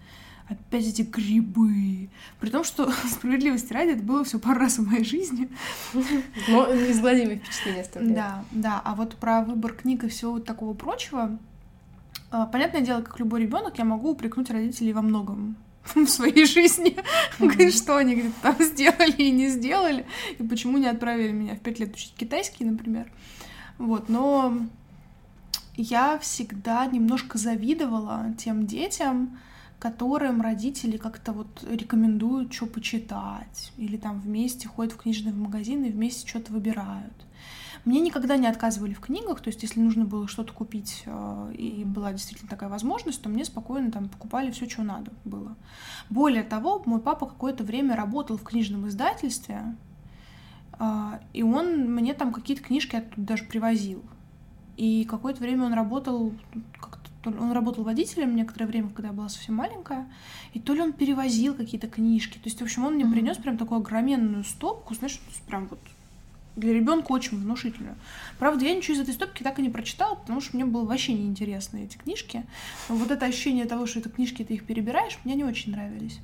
опять 0.51 0.87
эти 0.87 1.03
грибы. 1.03 2.11
При 2.41 2.51
том, 2.51 2.65
что 2.65 2.91
справедливости 3.11 3.73
ради, 3.73 3.91
это 3.91 4.03
было 4.03 4.25
все 4.25 4.39
пару 4.39 4.61
раз 4.61 4.79
в 4.79 4.87
моей 4.87 5.05
жизни. 5.05 5.49
Но 6.49 6.73
неизгладимое 6.75 7.37
впечатление 7.37 7.83
оставляет. 7.83 8.15
Да, 8.15 8.45
да. 8.51 8.83
А 8.85 8.95
вот 8.95 9.17
про 9.17 9.43
выбор 9.43 9.73
книг 9.73 10.05
и 10.05 10.09
всего 10.09 10.33
вот 10.33 10.45
такого 10.45 10.75
прочего, 10.75 11.39
понятное 12.31 12.81
дело, 12.81 13.03
как 13.03 13.19
любой 13.19 13.43
ребенок, 13.43 13.79
я 13.79 13.85
могу 13.85 14.11
упрекнуть 14.11 14.51
родителей 14.51 14.93
во 14.93 15.03
многом 15.03 15.57
в 15.95 16.07
своей 16.07 16.45
жизни, 16.45 16.97
mm-hmm. 17.39 17.71
что 17.71 17.97
они 17.97 18.15
где-то 18.15 18.41
там 18.43 18.57
сделали 18.61 19.17
и 19.17 19.31
не 19.31 19.49
сделали, 19.49 20.07
и 20.39 20.43
почему 20.43 20.79
не 20.79 20.87
отправили 20.87 21.33
меня 21.33 21.55
в 21.55 21.61
пять 21.61 21.79
лет 21.79 21.95
учить 21.95 22.15
китайский, 22.17 22.65
например. 22.65 23.11
Вот, 23.79 24.09
но 24.09 24.59
я 25.77 26.19
всегда 26.19 26.87
немножко 26.87 27.39
завидовала 27.39 28.35
тем 28.39 28.67
детям, 28.67 29.39
которым 29.79 30.43
родители 30.43 30.99
как-то 30.99 31.33
вот 31.33 31.65
рекомендуют, 31.69 32.53
что 32.53 32.67
почитать, 32.67 33.73
или 33.79 33.97
там 33.97 34.21
вместе 34.21 34.69
ходят 34.69 34.93
в 34.93 34.99
книжный 34.99 35.33
магазин 35.33 35.85
и 35.85 35.91
вместе 35.91 36.29
что-то 36.29 36.53
выбирают. 36.53 37.15
Мне 37.85 38.01
никогда 38.01 38.37
не 38.37 38.47
отказывали 38.47 38.93
в 38.93 39.01
книгах, 39.01 39.41
то 39.41 39.49
есть 39.49 39.63
если 39.63 39.81
нужно 39.81 40.05
было 40.05 40.29
что-то 40.29 40.53
купить 40.53 41.03
э, 41.07 41.53
и 41.57 41.85
была 41.85 42.13
действительно 42.13 42.51
такая 42.51 42.69
возможность, 42.69 43.23
то 43.23 43.29
мне 43.29 43.45
спокойно 43.45 43.91
там 43.91 44.09
покупали 44.09 44.51
все, 44.51 44.69
что 44.69 44.83
надо 44.83 45.13
было. 45.25 45.57
Более 46.11 46.43
того, 46.43 46.83
мой 46.85 47.01
папа 47.01 47.27
какое-то 47.27 47.65
время 47.65 47.97
работал 47.97 48.37
в 48.37 48.43
книжном 48.43 48.87
издательстве, 48.89 49.77
э, 50.79 51.19
и 51.33 51.43
он 51.43 51.93
мне 51.95 52.13
там 52.13 52.33
какие-то 52.33 52.63
книжки 52.63 52.97
оттуда 52.97 53.29
даже 53.29 53.45
привозил. 53.45 54.03
И 54.77 55.05
какое-то 55.05 55.41
время 55.41 55.65
он 55.65 55.73
работал 55.73 56.33
он 57.25 57.53
работал 57.53 57.85
водителем 57.85 58.35
некоторое 58.35 58.67
время, 58.67 58.89
когда 58.89 59.09
я 59.09 59.15
была 59.15 59.29
совсем 59.29 59.57
маленькая, 59.57 60.09
и 60.55 60.61
то 60.61 60.73
ли 60.75 60.81
он 60.81 60.93
перевозил 60.93 61.55
какие-то 61.55 61.87
книжки. 61.87 62.35
То 62.35 62.45
есть, 62.47 62.61
в 62.61 62.63
общем, 62.63 62.85
он 62.87 62.95
мне 62.95 63.07
принес 63.07 63.37
прям 63.37 63.59
такую 63.59 63.81
огроменную 63.81 64.45
стопку, 64.45 64.95
знаешь, 64.95 65.21
прям 65.47 65.67
вот 65.67 65.81
для 66.61 66.73
ребенка 66.73 67.13
очень 67.13 67.39
внушительную. 67.39 67.97
Правда, 68.39 68.65
я 68.65 68.75
ничего 68.75 68.95
из 68.97 69.01
этой 69.01 69.15
стопки 69.15 69.43
так 69.43 69.59
и 69.59 69.63
не 69.63 69.71
прочитала, 69.71 70.15
потому 70.15 70.41
что 70.41 70.57
мне 70.57 70.65
было 70.65 70.85
вообще 70.85 71.15
неинтересно 71.15 71.79
эти 71.79 71.97
книжки. 71.97 72.45
Но 72.89 72.97
вот 72.97 73.11
это 73.11 73.27
ощущение 73.27 73.65
того, 73.65 73.87
что 73.87 73.99
это 73.99 74.11
книжки, 74.11 74.45
ты 74.45 74.55
их 74.55 74.65
перебираешь, 74.65 75.19
мне 75.25 75.35
не 75.35 75.45
очень 75.45 75.73
нравились. 75.73 76.21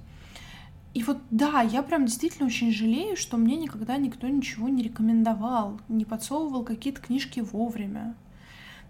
И 0.94 1.02
вот 1.02 1.18
да, 1.30 1.60
я 1.60 1.82
прям 1.82 2.06
действительно 2.06 2.46
очень 2.46 2.72
жалею, 2.72 3.16
что 3.16 3.36
мне 3.36 3.56
никогда 3.56 3.98
никто 3.98 4.28
ничего 4.28 4.68
не 4.68 4.82
рекомендовал, 4.82 5.78
не 5.88 6.04
подсовывал 6.04 6.64
какие-то 6.64 7.02
книжки 7.02 7.40
вовремя. 7.40 8.14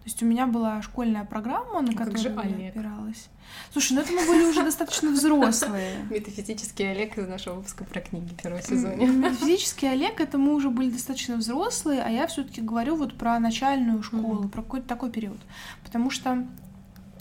То 0.06 0.10
есть 0.10 0.22
у 0.22 0.26
меня 0.26 0.46
была 0.46 0.80
школьная 0.82 1.24
программа, 1.24 1.80
на 1.80 1.90
а 1.90 1.94
которую 1.96 2.60
я 2.60 2.68
опиралась. 2.68 3.28
Слушай, 3.72 3.94
ну 3.94 4.02
это 4.02 4.12
мы 4.12 4.24
были 4.24 4.44
уже 4.44 4.62
достаточно 4.62 5.10
взрослые. 5.10 5.96
Метафизический 6.10 6.88
Олег 6.88 7.18
из 7.18 7.26
нашего 7.26 7.54
выпуска 7.56 7.82
про 7.82 8.00
книги 8.00 8.32
в 8.32 8.40
первом 8.40 8.62
сезоне. 8.62 9.04
Метафизический 9.08 9.90
Олег, 9.90 10.20
это 10.20 10.38
мы 10.38 10.54
уже 10.54 10.70
были 10.70 10.90
достаточно 10.90 11.34
взрослые, 11.34 12.04
а 12.04 12.08
я 12.08 12.28
все 12.28 12.44
таки 12.44 12.60
говорю 12.60 12.94
вот 12.94 13.18
про 13.18 13.36
начальную 13.40 14.00
школу, 14.04 14.44
mm-hmm. 14.44 14.50
про 14.50 14.62
какой-то 14.62 14.86
такой 14.86 15.10
период. 15.10 15.40
Потому 15.82 16.10
что 16.10 16.46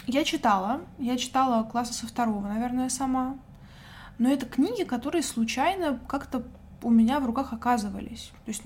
я 0.05 0.23
читала, 0.23 0.81
я 0.99 1.17
читала 1.17 1.63
класса 1.63 1.95
со 1.95 2.05
второго, 2.05 2.47
наверное, 2.47 2.89
сама. 2.89 3.39
Но 4.19 4.29
это 4.31 4.45
книги, 4.45 4.83
которые 4.83 5.23
случайно 5.23 5.99
как-то 6.07 6.43
у 6.83 6.91
меня 6.91 7.19
в 7.19 7.25
руках 7.25 7.51
оказывались. 7.51 8.31
То 8.45 8.51
есть, 8.51 8.61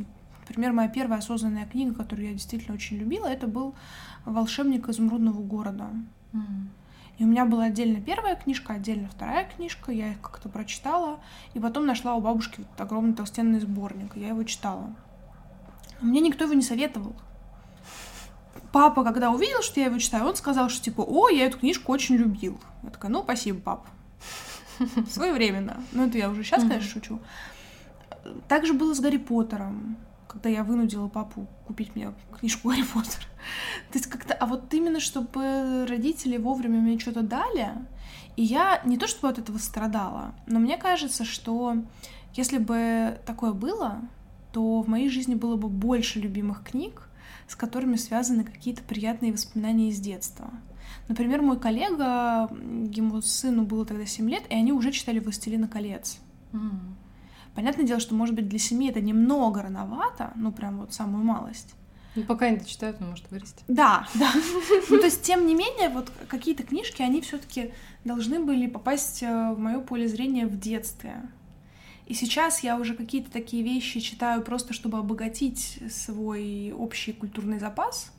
например, 0.50 0.74
моя 0.74 0.90
первая 0.90 1.20
осознанная 1.20 1.66
книга, 1.66 1.94
которую 1.94 2.28
я 2.28 2.34
действительно 2.34 2.76
очень 2.76 2.98
любила, 2.98 3.28
это 3.28 3.48
был 3.48 3.76
волшебник 4.26 4.90
изумрудного 4.90 5.42
города. 5.42 5.90
Mm. 6.34 6.68
И 7.20 7.24
у 7.24 7.28
меня 7.28 7.46
была 7.46 7.66
отдельно 7.66 8.02
первая 8.02 8.36
книжка, 8.36 8.74
отдельно 8.74 9.10
вторая 9.10 9.48
книжка, 9.50 9.92
я 9.92 10.12
их 10.12 10.22
как-то 10.22 10.50
прочитала, 10.50 11.20
и 11.54 11.60
потом 11.60 11.86
нашла 11.86 12.16
у 12.16 12.22
бабушки 12.22 12.62
вот 12.62 12.82
огромный 12.82 13.14
толстенный 13.14 13.60
сборник, 13.60 14.16
и 14.16 14.22
я 14.22 14.30
его 14.30 14.44
читала. 14.44 14.96
Но 16.02 16.10
мне 16.10 16.22
никто 16.22 16.46
его 16.46 16.54
не 16.54 16.62
советовал. 16.62 17.16
Папа, 18.72 19.04
когда 19.04 19.32
увидел, 19.32 19.62
что 19.62 19.80
я 19.80 19.88
его 19.88 19.98
читаю, 19.98 20.26
он 20.26 20.36
сказал, 20.36 20.70
что 20.70 20.84
типа, 20.84 21.02
о, 21.02 21.30
я 21.30 21.46
эту 21.46 21.60
книжку 21.60 21.92
очень 21.92 22.16
любил. 22.16 22.60
Я 22.84 22.90
такая, 22.90 23.12
ну, 23.12 23.22
спасибо, 23.24 23.60
пап. 23.60 23.88
Своевременно. 25.10 25.84
Ну, 25.92 26.08
это 26.08 26.18
я 26.18 26.30
уже 26.30 26.44
сейчас, 26.44 26.64
конечно, 26.64 26.90
шучу. 26.90 27.20
Так 28.48 28.66
же 28.66 28.74
было 28.74 28.94
с 28.94 29.00
Гарри 29.00 29.18
Поттером 29.18 29.98
когда 30.30 30.48
я 30.48 30.64
вынудила 30.64 31.08
папу 31.08 31.48
купить 31.66 31.96
мне 31.96 32.14
книжку 32.40 32.70
Гарри 32.70 32.84
Поттер. 32.84 33.26
То 33.92 33.98
есть 33.98 34.06
как-то, 34.06 34.36
а 34.36 34.46
вот 34.46 34.72
именно 34.74 35.00
чтобы 35.00 35.88
родители 35.90 36.38
вовремя 36.38 36.80
мне 36.80 37.00
что-то 37.00 37.24
дали, 37.24 37.70
и 38.38 38.44
я 38.44 38.80
не 38.86 38.98
то 38.98 39.08
чтобы 39.08 39.30
от 39.30 39.40
этого 39.40 39.58
страдала, 39.58 40.36
но 40.46 40.60
мне 40.60 40.78
кажется, 40.78 41.26
что 41.26 41.78
если 42.36 42.60
бы 42.60 43.20
такое 43.26 43.54
было, 43.54 44.02
то 44.54 44.82
в 44.84 44.88
моей 44.88 45.10
жизни 45.10 45.34
было 45.34 45.56
бы 45.56 45.68
больше 45.68 46.20
любимых 46.20 46.64
книг, 46.64 47.10
с 47.48 47.56
которыми 47.56 47.96
связаны 47.96 48.44
какие-то 48.44 48.84
приятные 48.84 49.34
воспоминания 49.34 49.90
из 49.90 50.00
детства. 50.00 50.52
Например, 51.08 51.42
мой 51.42 51.60
коллега, 51.60 52.48
ему 52.52 53.22
сыну 53.22 53.64
было 53.64 53.84
тогда 53.84 54.06
7 54.06 54.30
лет, 54.30 54.44
и 54.50 54.54
они 54.54 54.72
уже 54.74 54.92
читали 54.92 55.18
«Властелина 55.18 55.68
колец». 55.68 56.20
Mm. 56.52 56.94
Понятное 57.56 57.86
дело, 57.86 58.00
что, 58.00 58.16
может 58.16 58.36
быть, 58.36 58.48
для 58.48 58.60
семьи 58.60 58.90
это 58.90 59.02
немного 59.02 59.62
рановато, 59.62 60.32
ну, 60.36 60.52
прям 60.52 60.80
вот 60.80 60.94
самую 60.94 61.24
малость. 61.24 61.76
Ну, 62.16 62.24
пока 62.24 62.48
они 62.48 62.58
дочитают, 62.58 62.98
он 63.02 63.10
может 63.10 63.30
вырасти. 63.32 63.64
Да, 63.68 64.08
да. 64.16 64.32
Ну, 64.90 64.98
то 64.98 65.06
есть, 65.06 65.22
тем 65.22 65.46
не 65.46 65.56
менее, 65.56 65.90
вот 65.90 66.12
какие-то 66.28 66.64
книжки, 66.64 67.02
они 67.02 67.22
все 67.22 67.38
таки 67.38 67.72
должны 68.04 68.40
были 68.40 68.68
попасть 68.68 69.22
э, 69.24 69.54
в 69.54 69.60
мое 69.60 69.80
поле 69.80 70.08
зрения 70.08 70.48
в 70.48 70.60
детстве. 70.60 71.22
И 72.08 72.16
сейчас 72.16 72.64
я 72.64 72.78
уже 72.78 72.96
какие-то 72.96 73.30
такие 73.30 73.64
вещи 73.64 74.00
читаю 74.00 74.42
просто, 74.42 74.74
чтобы 74.74 74.98
обогатить 74.98 75.80
свой 75.92 76.74
общий 76.76 77.14
культурный 77.14 77.60
запас, 77.60 78.12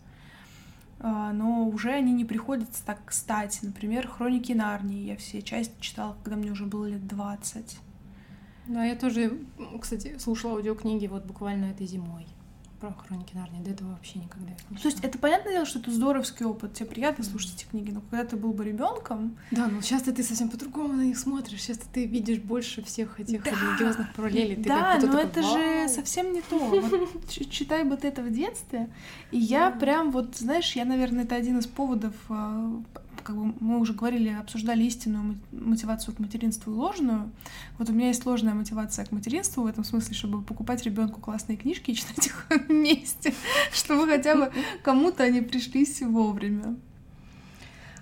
э, 1.00 1.30
но 1.34 1.66
уже 1.66 1.90
они 1.90 2.12
не 2.12 2.24
приходятся 2.24 2.86
так 2.86 3.00
кстати. 3.04 3.58
Например, 3.62 4.06
«Хроники 4.06 4.52
Нарнии» 4.52 5.08
я 5.08 5.16
все 5.16 5.42
части 5.42 5.74
читала, 5.80 6.16
когда 6.22 6.36
мне 6.36 6.52
уже 6.52 6.66
было 6.66 6.86
лет 6.86 7.06
20. 7.08 7.78
Да, 8.66 8.84
я 8.84 8.94
тоже, 8.96 9.38
кстати, 9.80 10.18
слушала 10.18 10.54
аудиокниги 10.54 11.06
вот 11.06 11.24
буквально 11.24 11.66
этой 11.66 11.86
зимой 11.86 12.26
про 12.80 12.94
хроники 12.94 13.34
Нарнии. 13.34 13.62
До 13.62 13.70
этого 13.70 13.90
вообще 13.90 14.18
никогда 14.18 14.48
не 14.70 14.76
То 14.78 14.88
есть 14.88 15.00
это 15.04 15.18
понятное 15.18 15.52
дело, 15.52 15.66
что 15.66 15.78
это 15.78 15.90
здоровский 15.90 16.46
опыт, 16.46 16.72
тебе 16.74 16.86
приятно 16.86 17.22
слушать 17.22 17.54
эти 17.54 17.64
книги, 17.66 17.90
но 17.90 18.00
когда 18.00 18.24
ты 18.24 18.36
был 18.36 18.52
бы 18.52 18.64
ребенком. 18.64 19.36
Да, 19.50 19.68
но 19.68 19.82
сейчас 19.82 20.02
ты 20.02 20.22
совсем 20.22 20.48
по-другому 20.48 20.94
на 20.94 21.02
них 21.02 21.18
смотришь, 21.18 21.60
сейчас 21.60 21.78
ты 21.92 22.06
видишь 22.06 22.38
больше 22.38 22.82
всех 22.82 23.20
этих 23.20 23.44
да, 23.44 23.50
религиозных 23.50 24.12
параллелей. 24.14 24.56
Ты 24.56 24.68
да, 24.68 24.98
но 25.00 25.06
такой, 25.06 25.24
это 25.24 25.42
Вау! 25.42 25.58
же 25.58 25.88
совсем 25.88 26.32
не 26.32 26.40
то. 26.40 26.58
Вот, 26.58 27.28
читай 27.28 27.84
вот 27.84 28.04
это 28.04 28.22
в 28.22 28.32
детстве, 28.32 28.88
и 29.30 29.38
я 29.38 29.70
прям 29.70 30.10
вот, 30.10 30.36
знаешь, 30.36 30.74
я, 30.74 30.84
наверное, 30.84 31.24
это 31.24 31.36
один 31.36 31.58
из 31.58 31.66
поводов 31.66 32.14
а, 32.30 32.82
как 33.30 33.38
бы 33.38 33.54
мы 33.60 33.78
уже 33.78 33.92
говорили, 33.92 34.30
обсуждали 34.30 34.82
истинную 34.82 35.38
мотивацию 35.52 36.16
к 36.16 36.18
материнству 36.18 36.72
и 36.72 36.74
ложную. 36.74 37.30
Вот 37.78 37.88
у 37.88 37.92
меня 37.92 38.08
есть 38.08 38.26
ложная 38.26 38.54
мотивация 38.54 39.04
к 39.04 39.12
материнству 39.12 39.62
в 39.62 39.66
этом 39.66 39.84
смысле, 39.84 40.16
чтобы 40.16 40.42
покупать 40.42 40.82
ребенку 40.82 41.20
классные 41.20 41.56
книжки 41.56 41.92
и 41.92 41.94
читать 41.94 42.26
их 42.26 42.46
вместе, 42.68 43.32
чтобы 43.72 44.08
хотя 44.08 44.34
бы 44.34 44.52
кому-то 44.82 45.22
они 45.22 45.42
пришлись 45.42 46.02
вовремя. 46.02 46.74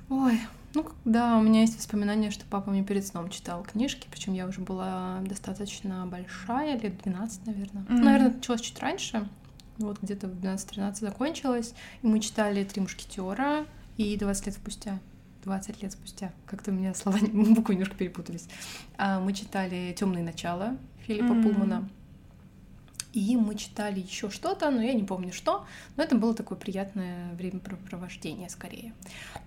Ой, 0.09 0.41
ну 0.73 0.87
да, 1.05 1.37
у 1.37 1.43
меня 1.43 1.61
есть 1.61 1.77
воспоминания, 1.77 2.31
что 2.31 2.47
папа 2.49 2.71
мне 2.71 2.83
перед 2.83 3.07
сном 3.07 3.29
читал 3.29 3.63
книжки, 3.63 4.09
причем 4.11 4.33
я 4.33 4.47
уже 4.47 4.63
была 4.63 5.21
достаточно 5.27 6.07
большая, 6.07 6.81
лет 6.81 7.03
12, 7.03 7.47
наверное. 7.47 7.83
Mm-hmm. 7.83 8.03
Наверное, 8.03 8.31
началось 8.31 8.63
чуть 8.63 8.79
раньше. 8.79 9.29
Вот 9.77 9.99
где-то 10.01 10.27
в 10.27 10.31
12-13 10.43 10.95
закончилось. 11.01 11.75
И 12.01 12.07
мы 12.07 12.19
читали 12.21 12.65
«Три 12.65 12.81
мушкетера», 12.81 13.67
и 13.99 14.17
20 14.17 14.47
лет 14.47 14.55
спустя, 14.55 14.99
20 15.49 15.83
лет 15.83 15.93
спустя, 15.93 16.31
как-то 16.47 16.71
у 16.71 16.75
меня 16.75 16.95
слова, 16.95 17.19
буквы 17.33 17.75
немножко 17.75 17.97
перепутались, 17.97 18.49
а, 18.99 19.19
мы 19.19 19.33
читали 19.33 19.95
Темные 19.99 20.23
начала 20.23 20.77
Филиппа 21.07 21.33
mm-hmm. 21.33 21.43
Пулмана. 21.43 21.89
И 23.15 23.37
мы 23.37 23.55
читали 23.55 24.01
еще 24.01 24.29
что-то, 24.29 24.71
но 24.71 24.83
я 24.83 24.93
не 24.93 25.03
помню 25.03 25.33
что. 25.33 25.67
Но 25.97 26.03
это 26.03 26.15
было 26.15 26.35
такое 26.35 26.59
приятное 26.59 27.35
времяпрепровождение 27.35 28.51
скорее. 28.51 28.93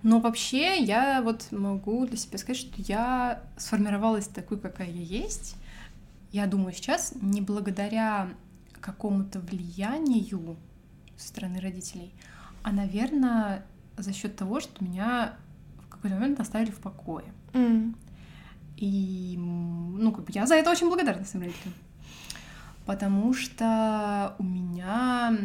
Но 0.02 0.18
вообще 0.18 0.82
я 0.82 1.22
вот 1.22 1.46
могу 1.52 2.04
для 2.06 2.16
себя 2.16 2.38
сказать, 2.38 2.60
что 2.60 2.82
я 2.82 3.40
сформировалась 3.56 4.26
такой, 4.26 4.58
какая 4.58 4.90
я 4.90 5.02
есть. 5.02 5.54
Я 6.32 6.46
думаю 6.46 6.74
сейчас 6.74 7.14
не 7.22 7.40
благодаря 7.40 8.30
какому-то 8.80 9.38
влиянию 9.38 10.56
со 11.16 11.28
стороны 11.28 11.60
родителей, 11.60 12.12
а, 12.64 12.72
наверное, 12.72 13.64
за 13.96 14.12
счет 14.12 14.34
того, 14.34 14.60
что 14.60 14.84
меня 14.84 15.36
какой-то 16.02 16.16
момент 16.16 16.40
оставили 16.40 16.70
в 16.70 16.78
покое. 16.78 17.26
Mm. 17.52 17.94
И, 18.76 19.36
ну, 19.38 20.12
как 20.12 20.24
бы 20.24 20.32
я 20.32 20.46
за 20.46 20.56
это 20.56 20.70
очень 20.70 20.88
благодарна 20.88 21.24
своим 21.24 21.46
родителям 21.46 21.74
потому 22.86 23.32
что 23.34 24.34
у 24.38 24.42
меня 24.42 25.36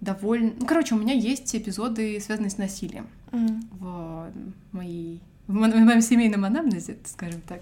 довольно... 0.00 0.52
Ну, 0.58 0.66
короче, 0.66 0.94
у 0.94 0.98
меня 0.98 1.14
есть 1.14 1.54
эпизоды, 1.54 2.20
связанные 2.20 2.50
с 2.50 2.58
насилием 2.58 3.08
mm. 3.30 3.64
в 3.78 4.32
моей 4.72 5.20
в 5.50 5.84
моем 5.84 6.00
семейном 6.00 6.44
анамнезе, 6.44 6.96
скажем 7.04 7.40
так, 7.42 7.60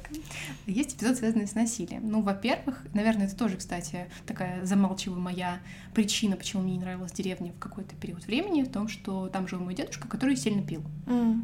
есть 0.66 0.94
эпизод, 0.94 1.16
связанный 1.16 1.46
с 1.46 1.54
насилием. 1.54 2.08
Ну, 2.08 2.20
во-первых, 2.20 2.82
наверное, 2.92 3.26
это 3.26 3.36
тоже, 3.36 3.56
кстати, 3.56 4.08
такая 4.26 4.64
замалчиваемая 4.64 5.60
причина, 5.94 6.36
почему 6.36 6.62
мне 6.62 6.74
не 6.74 6.80
нравилась 6.80 7.12
деревня 7.12 7.52
в 7.52 7.58
какой-то 7.58 7.96
период 7.96 8.26
времени, 8.26 8.62
в 8.62 8.70
том, 8.70 8.88
что 8.88 9.28
там 9.28 9.48
жил 9.48 9.60
мой 9.60 9.74
дедушка, 9.74 10.06
который 10.06 10.36
сильно 10.36 10.62
пил. 10.62 10.82
Mm. 11.06 11.42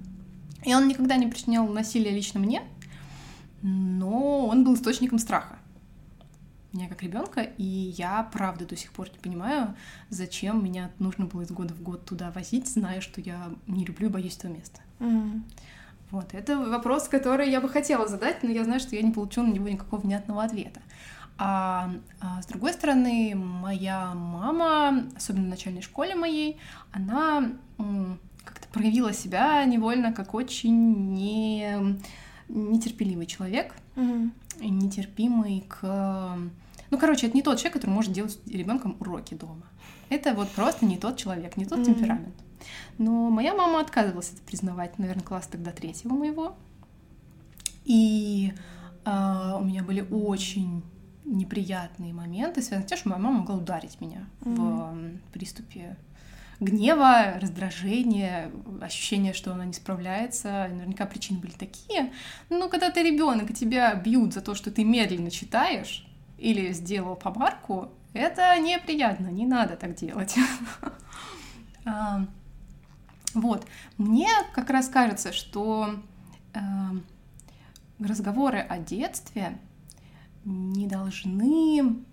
И 0.64 0.74
он 0.74 0.86
никогда 0.88 1.16
не 1.16 1.26
причинял 1.26 1.66
насилия 1.66 2.10
лично 2.10 2.40
мне, 2.40 2.62
но 3.62 4.46
он 4.46 4.64
был 4.64 4.74
источником 4.74 5.18
страха 5.18 5.58
меня 6.74 6.88
как 6.88 7.02
ребенка, 7.02 7.40
и 7.40 7.64
я 7.64 8.28
правда 8.32 8.66
до 8.66 8.76
сих 8.76 8.92
пор 8.92 9.08
не 9.10 9.18
понимаю, 9.18 9.74
зачем 10.10 10.62
меня 10.64 10.90
нужно 10.98 11.26
было 11.26 11.42
из 11.42 11.50
года 11.50 11.72
в 11.72 11.80
год 11.80 12.04
туда 12.04 12.30
возить, 12.32 12.66
зная, 12.66 13.00
что 13.00 13.20
я 13.20 13.52
не 13.66 13.84
люблю 13.84 14.08
и 14.08 14.10
боюсь 14.10 14.36
этого 14.36 14.52
места. 14.52 14.80
Mm. 14.98 15.42
Вот, 16.14 16.32
это 16.32 16.56
вопрос, 16.56 17.08
который 17.08 17.50
я 17.50 17.60
бы 17.60 17.68
хотела 17.68 18.06
задать, 18.06 18.44
но 18.44 18.50
я 18.50 18.62
знаю, 18.62 18.78
что 18.78 18.94
я 18.94 19.02
не 19.02 19.10
получила 19.10 19.46
на 19.46 19.52
него 19.52 19.68
никакого 19.68 20.00
внятного 20.00 20.44
ответа. 20.44 20.80
А, 21.38 21.90
а 22.20 22.40
с 22.40 22.46
другой 22.46 22.72
стороны, 22.72 23.34
моя 23.34 24.14
мама, 24.14 25.06
особенно 25.16 25.46
в 25.46 25.48
начальной 25.48 25.82
школе 25.82 26.14
моей, 26.14 26.56
она 26.92 27.50
как-то 28.44 28.68
проявила 28.72 29.12
себя 29.12 29.64
невольно 29.64 30.12
как 30.12 30.34
очень 30.34 31.14
не, 31.14 31.98
нетерпеливый 32.48 33.26
человек, 33.26 33.74
mm-hmm. 33.96 34.30
нетерпимый 34.60 35.66
к 35.68 36.38
ну, 36.90 36.98
короче, 36.98 37.26
это 37.26 37.36
не 37.36 37.42
тот 37.42 37.58
человек, 37.58 37.72
который 37.72 37.90
может 37.90 38.12
делать 38.12 38.38
ребенком 38.46 38.96
уроки 39.00 39.34
дома. 39.34 39.66
Это 40.10 40.32
вот 40.32 40.48
просто 40.50 40.86
не 40.86 40.96
тот 40.96 41.16
человек, 41.16 41.56
не 41.56 41.64
тот 41.64 41.80
mm-hmm. 41.80 41.84
темперамент. 41.84 42.43
Но 42.98 43.30
моя 43.30 43.54
мама 43.54 43.80
отказывалась 43.80 44.30
это 44.32 44.42
признавать, 44.42 44.98
наверное, 44.98 45.24
класс 45.24 45.46
тогда 45.46 45.70
третьего 45.70 46.14
моего. 46.14 46.56
И 47.84 48.52
э, 49.04 49.56
у 49.60 49.64
меня 49.64 49.82
были 49.82 50.06
очень 50.10 50.82
неприятные 51.24 52.12
моменты, 52.12 52.62
связанные 52.62 52.86
с 52.86 52.90
тем, 52.90 52.98
что 52.98 53.08
моя 53.08 53.20
мама 53.20 53.40
могла 53.40 53.56
ударить 53.56 54.00
меня 54.00 54.26
mm-hmm. 54.42 55.18
в 55.28 55.32
приступе 55.32 55.96
гнева, 56.60 57.38
раздражения, 57.40 58.50
ощущение, 58.80 59.32
что 59.32 59.52
она 59.52 59.64
не 59.64 59.72
справляется. 59.72 60.68
Наверняка 60.70 61.06
причины 61.06 61.40
были 61.40 61.52
такие. 61.52 62.12
Но 62.48 62.68
когда 62.68 62.90
ты 62.90 63.02
ребенок 63.02 63.50
и 63.50 63.54
тебя 63.54 63.94
бьют 63.94 64.34
за 64.34 64.40
то, 64.40 64.54
что 64.54 64.70
ты 64.70 64.84
медленно 64.84 65.30
читаешь, 65.30 66.06
или 66.38 66.72
сделал 66.72 67.16
помарку, 67.16 67.90
это 68.12 68.58
неприятно, 68.58 69.28
не 69.28 69.46
надо 69.46 69.76
так 69.76 69.94
делать. 69.94 70.36
Вот. 73.34 73.66
Мне 73.98 74.28
как 74.54 74.70
раз 74.70 74.88
кажется, 74.88 75.32
что 75.32 75.96
э, 76.54 76.58
разговоры 77.98 78.60
о 78.60 78.78
детстве 78.78 79.58
не 80.44 80.86
должны 80.86 82.04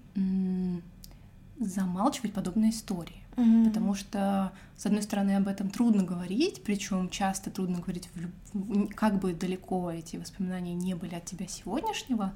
замалчивать 1.60 2.34
подобные 2.34 2.72
истории. 2.72 3.22
Mm-hmm. 3.36 3.66
Потому 3.66 3.96
что, 3.96 4.52
с 4.76 4.86
одной 4.86 5.02
стороны, 5.04 5.38
об 5.38 5.48
этом 5.48 5.70
трудно 5.70 6.04
говорить, 6.04 6.64
причем 6.64 7.10
часто 7.10 7.50
трудно 7.50 7.80
говорить, 7.80 8.10
в, 8.54 8.88
как 8.94 9.20
бы 9.20 9.34
далеко 9.34 9.92
эти 9.92 10.18
воспоминания 10.18 10.74
не 10.74 10.96
были 10.96 11.16
от 11.16 11.26
тебя 11.26 11.48
сегодняшнего, 11.48 12.34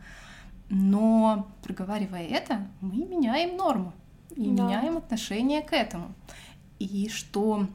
но 0.69 1.47
проговаривая 1.63 2.25
это, 2.25 2.67
мы 2.81 3.05
меняем 3.05 3.57
норму 3.57 3.93
и 4.35 4.49
да. 4.51 4.63
меняем 4.63 4.97
отношение 4.97 5.61
к 5.61 5.73
этому. 5.73 6.13
И 6.79 7.09
что, 7.09 7.67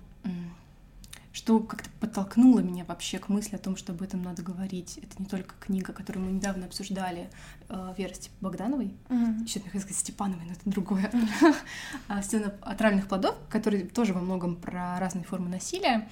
что 1.33 1.61
как-то 1.61 1.89
подтолкнуло 2.01 2.61
меня 2.61 2.85
вообще 2.85 3.19
к 3.19 3.29
мысли 3.29 3.57
о 3.57 3.59
том, 3.59 3.77
что 3.77 3.93
об 3.93 4.03
этом 4.03 4.23
надо 4.23 4.43
говорить. 4.43 4.99
Это 4.99 5.21
не 5.21 5.27
только 5.27 5.55
книга, 5.61 5.93
которую 5.93 6.27
мы 6.27 6.33
недавно 6.33 6.67
обсуждали, 6.67 7.31
э, 7.69 7.95
Веры 7.97 8.15
Богдановой, 8.41 8.93
mm-hmm. 9.09 9.45
еще 9.45 9.61
хотела 9.61 9.81
сказать 9.81 9.99
Степановой, 9.99 10.47
но 10.47 10.53
это 10.53 10.63
другое, 10.65 11.09
mm-hmm. 11.09 12.23
«Сцена 12.23 12.55
отравленных 12.63 13.07
плодов», 13.07 13.37
который 13.49 13.85
тоже 13.85 14.13
во 14.13 14.21
многом 14.21 14.57
про 14.57 14.99
разные 14.99 15.25
формы 15.25 15.49
насилия. 15.49 16.09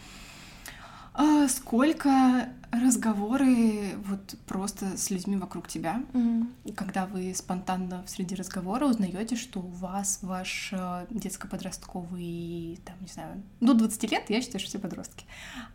А 1.21 1.49
сколько 1.49 2.49
разговоры 2.71 3.97
вот 4.07 4.37
просто 4.47 4.97
с 4.97 5.11
людьми 5.11 5.37
вокруг 5.37 5.67
тебя, 5.67 6.05
mm-hmm. 6.13 6.75
когда 6.75 7.07
вы 7.07 7.35
спонтанно 7.35 8.05
среди 8.07 8.37
разговора 8.37 8.87
узнаете, 8.87 9.35
что 9.35 9.59
у 9.59 9.67
вас 9.67 10.21
ваш 10.23 10.71
э, 10.73 11.07
детско-подростковый, 11.11 12.79
там, 12.85 12.95
не 13.01 13.09
знаю, 13.09 13.43
до 13.61 13.75
20 13.75 14.13
лет, 14.13 14.31
я 14.31 14.41
считаю, 14.41 14.61
что 14.61 14.69
все 14.69 14.79
подростки, 14.79 15.25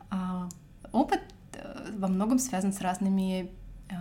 а, 0.10 0.48
опыт 0.94 1.20
э, 1.52 1.91
во 1.98 2.08
многом 2.08 2.39
связан 2.39 2.72
с 2.72 2.80
разными 2.80 3.52
э, 3.89 3.96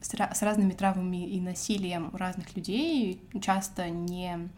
с 0.00 0.42
разными 0.42 0.74
травмами 0.74 1.28
и 1.28 1.40
насилием 1.40 2.14
разных 2.14 2.54
людей, 2.54 3.20
часто 3.40 3.90
не 3.90 4.48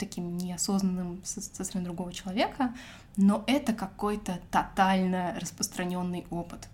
таким 0.00 0.36
неосознанным 0.36 1.20
со, 1.22 1.40
со 1.40 1.62
стороны 1.62 1.84
другого 1.84 2.12
человека, 2.12 2.74
но 3.16 3.44
это 3.46 3.72
какой-то 3.72 4.40
тотально 4.50 5.36
распространенный 5.40 6.26
опыт. 6.30 6.68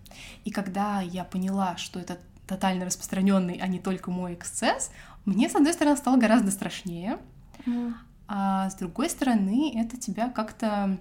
И 0.45 0.51
когда 0.51 1.01
я 1.01 1.25
поняла, 1.25 1.77
что 1.77 1.99
это 2.01 2.19
тотально 2.47 2.87
распространенный, 2.87 3.59
а 3.61 3.67
не 3.67 3.79
только 3.79 4.11
мой 4.11 4.35
эксцесс, 4.35 4.91
мне, 5.25 5.49
с 5.49 5.55
одной 5.55 5.73
стороны, 5.73 5.97
стало 5.97 6.17
гораздо 6.17 6.51
страшнее, 6.51 7.19
mm. 7.65 7.95
а 8.29 8.71
с 8.71 8.77
другой 8.77 9.11
стороны, 9.11 9.73
это 9.77 9.97
тебя 9.97 10.29
как-то 10.29 10.97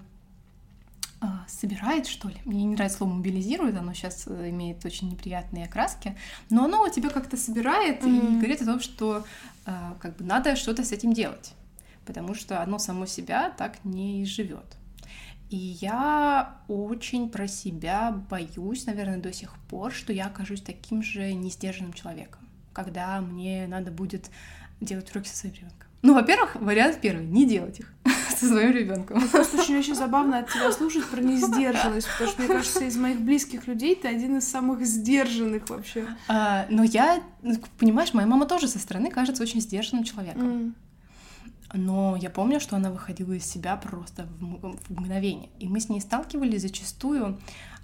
а, 1.21 1.45
собирает, 1.47 2.07
что 2.07 2.29
ли. 2.29 2.37
Мне 2.45 2.63
не 2.65 2.73
нравится 2.73 2.97
слово 2.97 3.13
мобилизирует, 3.13 3.77
оно 3.77 3.93
сейчас 3.93 4.23
э, 4.25 4.49
имеет 4.49 4.83
очень 4.83 5.11
неприятные 5.11 5.65
окраски, 5.65 6.17
но 6.49 6.65
оно 6.65 6.87
тебя 6.89 7.09
как-то 7.09 7.37
собирает 7.37 8.01
mm. 8.01 8.07
и 8.07 8.35
говорит 8.37 8.61
о 8.63 8.65
том, 8.65 8.79
что 8.79 9.23
а, 9.65 9.95
как 9.99 10.15
бы 10.17 10.25
надо 10.25 10.55
что-то 10.55 10.83
с 10.83 10.91
этим 10.91 11.13
делать 11.13 11.53
потому 12.05 12.35
что 12.35 12.61
оно 12.61 12.79
само 12.79 13.05
себя 13.05 13.49
так 13.49 13.83
не 13.83 14.23
изживет. 14.23 14.77
И 15.49 15.57
я 15.57 16.57
очень 16.67 17.29
про 17.29 17.47
себя 17.47 18.11
боюсь, 18.29 18.85
наверное, 18.85 19.17
до 19.17 19.31
сих 19.31 19.53
пор, 19.69 19.91
что 19.91 20.11
я 20.11 20.25
окажусь 20.25 20.61
таким 20.61 21.03
же 21.03 21.33
несдержанным 21.33 21.93
человеком, 21.93 22.41
когда 22.73 23.21
мне 23.21 23.67
надо 23.67 23.91
будет 23.91 24.31
делать 24.81 25.09
уроки 25.11 25.27
со 25.27 25.37
своим 25.37 25.55
ребенком. 25.55 25.87
Ну, 26.01 26.13
во-первых, 26.13 26.55
вариант 26.55 26.99
первый— 27.01 27.25
не 27.27 27.47
делать 27.47 27.79
их 27.79 27.93
со 28.37 28.47
своим 28.47 28.71
ребенком. 28.71 29.27
Просто 29.29 29.61
очень 29.61 29.77
очень 29.77 29.95
забавно 29.95 30.39
от 30.39 30.51
тебя 30.51 30.71
слушать 30.71 31.05
про 31.07 31.21
несдержанность, 31.21 32.07
потому 32.11 32.31
что, 32.31 32.41
мне 32.41 32.53
кажется, 32.53 32.83
из 32.83 32.97
моих 32.97 33.21
близких 33.21 33.67
людей 33.67 33.95
ты 33.95 34.07
один 34.07 34.37
из 34.37 34.47
самых 34.47 34.85
сдержанных 34.85 35.69
вообще. 35.69 36.05
А, 36.27 36.65
но 36.69 36.83
я, 36.83 37.23
ну, 37.41 37.55
понимаешь, 37.79 38.13
моя 38.13 38.27
мама 38.27 38.45
тоже 38.45 38.67
со 38.67 38.79
стороны 38.79 39.09
кажется 39.09 39.41
очень 39.41 39.61
сдержанным 39.61 40.03
человеком. 40.03 40.47
Mm 40.47 40.73
но 41.77 42.15
я 42.15 42.29
помню, 42.29 42.59
что 42.59 42.75
она 42.75 42.91
выходила 42.91 43.33
из 43.33 43.45
себя 43.45 43.75
просто 43.75 44.27
в, 44.39 44.75
мгновение. 44.89 45.49
И 45.59 45.67
мы 45.67 45.79
с 45.79 45.89
ней 45.89 46.01
сталкивались 46.01 46.61
зачастую 46.61 47.39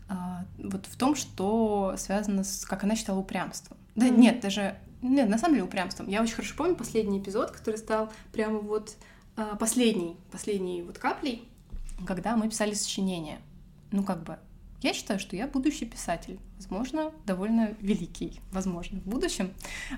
а, 0.09 0.45
вот 0.57 0.85
в 0.85 0.95
том, 0.97 1.15
что 1.15 1.95
связано 1.97 2.43
с, 2.43 2.65
как 2.65 2.83
она 2.83 2.95
считала, 2.95 3.19
упрямством. 3.19 3.77
Да 3.95 4.07
mm-hmm. 4.07 4.17
нет, 4.17 4.39
даже, 4.41 4.77
нет, 5.01 5.29
на 5.29 5.37
самом 5.37 5.55
деле 5.55 5.65
упрямством. 5.65 6.07
Я 6.07 6.21
очень 6.21 6.35
хорошо 6.35 6.55
помню 6.57 6.75
последний 6.75 7.19
эпизод, 7.19 7.51
который 7.51 7.77
стал 7.77 8.11
прямо 8.31 8.59
вот 8.59 8.95
а, 9.35 9.55
последний, 9.55 10.17
последней 10.31 10.81
вот 10.81 10.97
каплей, 10.97 11.47
когда 12.05 12.35
мы 12.35 12.49
писали 12.49 12.73
сочинение. 12.73 13.39
Ну, 13.91 14.03
как 14.03 14.23
бы, 14.23 14.37
я 14.81 14.93
считаю, 14.93 15.19
что 15.19 15.35
я 15.35 15.47
будущий 15.47 15.85
писатель, 15.85 16.39
возможно, 16.57 17.11
довольно 17.25 17.75
великий, 17.81 18.39
возможно, 18.51 18.99
в 18.99 19.03
будущем. 19.03 19.51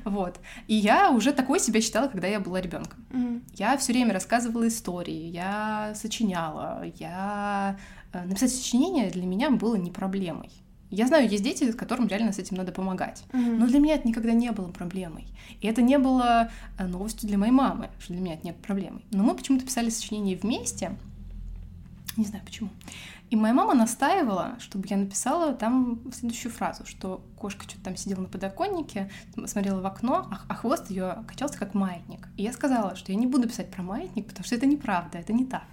Вот. 0.03 0.39
И 0.67 0.75
я 0.75 1.11
уже 1.11 1.31
такой 1.31 1.59
себя 1.59 1.81
считала, 1.81 2.07
когда 2.07 2.27
я 2.27 2.39
была 2.39 2.61
ребенком. 2.61 3.05
Mm-hmm. 3.09 3.41
Я 3.55 3.77
все 3.77 3.93
время 3.93 4.13
рассказывала 4.13 4.67
истории, 4.67 5.29
я 5.29 5.93
сочиняла, 5.95 6.83
я... 6.99 7.77
Э, 8.13 8.25
написать 8.25 8.53
сочинение 8.53 9.09
для 9.09 9.25
меня 9.25 9.49
было 9.49 9.75
не 9.75 9.91
проблемой. 9.91 10.49
Я 10.89 11.07
знаю, 11.07 11.27
есть 11.27 11.43
дети, 11.43 11.71
которым 11.71 12.07
реально 12.07 12.33
с 12.33 12.37
этим 12.37 12.57
надо 12.57 12.71
помогать. 12.71 13.23
Мгм. 13.33 13.57
Но 13.57 13.67
для 13.67 13.79
меня 13.79 13.95
это 13.95 14.07
никогда 14.07 14.33
не 14.33 14.51
было 14.51 14.67
проблемой. 14.67 15.25
И 15.59 15.65
это 15.65 15.81
не 15.81 15.97
было 15.97 16.51
э, 16.77 16.85
новостью 16.85 17.27
для 17.27 17.39
моей 17.39 17.51
мамы, 17.51 17.89
что 17.99 18.13
для 18.13 18.21
меня 18.21 18.35
это 18.35 18.45
не 18.45 18.53
проблемой. 18.53 19.03
Но 19.11 19.23
мы 19.23 19.33
почему-то 19.33 19.65
писали 19.65 19.89
сочинение 19.89 20.37
вместе. 20.37 20.95
Не 22.15 22.25
знаю 22.25 22.45
почему. 22.45 22.69
И 23.33 23.35
моя 23.35 23.55
мама 23.55 23.73
настаивала, 23.73 24.53
чтобы 24.59 24.85
я 24.87 24.95
написала 24.95 25.53
там 25.53 26.01
следующую 26.13 26.51
фразу, 26.51 26.85
что 26.85 27.25
кошка 27.35 27.63
что-то 27.63 27.85
там 27.85 27.95
сидела 27.97 28.21
на 28.21 28.27
подоконнике, 28.27 29.09
смотрела 29.47 29.81
в 29.81 29.85
окно, 29.87 30.27
а, 30.29 30.41
а 30.47 30.53
хвост 30.53 30.91
ее 30.91 31.23
качался 31.27 31.57
как 31.57 31.73
маятник. 31.73 32.27
И 32.37 32.43
я 32.43 32.53
сказала, 32.53 32.95
что 32.95 33.11
я 33.11 33.17
не 33.17 33.25
буду 33.25 33.47
писать 33.47 33.71
про 33.71 33.81
маятник, 33.81 34.27
потому 34.27 34.45
что 34.45 34.53
это 34.53 34.67
неправда, 34.67 35.17
это 35.17 35.33
не 35.33 35.45
так. 35.45 35.65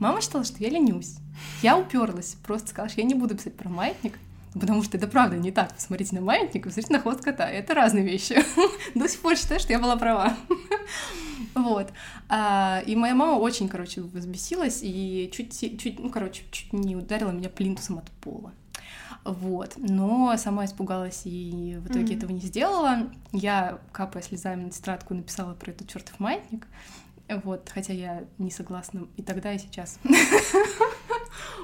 Мама 0.00 0.20
считала, 0.20 0.42
что 0.42 0.56
я 0.58 0.68
ленюсь. 0.68 1.18
Я 1.62 1.78
уперлась, 1.78 2.36
просто 2.44 2.70
сказала, 2.70 2.88
что 2.88 3.00
я 3.02 3.06
не 3.06 3.14
буду 3.14 3.36
писать 3.36 3.56
про 3.56 3.68
маятник, 3.68 4.18
потому 4.52 4.82
что 4.82 4.96
это 4.96 5.06
правда 5.06 5.36
не 5.36 5.52
так. 5.52 5.72
Посмотрите 5.76 6.16
на 6.16 6.22
маятник, 6.22 6.64
посмотрите 6.64 6.92
на 6.92 6.98
хвост 6.98 7.20
кота. 7.22 7.48
Это 7.48 7.72
разные 7.74 8.02
вещи. 8.02 8.36
До 8.96 9.08
сих 9.08 9.20
пор 9.20 9.36
считаю, 9.36 9.60
что 9.60 9.72
я 9.72 9.78
была 9.78 9.94
права. 9.94 10.36
Вот. 11.56 11.88
А, 12.28 12.82
и 12.86 12.94
моя 12.94 13.14
мама 13.14 13.38
очень, 13.38 13.68
короче, 13.68 14.02
взбесилась 14.02 14.80
и 14.82 15.30
чуть, 15.32 15.58
чуть, 15.58 15.98
ну, 15.98 16.10
короче, 16.10 16.44
чуть 16.50 16.72
не 16.74 16.94
ударила 16.94 17.30
меня 17.30 17.48
плинтусом 17.48 17.98
от 17.98 18.10
пола. 18.10 18.52
Вот. 19.24 19.72
Но 19.76 20.36
сама 20.36 20.66
испугалась 20.66 21.22
и 21.24 21.76
в 21.80 21.86
итоге 21.86 22.04
Мгм. 22.14 22.16
этого 22.16 22.30
не 22.32 22.40
сделала. 22.40 23.10
Я, 23.32 23.78
капая 23.90 24.22
слезами 24.22 24.64
на 24.64 24.70
тетрадку, 24.70 25.14
написала 25.14 25.54
про 25.54 25.70
этот 25.72 25.88
чертов 25.88 26.20
маятник. 26.20 26.66
Вот, 27.42 27.68
хотя 27.74 27.92
я 27.92 28.24
не 28.38 28.50
согласна 28.52 29.08
и 29.16 29.22
тогда, 29.22 29.52
и 29.52 29.58
сейчас. 29.58 29.98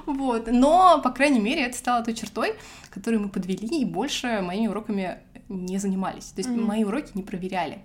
Вот, 0.07 0.49
но, 0.51 1.01
по 1.03 1.11
крайней 1.11 1.39
мере, 1.39 1.63
это 1.63 1.77
стало 1.79 2.05
той 2.05 2.15
чертой, 2.15 2.55
которую 2.91 3.23
мы 3.23 3.29
подвели 3.29 3.69
и 3.81 3.85
больше 3.85 4.41
моими 4.43 4.67
уроками 4.67 5.19
не 5.49 5.79
занимались. 5.79 6.27
То 6.27 6.41
есть 6.41 6.51
мои 6.51 6.83
уроки 6.85 7.13
не 7.15 7.23
проверяли. 7.23 7.79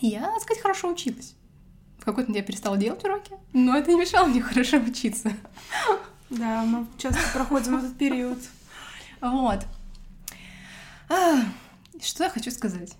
Я, 0.00 0.22
так 0.32 0.42
сказать, 0.42 0.62
хорошо 0.62 0.90
училась. 0.90 1.34
В 1.98 2.04
какой-то 2.04 2.30
момент 2.30 2.44
я 2.44 2.46
перестала 2.52 2.76
делать 2.76 3.04
уроки, 3.04 3.32
но 3.52 3.76
это 3.76 3.90
не 3.90 3.98
мешало 4.00 4.26
мне 4.26 4.40
хорошо 4.40 4.78
учиться. 4.78 5.32
Да, 6.30 6.64
мы 6.64 6.86
часто 6.98 7.20
проходим 7.32 7.76
этот 7.76 7.96
период. 7.96 8.38
Вот. 9.20 9.64
Что 12.00 12.24
я 12.24 12.30
хочу 12.30 12.50
сказать? 12.50 12.96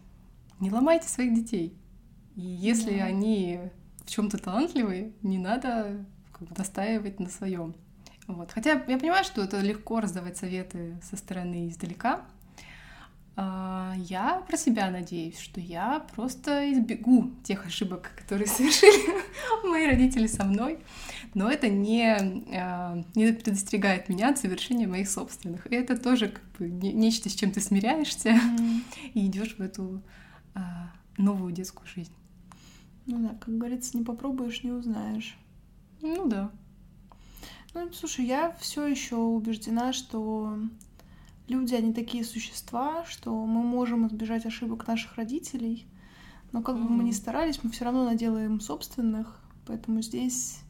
Не 0.60 0.70
ломайте 0.70 1.08
своих 1.08 1.34
детей. 1.34 1.76
И 2.36 2.40
если 2.40 2.98
Да. 2.98 3.04
они 3.04 3.60
в 4.04 4.10
чем-то 4.10 4.38
талантливые, 4.38 5.12
не 5.22 5.38
надо 5.38 6.04
как 6.32 6.48
бы 6.48 6.54
настаивать 6.56 7.18
на 7.20 7.28
своем. 7.28 7.74
Вот. 8.26 8.52
Хотя 8.52 8.70
я 8.72 8.98
понимаю, 8.98 9.24
что 9.24 9.42
это 9.42 9.60
легко 9.60 10.00
раздавать 10.00 10.36
советы 10.36 10.96
со 11.02 11.16
стороны 11.16 11.68
издалека. 11.68 12.24
А, 13.38 13.92
Я 13.98 14.42
про 14.48 14.56
себя 14.56 14.90
надеюсь, 14.90 15.38
что 15.38 15.60
я 15.60 16.06
просто 16.14 16.72
избегу 16.72 17.32
тех 17.42 17.66
ошибок, 17.66 18.10
которые 18.16 18.46
совершили 18.48 19.22
мои 19.68 19.86
родители 19.86 20.26
со 20.26 20.44
мной, 20.44 20.78
но 21.34 21.50
это 21.50 21.68
не, 21.68 22.16
а, 22.56 23.02
не 23.14 23.32
предостерегает 23.32 24.08
меня 24.08 24.30
от 24.30 24.38
совершения 24.38 24.88
моих 24.88 25.10
собственных. 25.10 25.70
И 25.70 25.74
это 25.74 25.98
тоже 25.98 26.28
как 26.28 26.44
бы 26.58 26.70
не- 26.70 26.92
нечто, 26.94 27.28
с 27.28 27.34
чем 27.34 27.50
ты 27.50 27.60
смиряешься 27.60 28.32
Мгм. 28.32 28.82
и 29.14 29.26
идешь 29.26 29.56
в 29.56 29.60
эту 29.60 30.02
а, 30.54 30.90
новую 31.18 31.52
детскую 31.52 31.86
жизнь. 31.86 32.12
Ну 33.04 33.18
да, 33.28 33.34
как 33.38 33.56
говорится, 33.56 33.96
не 33.98 34.02
попробуешь, 34.04 34.62
не 34.64 34.72
узнаешь. 34.72 35.36
Ну 36.00 36.26
да. 36.26 36.50
Ну, 37.74 37.92
слушай, 37.92 38.24
я 38.24 38.56
все 38.60 38.86
еще 38.86 39.16
убеждена, 39.16 39.92
что 39.92 40.58
люди, 41.48 41.74
они 41.74 41.92
такие 41.92 42.24
существа, 42.24 43.04
что 43.06 43.44
мы 43.46 43.62
можем 43.62 44.06
избежать 44.06 44.46
ошибок 44.46 44.86
наших 44.86 45.16
родителей, 45.16 45.86
но 46.52 46.62
как 46.62 46.76
бы 46.76 46.88
мы 46.88 47.04
ни 47.04 47.12
старались, 47.12 47.62
мы 47.62 47.70
все 47.70 47.84
равно 47.84 48.04
наделаем 48.04 48.60
собственных, 48.60 49.40
поэтому 49.66 50.02
здесь 50.02 50.60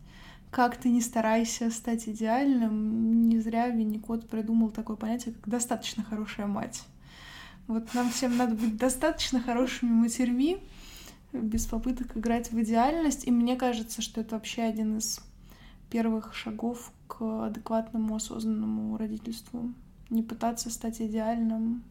как 0.50 0.76
ты 0.76 0.88
не 0.88 1.00
старайся 1.00 1.70
стать 1.70 2.08
идеальным, 2.08 3.28
не 3.28 3.40
зря 3.40 3.68
Винникот 3.68 4.28
придумал 4.28 4.70
такое 4.70 4.96
понятие, 4.96 5.34
как 5.34 5.48
достаточно 5.48 6.02
хорошая 6.02 6.46
мать. 6.46 6.82
Вот 7.66 7.92
нам 7.94 8.10
всем 8.10 8.36
надо 8.36 8.54
быть 8.54 8.76
достаточно 8.76 9.40
хорошими 9.40 9.90
матерьми, 9.90 10.58
без 11.32 11.66
попыток 11.66 12.16
играть 12.16 12.52
в 12.52 12.62
идеальность. 12.62 13.26
И 13.26 13.30
мне 13.30 13.56
кажется, 13.56 14.00
что 14.00 14.20
это 14.20 14.36
вообще 14.36 14.62
один 14.62 14.98
из 14.98 15.20
первых 15.90 16.34
шагов 16.34 16.92
к 17.06 17.46
адекватному, 17.46 18.14
осознанному 18.14 18.96
родительству. 18.96 19.74
Не 20.10 20.22
пытаться 20.22 20.70
стать 20.70 21.00
идеальным, 21.00 21.82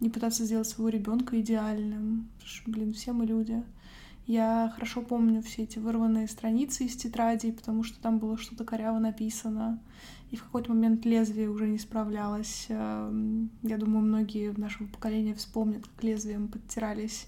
не 0.00 0.10
пытаться 0.10 0.44
сделать 0.44 0.68
своего 0.68 0.88
ребенка 0.88 1.40
идеальным. 1.40 2.28
Потому 2.34 2.48
что, 2.50 2.70
блин, 2.70 2.92
все 2.92 3.12
мы 3.12 3.26
люди. 3.26 3.62
Я 4.26 4.70
хорошо 4.74 5.02
помню 5.02 5.42
все 5.42 5.62
эти 5.64 5.80
вырванные 5.80 6.28
страницы 6.28 6.84
из 6.84 6.96
тетрадей, 6.96 7.52
потому 7.52 7.82
что 7.82 8.00
там 8.00 8.18
было 8.18 8.38
что-то 8.38 8.64
коряво 8.64 8.98
написано. 9.00 9.80
И 10.30 10.36
в 10.36 10.44
какой-то 10.44 10.70
момент 10.70 11.04
лезвие 11.04 11.50
уже 11.50 11.66
не 11.68 11.78
справлялось. 11.78 12.66
Эм, 12.68 13.50
Я 13.62 13.78
думаю, 13.78 14.04
многие 14.04 14.52
нашего 14.56 14.86
поколения 14.86 15.34
вспомнят, 15.34 15.86
как 15.86 16.02
лезвием 16.04 16.48
подтирались 16.48 17.26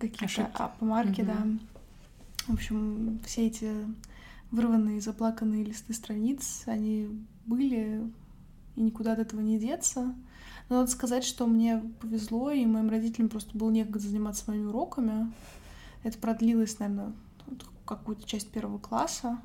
какие-то 0.00 0.50
а, 0.54 0.68
помарки, 0.68 1.20
Мгм. 1.22 1.26
да. 1.26 2.46
В 2.48 2.54
общем, 2.54 3.20
все 3.24 3.46
эти 3.46 3.72
вырванные, 4.50 5.00
заплаканные 5.00 5.64
листы 5.64 5.94
страниц, 5.94 6.64
они 6.66 7.08
были, 7.46 8.02
и 8.76 8.80
никуда 8.82 9.14
от 9.14 9.18
этого 9.18 9.40
не 9.40 9.58
деться. 9.58 10.14
Но 10.68 10.76
надо 10.76 10.90
сказать, 10.90 11.24
что 11.24 11.46
мне 11.46 11.82
повезло, 12.00 12.50
и 12.50 12.66
моим 12.66 12.88
родителям 12.88 13.28
просто 13.28 13.56
было 13.56 13.70
некогда 13.70 14.00
заниматься 14.00 14.44
моими 14.48 14.66
уроками. 14.66 15.32
Это 16.02 16.18
продлилось, 16.18 16.78
наверное, 16.78 17.12
какую-то 17.84 18.26
часть 18.26 18.50
первого 18.50 18.78
класса. 18.78 19.38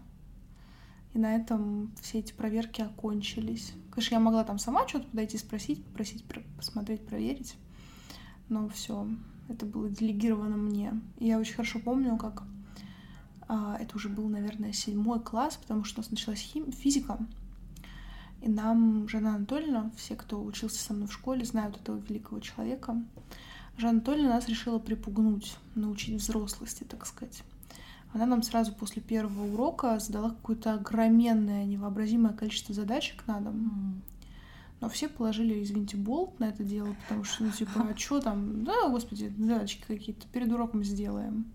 И 1.13 1.19
на 1.19 1.35
этом 1.35 1.91
все 2.01 2.19
эти 2.19 2.33
проверки 2.33 2.81
окончились. 2.81 3.73
Конечно, 3.91 4.15
я 4.15 4.19
могла 4.19 4.43
там 4.43 4.57
сама 4.57 4.87
что-то 4.87 5.07
подойти, 5.07 5.37
спросить, 5.37 5.83
попросить 5.85 6.23
про- 6.23 6.43
посмотреть, 6.57 7.05
проверить. 7.05 7.55
Но 8.49 8.69
все, 8.69 9.07
это 9.49 9.65
было 9.65 9.89
делегировано 9.89 10.57
мне. 10.57 10.99
И 11.17 11.27
я 11.27 11.37
очень 11.37 11.55
хорошо 11.55 11.79
помню, 11.79 12.17
как 12.17 12.43
а, 13.47 13.77
это 13.79 13.97
уже 13.97 14.07
был, 14.07 14.29
наверное, 14.29 14.71
седьмой 14.71 15.19
класс, 15.19 15.57
потому 15.57 15.83
что 15.83 15.99
у 15.99 16.03
нас 16.03 16.11
началась 16.11 16.39
хим... 16.39 16.71
физика. 16.71 17.19
И 18.41 18.49
нам 18.49 19.07
Жанна 19.07 19.35
Анатольевна, 19.35 19.91
все, 19.95 20.15
кто 20.15 20.43
учился 20.43 20.83
со 20.83 20.93
мной 20.93 21.07
в 21.07 21.13
школе, 21.13 21.45
знают 21.45 21.77
этого 21.77 21.97
великого 21.97 22.39
человека. 22.39 23.01
Жанна 23.77 23.97
Анатольевна 23.97 24.29
нас 24.35 24.49
решила 24.49 24.79
припугнуть, 24.79 25.57
научить 25.75 26.21
взрослости, 26.21 26.83
так 26.83 27.05
сказать. 27.05 27.43
Она 28.13 28.25
нам 28.25 28.43
сразу 28.43 28.73
после 28.73 29.01
первого 29.01 29.53
урока 29.53 29.99
задала 29.99 30.31
какое-то 30.31 30.73
огроменное, 30.73 31.65
невообразимое 31.65 32.33
количество 32.33 32.75
задачек 32.75 33.25
на 33.27 33.39
дом. 33.39 34.01
Но 34.81 34.89
все 34.89 35.07
положили, 35.07 35.61
извините, 35.63 35.95
болт 35.95 36.39
на 36.39 36.45
это 36.45 36.63
дело, 36.63 36.95
потому 37.03 37.23
что, 37.23 37.43
ну, 37.43 37.51
типа, 37.51 37.87
а 37.93 37.97
что 37.97 38.19
там? 38.19 38.63
Да, 38.63 38.89
господи, 38.89 39.31
задачки 39.37 39.83
какие-то, 39.87 40.27
перед 40.27 40.51
уроком 40.51 40.83
сделаем. 40.83 41.45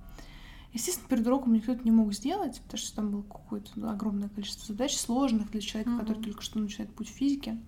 Естественно, 0.76 1.08
перед 1.08 1.26
уроком 1.26 1.54
никто 1.54 1.72
это 1.72 1.82
не 1.84 1.90
мог 1.90 2.12
сделать, 2.12 2.60
потому 2.60 2.78
что 2.78 2.96
там 2.96 3.10
было 3.10 3.22
какое-то 3.22 3.70
ну, 3.76 3.88
огромное 3.88 4.28
количество 4.28 4.66
задач, 4.66 4.94
сложных 4.94 5.50
для 5.50 5.62
человека, 5.62 5.88
Мгм. 5.88 6.00
который 6.00 6.22
только 6.22 6.42
что 6.42 6.58
начинает 6.58 6.92
путь 6.94 7.08
физики. 7.08 7.58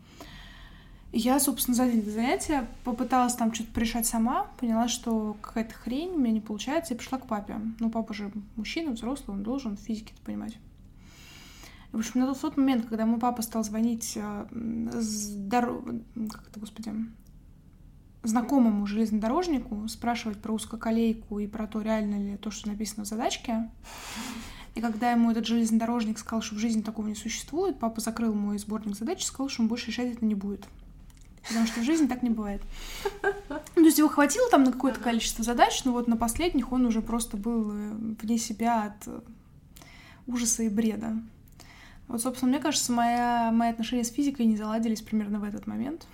И 1.13 1.19
я, 1.19 1.41
собственно, 1.41 1.75
за 1.75 1.91
день 1.91 2.03
до 2.03 2.11
занятия 2.11 2.69
попыталась 2.85 3.35
там 3.35 3.55
что-то 3.55 3.73
порешать 3.73 4.05
сама, 4.05 4.45
поняла, 4.61 4.89
что 4.89 5.39
какая-то 5.41 5.73
хрень 5.73 6.11
у 6.11 6.19
меня 6.19 6.33
не 6.33 6.43
получается, 6.43 6.93
и 6.93 6.99
пришла 6.99 7.17
к 7.17 7.27
папе. 7.27 7.59
Ну, 7.81 7.89
папа 7.89 8.13
же 8.13 8.31
мужчина, 8.57 8.91
взрослый, 8.91 9.39
он 9.39 9.43
должен 9.43 9.79
в 9.79 9.81
физике 9.81 10.13
это 10.15 10.23
понимать. 10.23 10.59
И, 11.91 11.97
в 11.97 12.01
общем, 12.01 12.21
на 12.21 12.35
тот 12.35 12.59
момент, 12.59 12.89
когда 12.89 13.07
мой 13.07 13.19
папа 13.19 13.41
стал 13.41 13.65
звонить 13.65 14.13
э, 14.17 14.47
здоров... 15.01 15.83
как 16.31 16.47
это, 16.47 16.61
господи, 16.61 16.93
знакомому 18.29 18.87
железнодорожнику, 18.87 19.89
спрашивать 19.89 20.39
про 20.39 20.53
узкоколейку 20.53 21.39
и 21.39 21.47
про 21.47 21.67
то, 21.67 21.81
реально 21.81 22.17
ли 22.17 22.37
то, 22.37 22.51
что 22.51 22.69
написано 22.69 23.05
в 23.05 23.09
задачке. 23.09 23.69
И 24.75 24.81
когда 24.81 25.11
ему 25.11 25.31
этот 25.31 25.47
железнодорожник 25.47 26.19
сказал, 26.19 26.41
что 26.41 26.55
в 26.55 26.59
жизни 26.59 26.83
такого 26.83 27.09
не 27.09 27.17
существует, 27.17 27.79
папа 27.79 28.01
закрыл 28.01 28.35
мой 28.35 28.59
сборник 28.59 28.97
задач 28.97 29.23
и 29.23 29.27
сказал, 29.27 29.49
что 29.49 29.63
он 29.63 29.69
больше 29.69 29.89
решать 29.89 30.13
это 30.13 30.25
не 30.25 30.35
будет. 30.35 30.69
Потому 31.49 31.67
что 31.67 31.81
в 31.81 31.85
жизни 31.85 32.07
так 32.07 32.23
не 32.23 32.31
бывает. 32.31 32.63
Ну, 33.49 33.57
То 33.75 33.81
есть 33.81 33.99
его 33.99 34.09
хватило 34.09 34.49
там 34.51 34.65
на 34.65 34.73
какое-то 34.73 35.01
количество 35.01 35.43
задач, 35.43 35.83
но 35.85 35.93
вот 35.93 36.07
на 36.09 36.17
последних 36.17 36.73
он 36.73 36.85
уже 36.85 37.01
просто 37.01 37.37
был 37.37 37.73
э, 37.73 37.91
вне 38.21 38.39
себя 38.39 38.85
от 38.85 39.09
э, 39.09 39.21
ужаса 40.27 40.63
и 40.63 40.69
бреда. 40.69 41.17
Вот, 42.07 42.23
собственно, 42.23 42.51
мне 42.53 42.61
кажется, 42.61 42.93
моя, 42.93 43.51
мои 43.53 43.71
отношения 43.71 44.05
с 44.05 44.11
физикой 44.11 44.47
не 44.47 44.57
заладились 44.57 45.03
примерно 45.03 45.41
в 45.41 45.45
этот 45.45 45.67
момент. 45.67 46.07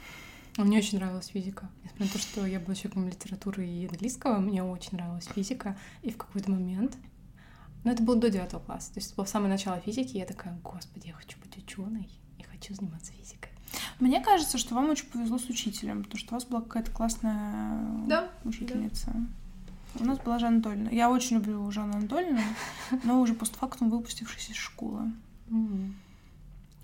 А 0.57 0.63
Мне 0.63 0.79
очень 0.79 0.99
нравилась 0.99 1.27
физика. 1.29 1.69
Несмотря 1.83 2.07
на 2.07 2.13
то, 2.13 2.19
что 2.19 2.47
я 2.47 2.61
была 2.61 2.75
человеком 2.75 3.09
литературы 3.09 3.67
и 3.67 3.87
английского, 3.87 4.39
мне 4.39 4.63
очень 4.63 4.93
нравилась 4.93 5.27
физика. 5.27 5.77
И 6.03 6.11
в 6.11 6.17
какой-то 6.17 6.51
момент, 6.51 6.97
ну 7.83 7.91
это 7.91 8.03
было 8.03 8.17
до 8.17 8.31
девятого 8.31 8.61
класса, 8.61 8.93
то 8.95 8.99
есть 8.99 9.09
это 9.09 9.17
было 9.17 9.27
в 9.27 9.29
самое 9.29 9.51
начало 9.51 9.81
физики, 9.81 10.15
и 10.15 10.19
я 10.19 10.27
такая, 10.27 10.57
господи, 10.63 11.09
я 11.09 11.13
хочу 11.13 11.39
быть 11.41 11.57
ученой 11.57 12.09
и 12.39 12.43
хочу 12.45 12.75
заниматься 12.75 13.13
физикой. 13.13 13.51
Мне 13.99 14.21
кажется, 14.21 14.59
что 14.59 14.75
вам 14.75 14.91
очень 14.91 15.07
повезло 15.07 15.39
с 15.39 15.49
учителем, 15.49 16.05
потому 16.05 16.19
что 16.19 16.35
у 16.35 16.37
вас 16.37 16.45
была 16.45 16.61
какая-то 16.61 16.93
классная 16.93 18.07
Да, 18.07 18.31
учительница. 18.45 19.13
У 19.99 20.05
нас 20.05 20.19
была 20.19 20.39
Жанна 20.39 20.57
Анатольевна. 20.57 20.91
Я 20.91 21.11
очень 21.11 21.37
люблю 21.37 21.71
Жанну 21.71 21.97
Анатольевну, 21.97 22.41
но 23.05 23.21
уже 23.21 23.35
постфактум 23.35 23.91
выпустившись 23.91 24.51
из 24.51 24.57
школы. 24.57 25.13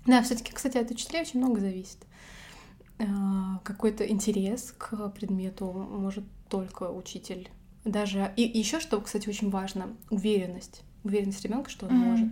Да, 0.05 0.21
все-таки, 0.23 0.51
кстати, 0.51 0.77
от 0.77 0.91
учителей 0.91 1.21
очень 1.21 1.39
много 1.39 1.59
зависит. 1.59 1.97
А, 3.01 3.59
Какой-то 3.63 4.07
интерес 4.07 4.73
к 4.77 5.09
предмету 5.09 5.71
может 5.71 6.23
только 6.49 6.91
учитель. 6.91 7.49
Даже 7.85 8.31
и 8.35 8.41
еще 8.43 8.79
что, 8.79 8.99
кстати, 9.01 9.27
очень 9.29 9.49
важно, 9.49 9.87
уверенность. 10.09 10.83
Уверенность 11.03 11.43
ребенка, 11.43 11.69
что 11.69 11.87
он 11.87 11.93
Мгм. 11.97 12.09
может. 12.09 12.29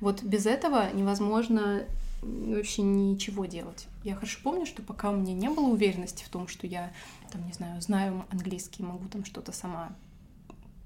Вот 0.00 0.22
без 0.22 0.46
этого 0.46 0.92
невозможно 0.92 1.84
вообще 2.22 2.82
ничего 2.82 3.44
делать. 3.46 3.86
Я 4.02 4.14
хорошо 4.14 4.38
помню, 4.42 4.66
что 4.66 4.82
пока 4.82 5.10
у 5.10 5.16
меня 5.16 5.34
не 5.34 5.50
было 5.50 5.66
уверенности 5.66 6.24
в 6.24 6.28
том, 6.28 6.48
что 6.48 6.66
я, 6.66 6.92
там, 7.30 7.44
не 7.46 7.52
знаю, 7.52 7.80
знаю 7.82 8.24
английский, 8.30 8.82
могу 8.82 9.08
там 9.08 9.24
что-то 9.24 9.52
сама 9.52 9.94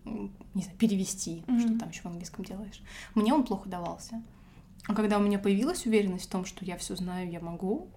не 0.05 0.63
знаю, 0.63 0.79
перевести, 0.79 1.45
Мгм. 1.47 1.61
что 1.61 1.79
там 1.79 1.91
еще 1.91 2.01
в 2.03 2.07
английском 2.07 2.45
делаешь. 2.45 2.83
Мне 3.15 3.35
он 3.35 3.45
плохо 3.45 3.69
давался. 3.69 4.23
А 4.87 4.95
когда 4.95 5.19
у 5.19 5.23
меня 5.23 5.39
появилась 5.39 5.85
уверенность 5.85 6.27
в 6.27 6.31
том, 6.31 6.45
что 6.47 6.65
я 6.65 6.79
все 6.79 6.97
знаю, 6.97 7.31
я 7.31 7.41
могу, 7.41 7.89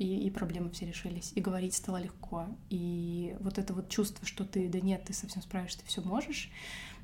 и, 0.00 0.26
и 0.26 0.30
проблемы 0.30 0.70
все 0.70 0.86
решились, 0.86 1.32
и 1.34 1.40
говорить 1.42 1.74
стало 1.74 1.98
легко, 1.98 2.46
и 2.70 3.36
вот 3.40 3.58
это 3.58 3.74
вот 3.74 3.90
чувство, 3.90 4.26
что 4.26 4.46
ты, 4.46 4.66
да 4.68 4.80
нет, 4.80 5.04
ты 5.04 5.12
совсем 5.12 5.42
справишься, 5.42 5.78
ты 5.80 5.86
все 5.86 6.00
можешь, 6.00 6.50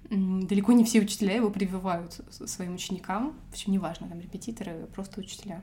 далеко 0.08 0.72
не 0.72 0.82
все 0.82 1.00
учителя 1.00 1.34
его 1.34 1.50
прививают 1.50 2.20
своим 2.30 2.74
ученикам, 2.74 3.38
причем 3.50 3.72
неважно, 3.72 4.08
там 4.08 4.18
репетиторы, 4.18 4.88
просто 4.94 5.20
учителя. 5.20 5.62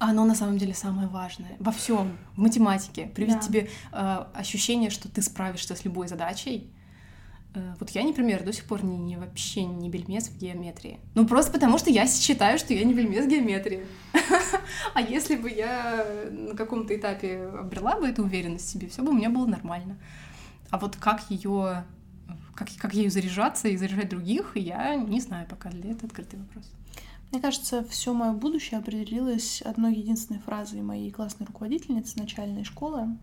А 0.00 0.10
Оно 0.10 0.24
на 0.24 0.34
самом 0.34 0.58
деле 0.58 0.74
самое 0.74 1.06
важное 1.06 1.56
во 1.60 1.70
всем, 1.70 2.18
в 2.34 2.40
математике. 2.40 3.06
Привить 3.06 3.34
Да. 3.36 3.40
тебе 3.40 3.70
э, 3.92 4.24
ощущение, 4.34 4.90
что 4.90 5.08
ты 5.08 5.22
справишься 5.22 5.76
с 5.76 5.84
любой 5.84 6.08
задачей. 6.08 6.68
Э, 7.54 7.74
вот 7.78 7.90
я, 7.90 8.02
например, 8.02 8.44
до 8.44 8.52
сих 8.52 8.64
пор 8.64 8.84
не, 8.84 8.98
не 8.98 9.16
вообще 9.16 9.64
не 9.64 9.88
бельмес 9.88 10.28
в 10.28 10.38
геометрии. 10.38 10.98
Ну, 11.14 11.26
просто 11.26 11.52
потому 11.52 11.78
что 11.78 11.90
я 11.90 12.06
считаю, 12.06 12.58
что 12.58 12.74
я 12.74 12.84
не 12.84 12.94
бельмес 12.94 13.24
в 13.24 13.28
геометрии. 13.28 13.86
А 14.92 15.00
если 15.00 15.36
бы 15.36 15.50
я 15.50 16.04
на 16.30 16.54
каком-то 16.54 16.96
этапе 16.96 17.46
обрела 17.46 17.98
бы 17.98 18.08
эту 18.08 18.22
уверенность 18.22 18.66
в 18.66 18.68
себе, 18.68 18.88
все 18.88 19.02
бы 19.02 19.10
у 19.10 19.14
меня 19.14 19.30
было 19.30 19.46
нормально. 19.46 19.96
А 20.70 20.78
вот 20.78 20.96
как 20.96 21.30
ее 21.30 21.84
как, 22.54 22.68
как 22.78 22.94
ею 22.94 23.10
заряжаться 23.10 23.68
и 23.68 23.76
заряжать 23.76 24.08
других, 24.08 24.52
я 24.56 24.96
не 24.96 25.20
знаю 25.20 25.46
пока. 25.48 25.70
Для 25.70 25.90
этого 25.90 26.06
открытый 26.06 26.38
вопрос. 26.38 26.70
Мне 27.30 27.40
кажется, 27.40 27.84
все 27.84 28.14
мое 28.14 28.32
будущее 28.32 28.78
определилось 28.78 29.62
одной 29.62 29.94
единственной 29.94 30.40
фразой 30.40 30.82
моей 30.82 31.10
классной 31.10 31.46
руководительницы 31.46 32.18
начальной 32.18 32.64
школы. 32.64 33.16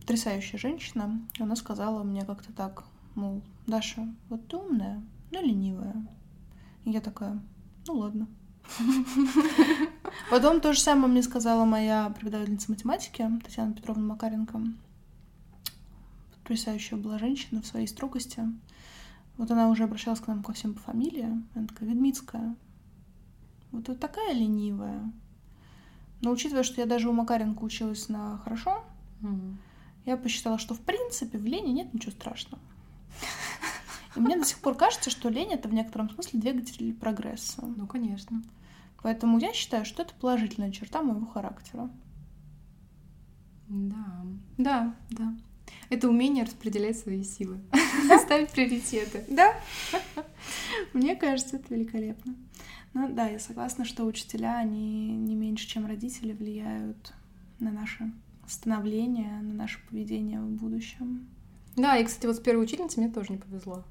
Потрясающая 0.00 0.58
женщина. 0.58 1.20
Она 1.38 1.56
сказала 1.56 2.02
мне 2.02 2.24
как-то 2.24 2.52
так, 2.52 2.84
мол, 3.14 3.42
Даша, 3.66 4.08
вот 4.28 4.46
ты 4.48 4.56
умная, 4.56 5.02
но 5.30 5.40
ленивая. 5.40 6.06
И 6.84 6.90
я 6.90 7.00
такая, 7.00 7.40
ну 7.86 7.94
ладно. 7.94 8.28
Потом 10.30 10.60
то 10.60 10.72
же 10.72 10.80
самое 10.80 11.08
мне 11.08 11.22
сказала 11.22 11.64
моя 11.64 12.08
преподавательница 12.10 12.70
математики 12.70 13.28
Татьяна 13.42 13.74
Петровна 13.74 14.04
Макаренко. 14.04 14.60
Потрясающая 16.42 16.98
была 16.98 17.18
женщина 17.18 17.62
в 17.62 17.66
своей 17.66 17.86
строгости. 17.86 18.42
Вот 19.36 19.50
она 19.50 19.68
уже 19.68 19.84
обращалась 19.84 20.20
к 20.20 20.26
нам 20.26 20.42
ко 20.42 20.52
всем 20.52 20.74
по 20.74 20.80
фамилии. 20.80 21.28
Она 21.54 21.66
такая, 21.66 21.88
Ведмицкая, 21.88 22.54
вот 23.72 23.88
вы 23.88 23.96
такая 23.96 24.32
ленивая. 24.32 25.10
Но 26.20 26.30
учитывая, 26.30 26.62
что 26.62 26.80
я 26.80 26.86
даже 26.86 27.08
у 27.08 27.12
Макаренко 27.12 27.62
училась 27.62 28.08
на 28.08 28.38
хорошо, 28.38 28.84
я 30.06 30.16
посчитала, 30.16 30.58
что 30.58 30.74
в 30.74 30.80
принципе 30.80 31.38
в 31.38 31.44
лени 31.44 31.70
нет 31.70 31.92
ничего 31.92 32.12
страшного. 32.12 32.62
И 34.16 34.20
мне 34.20 34.36
до 34.36 34.44
сих 34.44 34.58
пор 34.58 34.76
кажется, 34.76 35.10
что 35.10 35.28
лень 35.28 35.52
это 35.52 35.68
в 35.68 35.74
некотором 35.74 36.10
смысле 36.10 36.40
двигатель 36.40 36.94
прогресса. 36.94 37.62
Ну, 37.64 37.86
конечно. 37.86 38.42
Поэтому 39.02 39.38
я 39.38 39.52
считаю, 39.52 39.84
что 39.84 40.02
это 40.02 40.14
положительная 40.14 40.70
черта 40.70 41.02
моего 41.02 41.26
характера. 41.26 41.90
Да, 43.68 44.24
да, 44.56 44.96
да. 45.10 45.34
Это 45.90 46.08
умение 46.08 46.44
распределять 46.44 46.98
свои 46.98 47.22
силы, 47.22 47.60
ставить 48.22 48.50
приоритеты. 48.50 49.24
Да, 49.28 49.54
мне 50.92 51.16
кажется, 51.16 51.56
это 51.56 51.74
великолепно. 51.74 52.34
Ну 52.94 53.12
да, 53.12 53.28
я 53.28 53.38
согласна, 53.38 53.84
что 53.84 54.04
учителя, 54.04 54.58
они 54.58 55.16
не 55.16 55.34
меньше, 55.34 55.66
чем 55.66 55.86
родители, 55.86 56.32
влияют 56.32 57.12
на 57.58 57.70
наше 57.70 58.12
становление, 58.46 59.40
на 59.40 59.54
наше 59.54 59.80
поведение 59.88 60.40
в 60.40 60.48
будущем. 60.48 61.28
Да, 61.76 61.96
и, 61.96 62.04
кстати, 62.04 62.26
вот 62.26 62.36
с 62.36 62.40
первой 62.40 62.64
учительницей 62.64 63.02
мне 63.02 63.12
тоже 63.12 63.32
не 63.32 63.38
повезло. 63.38 63.84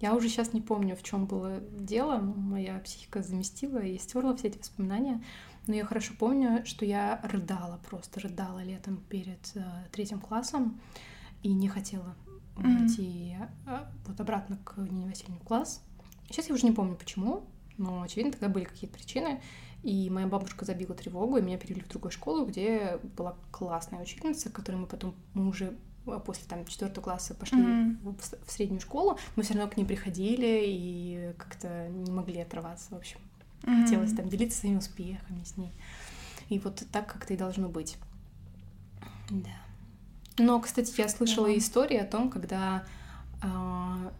Я 0.00 0.14
уже 0.14 0.28
сейчас 0.28 0.52
не 0.52 0.60
помню, 0.60 0.96
в 0.96 1.02
чем 1.02 1.26
было 1.26 1.60
дело. 1.60 2.18
Моя 2.18 2.78
психика 2.80 3.22
заместила 3.22 3.78
и 3.78 3.96
стерла 3.98 4.36
все 4.36 4.48
эти 4.48 4.58
воспоминания. 4.58 5.22
Но 5.66 5.74
я 5.74 5.84
хорошо 5.84 6.12
помню, 6.18 6.64
что 6.66 6.84
я 6.84 7.20
рыдала, 7.22 7.80
просто 7.88 8.20
рыдала 8.20 8.62
летом 8.62 8.98
перед 9.08 9.52
э, 9.54 9.62
третьим 9.92 10.20
классом 10.20 10.78
и 11.42 11.52
не 11.52 11.68
хотела 11.68 12.14
Мгм. 12.56 12.86
идти 12.86 13.36
э, 13.66 13.78
вот 14.06 14.20
обратно 14.20 14.58
к 14.62 14.76
Нине 14.76 15.06
Васильевне 15.06 15.38
в 15.40 15.44
класс. 15.44 15.82
Сейчас 16.28 16.48
я 16.48 16.54
уже 16.54 16.66
не 16.66 16.72
помню, 16.72 16.96
почему, 16.96 17.44
но, 17.78 18.02
очевидно, 18.02 18.32
тогда 18.32 18.48
были 18.48 18.64
какие-то 18.64 18.96
причины. 18.96 19.40
И 19.82 20.08
моя 20.10 20.26
бабушка 20.26 20.64
забила 20.64 20.94
тревогу, 20.94 21.36
и 21.36 21.42
меня 21.42 21.58
перевели 21.58 21.82
в 21.82 21.88
другую 21.88 22.10
школу, 22.10 22.46
где 22.46 22.98
была 23.16 23.36
классная 23.50 24.02
учительница, 24.02 24.50
к 24.50 24.52
которой 24.52 24.76
мы 24.76 24.86
потом, 24.86 25.14
мы 25.34 25.46
уже 25.48 25.76
после 26.04 26.44
там 26.48 26.64
четвертого 26.66 27.04
класса 27.04 27.34
пошли 27.34 27.58
Мгм. 27.58 27.98
в, 28.02 28.46
в 28.46 28.50
среднюю 28.50 28.80
школу, 28.80 29.18
мы 29.36 29.42
все 29.42 29.54
равно 29.54 29.70
к 29.70 29.76
ней 29.76 29.84
приходили 29.84 30.62
и 30.66 31.32
как-то 31.38 31.88
не 31.88 32.10
могли 32.10 32.40
отрываться, 32.40 32.94
в 32.94 32.98
общем. 32.98 33.18
Хотелось 33.62 34.12
там 34.12 34.28
делиться 34.28 34.58
своими 34.60 34.76
успехами 34.78 35.42
с 35.44 35.56
ней. 35.56 35.72
И 36.50 36.58
вот 36.58 36.82
так 36.92 37.10
как-то 37.10 37.32
и 37.32 37.36
должно 37.36 37.68
быть. 37.70 37.96
Да. 39.30 39.50
Но, 40.36 40.60
кстати, 40.60 40.92
я 41.00 41.08
слышала 41.08 41.46
Да. 41.48 41.56
истории 41.56 41.96
о 41.96 42.04
том, 42.04 42.28
когда 42.30 42.84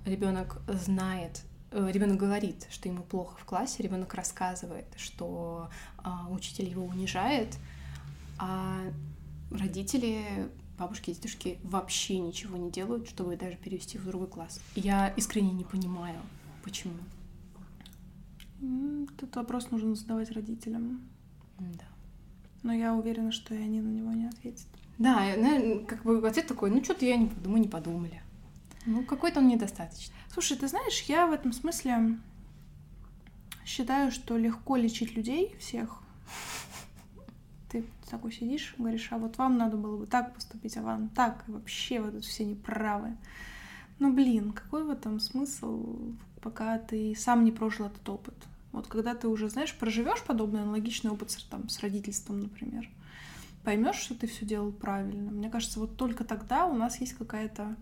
ребенок 0.06 0.62
знает, 0.68 1.42
ребенок 1.72 2.16
говорит, 2.18 2.66
что 2.70 2.88
ему 2.88 3.02
плохо 3.02 3.36
в 3.38 3.44
классе, 3.44 3.82
ребенок 3.82 4.14
рассказывает, 4.14 4.86
что 4.96 5.68
а, 5.98 6.28
учитель 6.30 6.68
его 6.68 6.84
унижает, 6.84 7.56
а 8.38 8.78
родители, 9.50 10.22
бабушки 10.78 11.10
и 11.10 11.14
дедушки 11.14 11.58
вообще 11.62 12.18
ничего 12.18 12.56
не 12.56 12.70
делают, 12.70 13.08
чтобы 13.08 13.36
даже 13.36 13.56
перевести 13.56 13.98
в 13.98 14.06
другой 14.06 14.28
класс. 14.28 14.60
Я 14.74 15.08
искренне 15.08 15.52
не 15.52 15.64
понимаю, 15.64 16.20
почему. 16.62 16.94
Этот 19.16 19.36
вопрос 19.36 19.70
нужно 19.70 19.94
задавать 19.94 20.30
родителям. 20.30 21.02
Да. 21.58 21.84
Но 22.62 22.72
я 22.72 22.94
уверена, 22.94 23.30
что 23.30 23.54
и 23.54 23.58
они 23.58 23.80
на 23.80 23.88
него 23.88 24.12
не 24.12 24.26
ответят. 24.26 24.66
Да, 24.98 25.22
как 25.86 26.04
бы 26.04 26.26
ответ 26.26 26.46
такой, 26.46 26.70
ну 26.70 26.82
что-то 26.82 27.04
я 27.04 27.16
не, 27.16 27.26
подум- 27.26 27.48
мы 27.52 27.60
не 27.60 27.68
подумали. 27.68 28.22
Ну, 28.86 29.04
какой-то 29.04 29.40
он 29.40 29.48
недостаточный. 29.48 30.14
Слушай, 30.32 30.56
ты 30.56 30.68
знаешь, 30.68 31.02
я 31.02 31.26
в 31.26 31.32
этом 31.32 31.52
смысле 31.52 32.18
считаю, 33.64 34.12
что 34.12 34.36
легко 34.36 34.76
лечить 34.76 35.16
людей 35.16 35.54
всех. 35.58 36.00
Ты 37.74 37.84
такой 38.08 38.30
сидишь, 38.30 38.76
говоришь, 38.78 39.08
а 39.10 39.18
вот 39.18 39.36
вам 39.36 39.58
надо 39.58 39.76
было 39.76 39.96
бы 39.96 40.06
так 40.06 40.32
поступить, 40.32 40.76
а 40.76 40.82
вам 40.82 41.08
так, 41.08 41.42
и 41.48 41.50
вообще 41.50 42.00
вы 42.00 42.12
тут 42.12 42.24
все 42.24 42.44
неправы. 42.44 43.16
Ну, 43.98 44.12
блин, 44.12 44.52
какой 44.52 44.84
в 44.84 44.90
этом 44.90 45.18
смысл, 45.18 45.96
пока 46.40 46.78
ты 46.78 47.16
сам 47.16 47.42
не 47.42 47.50
прожил 47.50 47.86
этот 47.86 48.08
опыт? 48.08 48.34
Вот 48.70 48.86
когда 48.86 49.16
ты 49.16 49.26
уже, 49.26 49.48
знаешь, 49.48 49.74
проживешь 49.74 50.22
подобный 50.22 50.62
аналогичный 50.62 51.10
опыт 51.10 51.32
с, 51.32 51.42
там, 51.42 51.68
с 51.68 51.80
родительством, 51.80 52.42
например, 52.42 52.88
поймешь, 53.64 53.96
что 53.96 54.14
ты 54.14 54.28
все 54.28 54.46
делал 54.46 54.70
правильно. 54.70 55.32
Мне 55.32 55.50
кажется, 55.50 55.80
вот 55.80 55.96
только 55.96 56.22
тогда 56.22 56.66
у 56.66 56.76
нас 56.76 57.00
есть 57.00 57.14
какая-то 57.14 57.74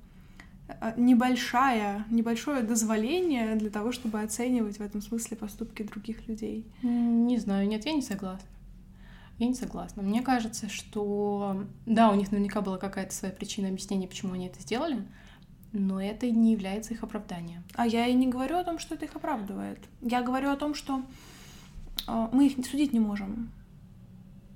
э, 0.69 0.95
небольшая, 0.97 2.07
небольшое 2.09 2.63
дозволение 2.63 3.57
для 3.57 3.69
того, 3.69 3.93
чтобы 3.93 4.23
оценивать 4.23 4.79
в 4.79 4.81
этом 4.81 5.03
смысле 5.03 5.37
поступки 5.37 5.83
других 5.83 6.27
людей. 6.29 6.65
Не 6.81 7.37
знаю, 7.39 7.69
нет, 7.69 7.85
я 7.85 7.93
не 7.93 8.01
согласна. 8.01 8.49
Я 9.39 9.47
не 9.49 9.55
согласна. 9.55 10.03
Мне 10.03 10.23
кажется, 10.23 10.69
что 10.69 11.65
да, 11.87 12.11
у 12.11 12.15
них 12.15 12.31
наверняка 12.31 12.61
была 12.61 12.79
какая-то 12.79 13.15
своя 13.15 13.35
причина 13.35 13.69
объяснения, 13.69 14.07
почему 14.07 14.35
они 14.35 14.47
это 14.47 14.61
сделали, 14.61 15.07
но 15.73 16.01
это 16.01 16.31
не 16.31 16.53
является 16.53 16.95
их 16.95 17.03
оправданием. 17.03 17.65
А 17.75 17.87
я 17.87 18.07
и 18.07 18.15
не 18.15 18.29
говорю 18.29 18.59
о 18.59 18.65
том, 18.65 18.79
что 18.79 18.95
это 18.95 19.05
их 19.07 19.17
оправдывает. 19.17 19.81
Я 20.01 20.23
говорю 20.23 20.51
о 20.51 20.57
том, 20.57 20.75
что 20.75 21.03
э, 22.07 22.29
мы 22.33 22.47
их 22.47 22.67
судить 22.67 22.93
не 22.93 23.01
можем. 23.01 23.51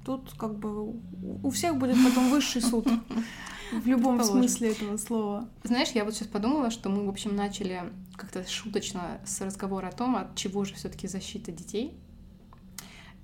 Тут 0.05 0.35
как 0.39 0.57
бы 0.57 0.93
у- 1.43 1.51
всех 1.51 1.77
будет 1.79 1.97
потом 2.05 2.31
высший 2.31 2.63
суд 2.63 2.87
в 3.73 3.87
любом 3.87 4.19
смысле 4.23 4.71
этого 4.71 4.97
слова. 4.99 5.49
Знаешь, 5.65 5.89
я 5.91 6.05
вот 6.05 6.15
сейчас 6.15 6.29
подумала, 6.29 6.71
что 6.71 6.91
мы, 6.91 7.05
в 7.05 7.09
общем, 7.09 7.35
начали 7.35 7.83
как-то 8.15 8.49
шуточно 8.49 9.21
с 9.25 9.41
разговора 9.41 9.89
о 9.89 9.93
том, 9.93 10.15
от 10.15 10.37
чего 10.37 10.65
же 10.65 10.75
все-таки 10.75 11.09
защита 11.09 11.51
детей. 11.51 11.99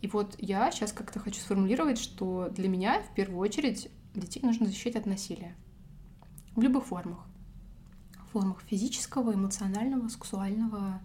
И 0.03 0.09
вот 0.09 0.35
я 0.39 0.71
сейчас 0.73 0.93
как-то 0.93 1.21
хочу 1.21 1.41
сформулировать, 1.41 1.99
что 1.99 2.49
для 2.51 2.69
меня 2.69 3.01
в 3.03 3.15
первую 3.15 3.39
очередь 3.39 3.89
детей 4.15 4.41
нужно 4.43 4.67
защищать 4.67 4.97
от 4.97 5.07
насилия. 5.07 5.55
В 6.57 6.61
любых 6.61 6.87
формах. 6.87 7.25
В 8.27 8.33
формах 8.33 8.63
физического, 8.63 9.33
эмоционального, 9.33 10.09
сексуального, 10.09 11.01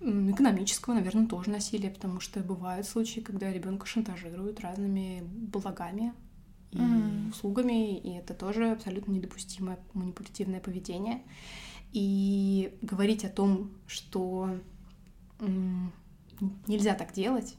экономического, 0.00 0.94
наверное, 0.94 1.26
тоже 1.26 1.50
насилия, 1.50 1.90
потому 1.90 2.20
что 2.20 2.40
бывают 2.40 2.86
случаи, 2.86 3.20
когда 3.20 3.52
ребенка 3.52 3.86
шантажируют 3.86 4.60
разными 4.60 5.22
благами 5.24 6.12
и 6.70 6.78
mm. 6.78 7.30
услугами, 7.30 7.98
и 7.98 8.10
это 8.10 8.34
тоже 8.34 8.70
абсолютно 8.70 9.12
недопустимое 9.12 9.80
манипулятивное 9.94 10.60
поведение. 10.60 11.22
И 11.92 12.78
говорить 12.82 13.24
о 13.24 13.30
том, 13.30 13.72
что 13.88 14.60
нельзя 16.66 16.94
так 16.94 17.12
делать, 17.12 17.56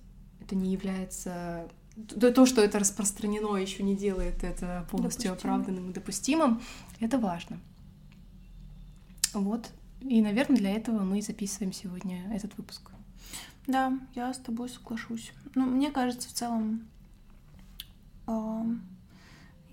это 0.48 0.56
не 0.56 0.72
является 0.72 1.70
то, 2.08 2.46
что 2.46 2.62
это 2.62 2.80
распространено, 2.80 3.58
еще 3.58 3.84
не 3.84 3.96
делает 3.96 4.44
это 4.44 4.88
полностью 4.90 5.32
Допустимо. 5.32 5.56
оправданным 5.56 5.90
и 5.90 5.94
допустимым, 5.94 6.62
это 7.00 7.18
важно. 7.18 7.60
Вот. 9.34 9.70
И, 10.02 10.22
наверное, 10.22 10.58
для 10.58 10.72
этого 10.72 11.00
мы 11.00 11.22
записываем 11.22 11.74
сегодня 11.74 12.32
этот 12.34 12.56
выпуск. 12.58 12.92
Да, 13.66 14.00
я 14.16 14.34
с 14.34 14.38
тобой 14.38 14.70
соглашусь. 14.70 15.34
Ну, 15.56 15.66
мне 15.66 15.92
кажется, 15.92 16.30
в 16.30 16.34
целом, 16.34 16.88
э, 18.28 18.64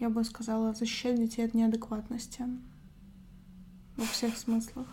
я 0.01 0.09
бы 0.09 0.25
сказала, 0.25 0.73
защищать 0.73 1.17
детей 1.17 1.45
от 1.45 1.55
неадекватности 1.55 2.45
во 3.97 4.07
всех 4.07 4.37
смыслах. 4.37 4.89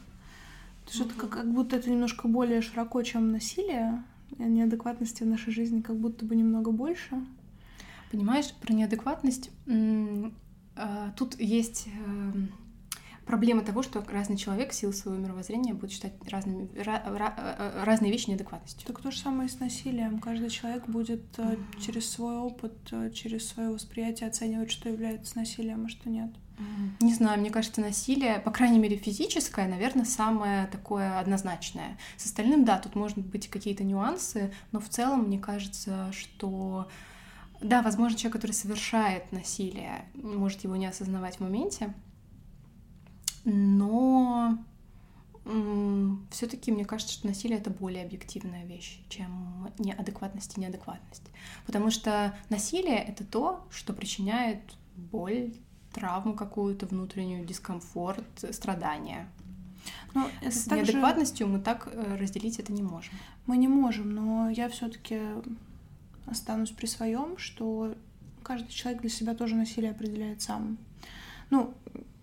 Потому 0.82 0.94
что 0.94 1.04
это 1.06 1.14
как, 1.16 1.30
как 1.30 1.52
будто 1.52 1.78
это 1.78 1.90
немножко 1.90 2.28
более 2.28 2.62
широко, 2.62 3.02
чем 3.02 3.32
насилие. 3.32 4.04
Неадекватности 4.38 5.24
в 5.24 5.28
нашей 5.28 5.54
жизни 5.54 5.82
как 5.82 5.98
будто 5.98 6.26
бы 6.26 6.36
немного 6.36 6.72
больше. 6.72 7.24
Понимаешь, 8.12 8.54
про 8.62 8.74
неадекватность 8.74 9.52
а, 10.76 11.12
тут 11.18 11.40
есть 11.40 11.88
эм, 11.88 12.52
проблема 13.26 13.62
того, 13.62 13.84
что 13.84 14.04
разный 14.08 14.38
человек 14.38 14.72
в 14.72 14.74
силу 14.74 14.94
своего 14.94 15.22
мировоззрения 15.22 15.74
будет 15.74 15.92
считать 15.92 16.14
разными, 16.30 16.70
ra, 16.74 17.06
ra, 17.06 17.34
э, 17.38 17.84
разные 17.84 18.12
вещи 18.12 18.30
неадекватностью. 18.30 18.88
Так 18.88 19.02
то 19.02 19.12
же 19.12 19.20
самое 19.20 19.48
и 19.48 19.52
с 19.52 19.60
насилием. 19.60 20.20
Каждый 20.20 20.50
человек 20.50 20.88
будет 20.88 21.24
через 21.80 22.10
свой 22.10 22.38
опыт, 22.38 22.74
э, 22.92 23.12
через 23.12 23.48
свое 23.48 23.70
восприятие 23.70 24.30
оценивать, 24.30 24.72
что 24.72 24.90
является 24.90 25.38
насилием, 25.38 25.86
а 25.86 25.90
что 25.90 26.10
нет. 26.10 26.32
Не 27.00 27.14
знаю, 27.14 27.40
мне 27.40 27.50
кажется, 27.50 27.82
насилие, 27.82 28.40
по 28.40 28.52
крайней 28.52 28.80
мере, 28.80 28.98
физическое, 28.98 29.68
наверное, 29.68 30.06
самое 30.06 30.68
такое 30.68 31.20
однозначное. 31.20 31.98
С 32.18 32.26
остальным, 32.26 32.64
да, 32.66 32.78
тут 32.78 32.96
может 32.96 33.18
быть 33.18 33.48
какие-то 33.48 33.84
нюансы, 33.84 34.54
но 34.72 34.80
в 34.80 34.90
целом 34.90 35.24
мне 35.24 35.40
кажется, 35.40 36.12
что 36.12 36.88
да, 37.62 37.82
возможно, 37.82 38.18
человек, 38.18 38.34
который 38.34 38.54
совершает 38.54 39.32
насилие, 39.32 40.06
может 40.16 40.64
его 40.64 40.76
не 40.76 40.88
осознавать 40.88 41.38
в 41.38 41.40
моменте, 41.42 41.94
но 43.46 44.58
все-таки 46.30 46.72
мне 46.72 46.86
кажется, 46.86 47.14
что 47.14 47.28
насилие 47.28 47.58
это 47.58 47.72
более 47.72 48.06
объективная 48.06 48.66
вещь, 48.66 49.02
чем 49.10 49.72
неадекватность 49.80 50.58
и 50.58 50.62
неадекватность. 50.62 51.24
Потому 51.66 51.90
что 51.90 52.36
насилие 52.50 52.98
это 52.98 53.24
то, 53.24 53.66
что 53.72 53.94
причиняет 53.94 54.62
боль, 54.96 55.54
травму 55.94 56.34
какую-то 56.34 56.86
внутреннюю, 56.86 57.46
дискомфорт, 57.46 58.24
страдания. 58.52 59.28
Но 60.14 60.30
это 60.42 60.52
С 60.56 60.66
также... 60.66 60.94
неадекватностью 60.94 61.48
мы 61.48 61.60
так 61.60 61.88
э, 61.92 62.18
разделить 62.18 62.60
это 62.60 62.72
не 62.72 62.84
можем. 62.84 63.14
Мы 63.46 63.58
не 63.58 63.68
можем, 63.68 64.14
но 64.14 64.50
я 64.50 64.70
все-таки 64.70 65.20
останусь 66.28 66.72
при 66.72 66.86
своем, 66.86 67.38
что 67.38 67.96
каждый 68.44 68.70
человек 68.70 69.02
для 69.02 69.10
себя 69.10 69.34
тоже 69.34 69.56
насилие 69.56 69.92
определяет 69.92 70.42
сам. 70.42 70.78
Ну, 71.50 71.74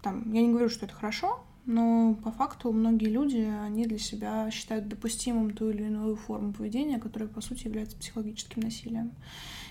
там, 0.03 0.33
я 0.33 0.43
не 0.43 0.51
говорю, 0.51 0.69
что 0.69 0.87
это 0.87 0.95
хорошо, 0.95 1.45
но 1.67 2.15
по 2.25 2.31
факту 2.31 2.73
многие 2.73 3.11
люди, 3.11 3.47
они 3.63 3.87
для 3.87 3.99
себя 3.99 4.51
считают 4.51 4.89
допустимым 4.89 5.51
ту 5.51 5.71
или 5.71 5.85
иную 5.85 6.17
форму 6.17 6.53
поведения, 6.53 6.99
которая, 6.99 7.29
по 7.29 7.41
сути, 7.41 7.67
является 7.67 7.97
психологическим 7.97 8.63
насилием. 8.63 9.13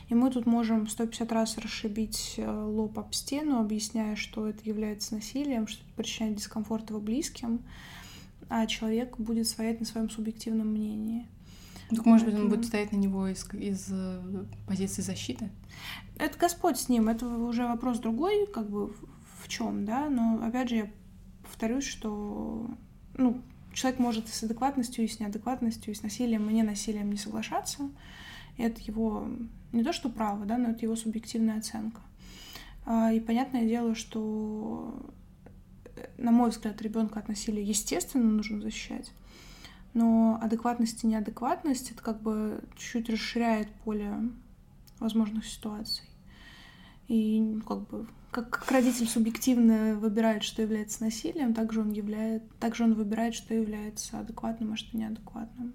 И 0.09 0.15
мы 0.15 0.31
тут 0.31 0.45
можем 0.45 0.87
150 0.87 1.31
раз 1.31 1.57
расшибить 1.57 2.35
э, 2.37 2.49
лоб 2.49 2.97
об 2.97 3.13
стену, 3.13 3.59
объясняя, 3.59 4.15
что 4.15 4.47
это 4.47 4.63
является 4.63 5.15
насилием, 5.15 5.67
что 5.67 5.83
это 5.83 5.93
причиняет 5.95 6.35
дискомфорт 6.35 6.89
его 6.89 7.01
близким, 7.01 7.61
а 8.49 8.65
человек 8.67 9.17
будет 9.17 9.47
стоять 9.47 9.81
на 9.81 9.85
своем 9.85 10.09
субъективном 10.09 10.67
мнении. 10.69 11.27
Так, 11.89 12.05
может 12.05 12.25
быть, 12.25 12.35
он 12.35 12.49
будет 12.49 12.65
стоять 12.65 12.91
на 12.91 12.97
него 12.97 13.27
из, 13.27 13.47
из 13.53 13.87
э, 13.91 14.45
позиции 14.65 15.01
защиты? 15.01 15.49
Это 16.17 16.37
Господь 16.37 16.77
с 16.77 16.89
ним, 16.89 17.09
это 17.09 17.27
уже 17.27 17.65
вопрос 17.65 17.99
другой, 17.99 18.47
как 18.47 18.69
бы 18.69 18.93
в 19.41 19.47
чем, 19.47 19.85
да, 19.85 20.09
но 20.09 20.41
опять 20.43 20.69
же 20.69 20.75
я 20.75 20.91
повторюсь, 21.43 21.85
что 21.85 22.69
ну, 23.17 23.41
человек 23.73 23.99
может 23.99 24.27
и 24.27 24.31
с 24.31 24.43
адекватностью, 24.43 25.05
и 25.05 25.07
с 25.07 25.19
неадекватностью, 25.19 25.93
и 25.93 25.95
с 25.95 26.01
насилием, 26.01 26.49
и 26.49 26.53
не 26.53 26.63
насилием 26.63 27.09
не 27.09 27.17
соглашаться. 27.17 27.89
Это 28.57 28.81
его 28.81 29.27
не 29.71 29.83
то 29.83 29.93
что 29.93 30.09
право, 30.09 30.45
да, 30.45 30.57
но 30.57 30.69
это 30.69 30.85
его 30.85 30.95
субъективная 30.95 31.59
оценка. 31.59 32.01
А, 32.85 33.11
и 33.11 33.19
понятное 33.19 33.67
дело, 33.67 33.95
что, 33.95 35.11
на 36.17 36.31
мой 36.31 36.49
взгляд, 36.49 36.81
ребенка 36.81 37.19
от 37.19 37.27
насилия, 37.27 37.63
естественно, 37.63 38.29
нужно 38.29 38.61
защищать. 38.61 39.11
Но 39.93 40.39
адекватность 40.41 41.03
и 41.03 41.07
неадекватность 41.07 41.91
это 41.91 42.01
как 42.01 42.21
бы 42.21 42.63
чуть-чуть 42.77 43.09
расширяет 43.09 43.69
поле 43.83 44.13
возможных 44.99 45.45
ситуаций. 45.45 46.05
И 47.07 47.59
как 47.67 47.87
бы 47.87 48.07
как, 48.31 48.49
как 48.49 48.71
родитель 48.71 49.07
субъективно 49.07 49.95
выбирает, 49.95 50.43
что 50.43 50.61
является 50.61 51.03
насилием, 51.03 51.53
также 51.53 51.81
он 51.81 51.91
являет, 51.91 52.43
также 52.59 52.83
он 52.83 52.93
выбирает, 52.93 53.33
что 53.33 53.53
является 53.53 54.19
адекватным, 54.19 54.73
а 54.73 54.77
что 54.77 54.95
неадекватным. 54.95 55.73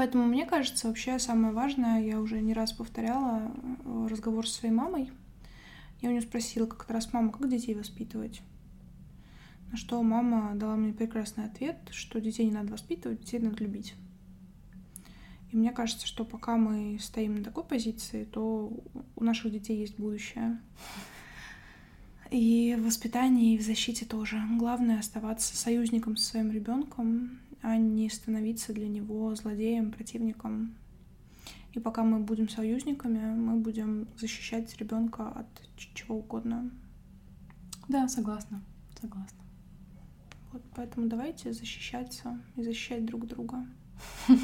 Поэтому 0.00 0.24
мне 0.24 0.46
кажется, 0.46 0.88
вообще 0.88 1.18
самое 1.18 1.52
важное, 1.52 2.02
я 2.02 2.22
уже 2.22 2.40
не 2.40 2.54
раз 2.54 2.72
повторяла 2.72 3.52
э, 3.84 4.06
разговор 4.08 4.48
со 4.48 4.60
своей 4.60 4.72
мамой. 4.72 5.12
Я 6.00 6.08
у 6.08 6.12
нее 6.12 6.22
спросила 6.22 6.64
как-то 6.64 6.94
раз, 6.94 7.12
мама, 7.12 7.30
как 7.30 7.50
детей 7.50 7.74
воспитывать? 7.74 8.40
На 9.70 9.76
что 9.76 10.02
мама 10.02 10.54
дала 10.54 10.76
мне 10.76 10.94
прекрасный 10.94 11.44
ответ, 11.44 11.76
что 11.90 12.18
детей 12.18 12.46
не 12.46 12.52
надо 12.52 12.72
воспитывать, 12.72 13.20
детей 13.20 13.40
надо 13.40 13.62
любить. 13.62 13.94
И 15.52 15.56
мне 15.58 15.70
кажется, 15.70 16.06
что 16.06 16.24
пока 16.24 16.56
мы 16.56 16.98
стоим 16.98 17.34
на 17.34 17.44
такой 17.44 17.64
позиции, 17.64 18.24
то 18.24 18.72
у 19.16 19.22
наших 19.22 19.52
детей 19.52 19.76
есть 19.80 19.98
будущее. 19.98 20.58
И 22.30 22.74
в 22.78 22.86
воспитании, 22.86 23.52
и 23.52 23.58
в 23.58 23.62
защите 23.62 24.06
тоже. 24.06 24.42
Главное 24.56 24.98
оставаться 24.98 25.54
союзником 25.54 26.16
со 26.16 26.24
своим 26.24 26.50
ребенком, 26.50 27.38
а 27.62 27.76
не 27.76 28.08
становиться 28.08 28.72
для 28.72 28.88
него 28.88 29.34
злодеем, 29.34 29.92
противником. 29.92 30.74
И 31.72 31.78
пока 31.78 32.02
мы 32.02 32.18
будем 32.20 32.48
союзниками, 32.48 33.34
мы 33.34 33.56
будем 33.56 34.08
защищать 34.18 34.76
ребенка 34.78 35.28
от 35.28 35.46
чего 35.76 36.18
угодно. 36.18 36.70
Да, 37.88 38.08
согласна, 38.08 38.62
согласна. 39.00 39.38
Вот 40.52 40.62
поэтому 40.74 41.06
давайте 41.06 41.52
защищаться 41.52 42.40
и 42.56 42.62
защищать 42.62 43.04
друг 43.04 43.26
друга. 43.26 43.66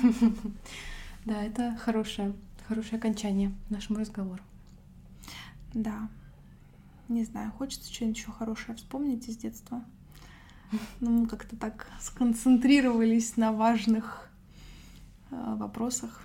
Да, 1.24 1.42
это 1.42 1.74
хорошее, 1.76 2.34
хорошее 2.68 2.98
окончание 2.98 3.52
нашему 3.68 3.98
разговору. 3.98 4.40
Да. 5.74 6.08
Не 7.08 7.24
знаю, 7.24 7.50
хочется 7.50 7.92
что-нибудь 7.92 8.18
еще 8.18 8.30
хорошее 8.30 8.76
вспомнить 8.76 9.26
из 9.28 9.36
детства. 9.36 9.84
Ну, 11.00 11.10
мы 11.10 11.26
как-то 11.26 11.56
так 11.56 11.86
сконцентрировались 12.00 13.36
на 13.36 13.52
важных 13.52 14.28
э, 15.30 15.54
вопросах. 15.56 16.22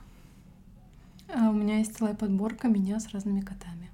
А 1.34 1.50
у 1.50 1.54
меня 1.54 1.78
есть 1.78 1.98
целая 1.98 2.14
подборка 2.14 2.68
меня 2.68 3.00
с 3.00 3.10
разными 3.10 3.42
котами. 3.42 3.90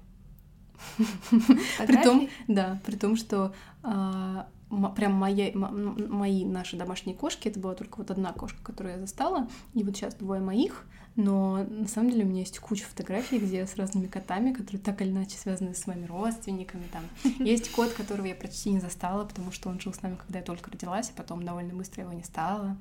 При 1.86 2.02
том, 2.02 2.28
да, 2.46 2.80
при 2.84 2.96
том, 2.96 3.16
что 3.16 3.52
а, 3.82 4.48
прям 4.96 5.12
мои, 5.12 5.52
мои 5.54 6.44
наши 6.44 6.76
домашние 6.76 7.16
кошки, 7.16 7.48
это 7.48 7.58
была 7.60 7.74
только 7.74 7.98
вот 7.98 8.10
одна 8.10 8.32
кошка, 8.32 8.62
которую 8.62 8.94
я 8.94 9.00
застала, 9.00 9.48
и 9.74 9.82
вот 9.82 9.96
сейчас 9.96 10.14
двое 10.14 10.40
моих, 10.40 10.84
но 11.18 11.64
на 11.68 11.88
самом 11.88 12.10
деле 12.10 12.24
у 12.24 12.28
меня 12.28 12.40
есть 12.40 12.60
куча 12.60 12.84
фотографий, 12.84 13.38
где 13.40 13.66
с 13.66 13.74
разными 13.74 14.06
котами, 14.06 14.52
которые 14.52 14.80
так 14.80 15.02
или 15.02 15.10
иначе 15.10 15.36
связаны 15.36 15.74
с 15.74 15.84
моими 15.88 16.06
родственниками. 16.06 16.84
Там 16.92 17.02
есть 17.44 17.72
кот, 17.72 17.92
которого 17.92 18.24
я 18.24 18.36
почти 18.36 18.70
не 18.70 18.78
застала, 18.78 19.24
потому 19.24 19.50
что 19.50 19.68
он 19.68 19.80
жил 19.80 19.92
с 19.92 20.00
нами, 20.00 20.14
когда 20.14 20.38
я 20.38 20.44
только 20.44 20.70
родилась, 20.70 21.10
а 21.10 21.18
потом 21.18 21.42
довольно 21.42 21.74
быстро 21.74 22.04
его 22.04 22.12
не 22.12 22.22
стало. 22.22 22.76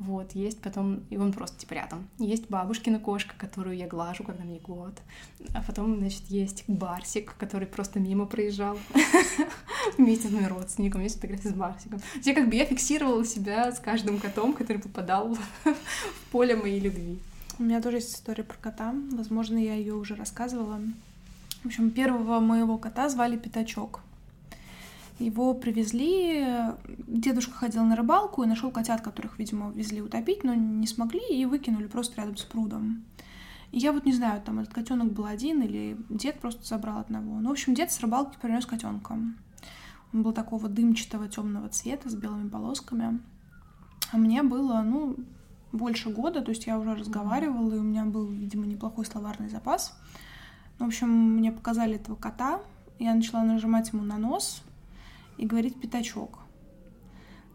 Вот, 0.00 0.32
есть 0.32 0.60
потом, 0.60 1.04
и 1.10 1.16
он 1.16 1.32
просто 1.32 1.60
типа 1.60 1.74
рядом. 1.74 2.08
Есть 2.18 2.50
бабушкина 2.50 2.98
кошка, 2.98 3.34
которую 3.38 3.76
я 3.76 3.86
глажу, 3.86 4.24
когда 4.24 4.42
мне 4.42 4.58
год. 4.58 5.00
А 5.54 5.62
потом, 5.62 5.96
значит, 5.98 6.24
есть 6.26 6.64
Барсик, 6.66 7.36
который 7.36 7.68
просто 7.68 8.00
мимо 8.00 8.26
проезжал 8.26 8.76
вместе 9.96 10.26
с 10.26 10.32
моим 10.32 10.48
родственником. 10.48 11.02
Есть 11.02 11.16
фотографии 11.16 11.50
с 11.50 11.54
Барсиком. 11.54 12.00
Я 12.24 12.34
как 12.34 12.48
бы 12.48 12.56
я 12.56 12.66
фиксировала 12.66 13.24
себя 13.24 13.70
с 13.70 13.78
каждым 13.78 14.18
котом, 14.18 14.54
который 14.54 14.82
попадал 14.82 15.34
в 15.64 16.30
поле 16.32 16.56
моей 16.56 16.80
любви. 16.80 17.20
У 17.58 17.62
меня 17.62 17.80
тоже 17.80 17.96
есть 17.98 18.14
история 18.14 18.44
про 18.44 18.56
кота. 18.58 18.94
Возможно, 19.12 19.56
я 19.56 19.74
ее 19.74 19.94
уже 19.94 20.14
рассказывала. 20.14 20.78
В 21.62 21.66
общем, 21.66 21.90
первого 21.90 22.38
моего 22.38 22.76
кота 22.76 23.08
звали 23.08 23.38
Пятачок. 23.38 24.02
Его 25.18 25.54
привезли, 25.54 26.46
дедушка 27.06 27.54
ходил 27.54 27.84
на 27.84 27.96
рыбалку 27.96 28.42
и 28.42 28.46
нашел 28.46 28.70
котят, 28.70 29.00
которых, 29.00 29.38
видимо, 29.38 29.70
везли 29.70 30.02
утопить, 30.02 30.44
но 30.44 30.52
не 30.54 30.86
смогли 30.86 31.22
и 31.30 31.46
выкинули 31.46 31.86
просто 31.86 32.20
рядом 32.20 32.36
с 32.36 32.42
прудом. 32.42 33.04
Я 33.72 33.92
вот 33.92 34.04
не 34.04 34.12
знаю, 34.12 34.42
там 34.42 34.58
этот 34.58 34.74
котенок 34.74 35.12
был 35.12 35.24
один 35.24 35.62
или 35.62 35.96
дед 36.10 36.38
просто 36.40 36.62
забрал 36.66 36.98
одного. 36.98 37.40
Ну, 37.40 37.48
в 37.48 37.52
общем, 37.52 37.72
дед 37.72 37.90
с 37.90 38.00
рыбалки 38.00 38.36
принес 38.40 38.66
котенка. 38.66 39.14
Он 40.12 40.22
был 40.22 40.32
такого 40.32 40.68
дымчатого 40.68 41.28
темного 41.28 41.70
цвета 41.70 42.10
с 42.10 42.14
белыми 42.14 42.50
полосками. 42.50 43.18
А 44.12 44.18
мне 44.18 44.42
было, 44.42 44.82
ну, 44.82 45.16
больше 45.76 46.10
года, 46.10 46.42
то 46.42 46.50
есть 46.50 46.66
я 46.66 46.78
уже 46.78 46.94
разговаривала, 46.94 47.74
и 47.74 47.78
у 47.78 47.82
меня 47.82 48.04
был, 48.04 48.26
видимо, 48.26 48.66
неплохой 48.66 49.04
словарный 49.04 49.48
запас. 49.48 49.98
В 50.78 50.84
общем, 50.84 51.08
мне 51.08 51.52
показали 51.52 51.96
этого 51.96 52.16
кота, 52.16 52.60
я 52.98 53.14
начала 53.14 53.42
нажимать 53.42 53.92
ему 53.92 54.04
на 54.04 54.18
нос 54.18 54.62
и 55.38 55.46
говорить 55.46 55.80
«пятачок». 55.80 56.40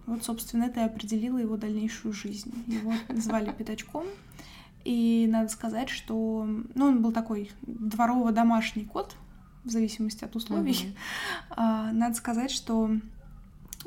Вот, 0.06 0.24
собственно, 0.24 0.64
это 0.64 0.82
и 0.82 0.84
определило 0.84 1.38
его 1.38 1.58
дальнейшую 1.58 2.14
жизнь. 2.14 2.54
Его 2.68 2.94
звали 3.10 3.52
Пятачком. 3.52 4.06
И 4.84 5.28
надо 5.30 5.50
сказать, 5.50 5.90
что 5.90 6.46
ну, 6.74 6.86
он 6.86 7.02
был 7.02 7.12
такой 7.12 7.52
дворово-домашний 7.62 8.86
кот, 8.86 9.16
в 9.64 9.70
зависимости 9.70 10.24
от 10.24 10.36
условий. 10.36 10.72
Mm-hmm. 10.72 10.96
А, 11.52 11.92
надо 11.92 12.16
сказать, 12.16 12.50
что 12.50 12.90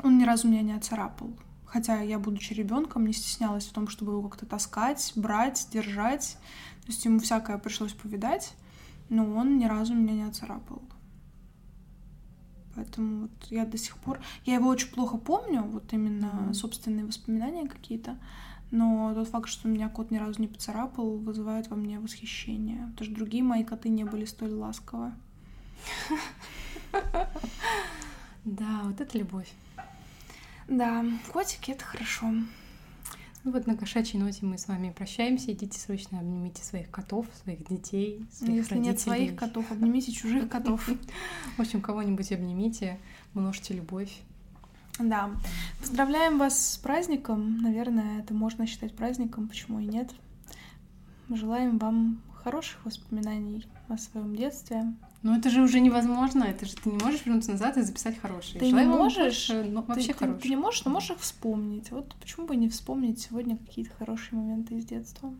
он 0.02 0.18
ни 0.18 0.24
разу 0.24 0.48
меня 0.48 0.62
не 0.62 0.72
оцарапал. 0.72 1.30
Хотя 1.74 2.00
я, 2.02 2.20
будучи 2.20 2.52
ребенком, 2.52 3.04
не 3.04 3.12
стеснялась 3.12 3.66
в 3.66 3.72
том, 3.72 3.88
чтобы 3.88 4.12
его 4.12 4.28
как-то 4.28 4.46
таскать, 4.46 5.12
брать, 5.16 5.66
держать. 5.72 6.38
То 6.82 6.92
есть 6.92 7.04
ему 7.04 7.18
всякое 7.18 7.58
пришлось 7.58 7.92
повидать, 7.92 8.54
но 9.08 9.28
он 9.34 9.58
ни 9.58 9.64
разу 9.64 9.92
меня 9.92 10.12
не 10.14 10.22
оцарапал. 10.22 10.80
Поэтому 12.76 13.22
вот 13.22 13.32
я 13.50 13.66
до 13.66 13.76
сих 13.76 13.96
пор... 13.96 14.20
Я 14.44 14.54
его 14.54 14.68
очень 14.68 14.92
плохо 14.92 15.16
помню, 15.16 15.64
вот 15.64 15.92
именно 15.92 16.26
mm-hmm. 16.26 16.54
собственные 16.54 17.06
воспоминания 17.06 17.66
какие-то. 17.68 18.18
Но 18.70 19.12
тот 19.12 19.26
факт, 19.26 19.48
что 19.48 19.66
меня 19.66 19.88
кот 19.88 20.12
ни 20.12 20.16
разу 20.16 20.40
не 20.40 20.46
поцарапал, 20.46 21.18
вызывает 21.18 21.70
во 21.70 21.76
мне 21.76 21.98
восхищение. 21.98 22.86
Потому 22.92 23.06
что 23.06 23.16
другие 23.16 23.42
мои 23.42 23.64
коты 23.64 23.88
не 23.88 24.04
были 24.04 24.26
столь 24.26 24.52
ласковы. 24.52 25.12
Да, 28.44 28.82
вот 28.84 29.00
это 29.00 29.16
любовь. 29.16 29.50
Да, 30.68 31.04
котики— 31.32 31.70
это 31.72 31.84
хорошо. 31.84 32.26
Ну 33.44 33.52
вот 33.52 33.66
на 33.66 33.76
кошачьей 33.76 34.18
ноте 34.22 34.46
мы 34.46 34.56
с 34.56 34.68
вами 34.68 34.90
прощаемся. 34.90 35.52
Идите 35.52 35.78
срочно 35.78 36.18
обнимите 36.18 36.64
своих 36.64 36.90
котов, 36.90 37.26
своих 37.42 37.66
детей, 37.68 38.26
своих 38.32 38.54
Если 38.54 38.74
родителей. 38.74 38.80
нет 38.80 39.00
своих 39.00 39.36
котов, 39.36 39.70
обнимите 39.70 40.12
чужих 40.12 40.48
котов. 40.48 40.88
В 41.56 41.60
общем, 41.60 41.82
кого-нибудь 41.82 42.32
обнимите, 42.32 42.98
множьте 43.34 43.74
любовь. 43.74 44.10
Да. 44.98 45.30
Поздравляем 45.80 46.38
вас 46.38 46.72
с 46.72 46.78
праздником. 46.78 47.58
Наверное, 47.58 48.20
это 48.20 48.32
можно 48.32 48.66
считать 48.66 48.96
праздником, 48.96 49.48
почему 49.48 49.80
и 49.80 49.86
нет. 49.86 50.10
Желаем 51.28 51.78
вам 51.78 52.22
хороших 52.42 52.82
воспоминаний 52.86 53.66
о 53.88 53.98
своем 53.98 54.34
детстве, 54.34 54.94
ну 55.24 55.34
это 55.34 55.48
же 55.48 55.62
уже 55.62 55.80
невозможно, 55.80 56.44
это 56.44 56.66
же 56.66 56.76
ты 56.76 56.90
не 56.90 56.98
можешь 56.98 57.24
вернуться 57.24 57.52
назад 57.52 57.78
и 57.78 57.80
записать 57.80 58.18
хорошие. 58.18 58.60
Ты 58.60 58.68
Желаю 58.68 58.88
не 58.88 58.94
можешь, 58.94 59.48
больше, 59.48 59.64
но 59.64 59.80
вообще 59.80 60.08
ты, 60.08 60.18
хорошие. 60.18 60.36
Ты, 60.36 60.42
ты 60.42 60.48
не 60.50 60.56
можешь, 60.56 60.84
но 60.84 60.90
можешь 60.90 61.10
их 61.12 61.20
вспомнить. 61.20 61.90
Вот 61.90 62.14
почему 62.16 62.46
бы 62.46 62.56
не 62.56 62.68
вспомнить 62.68 63.20
сегодня 63.20 63.56
какие-то 63.56 63.90
хорошие 63.96 64.38
моменты 64.38 64.74
из 64.74 64.84
детства? 64.84 65.34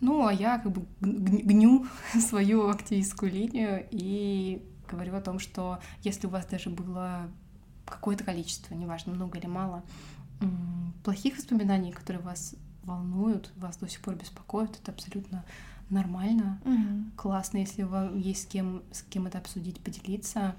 Ну, 0.00 0.24
а 0.24 0.32
я 0.32 0.58
как 0.58 0.70
бы 0.70 0.86
гню 1.00 1.86
свою 2.20 2.68
активистскую 2.68 3.32
линию 3.32 3.84
и 3.90 4.62
говорю 4.88 5.16
о 5.16 5.20
том, 5.20 5.40
что 5.40 5.80
если 6.02 6.28
у 6.28 6.30
вас 6.30 6.46
даже 6.46 6.70
было 6.70 7.28
какое-то 7.84 8.22
количество, 8.22 8.74
неважно, 8.74 9.12
много 9.12 9.38
или 9.38 9.46
мало, 9.46 9.82
плохих 11.02 11.36
воспоминаний, 11.36 11.90
которые 11.90 12.22
вас 12.22 12.54
волнуют, 12.84 13.52
вас 13.56 13.76
до 13.78 13.88
сих 13.88 14.00
пор 14.02 14.14
беспокоят, 14.14 14.78
это 14.80 14.92
абсолютно 14.92 15.44
нормально, 15.90 16.60
угу. 16.64 17.10
классно, 17.16 17.58
если 17.58 17.82
вам 17.82 18.18
есть 18.18 18.42
с 18.42 18.46
кем, 18.46 18.82
с 18.92 19.02
кем 19.02 19.26
это 19.26 19.38
обсудить, 19.38 19.80
поделиться. 19.80 20.54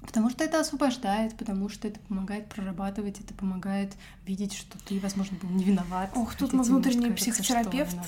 Потому 0.00 0.30
что 0.30 0.42
это 0.42 0.60
освобождает, 0.60 1.36
потому 1.36 1.68
что 1.68 1.88
это 1.88 2.00
помогает 2.00 2.48
прорабатывать, 2.48 3.20
это 3.20 3.34
помогает 3.34 3.92
видеть, 4.26 4.52
что 4.52 4.76
ты, 4.84 4.98
возможно, 4.98 5.36
был 5.40 5.50
не 5.50 5.64
виноват. 5.64 6.10
Ох, 6.16 6.34
тут 6.34 6.52
мой 6.52 6.64
внутренний 6.64 7.12
психотерапевт. 7.12 7.96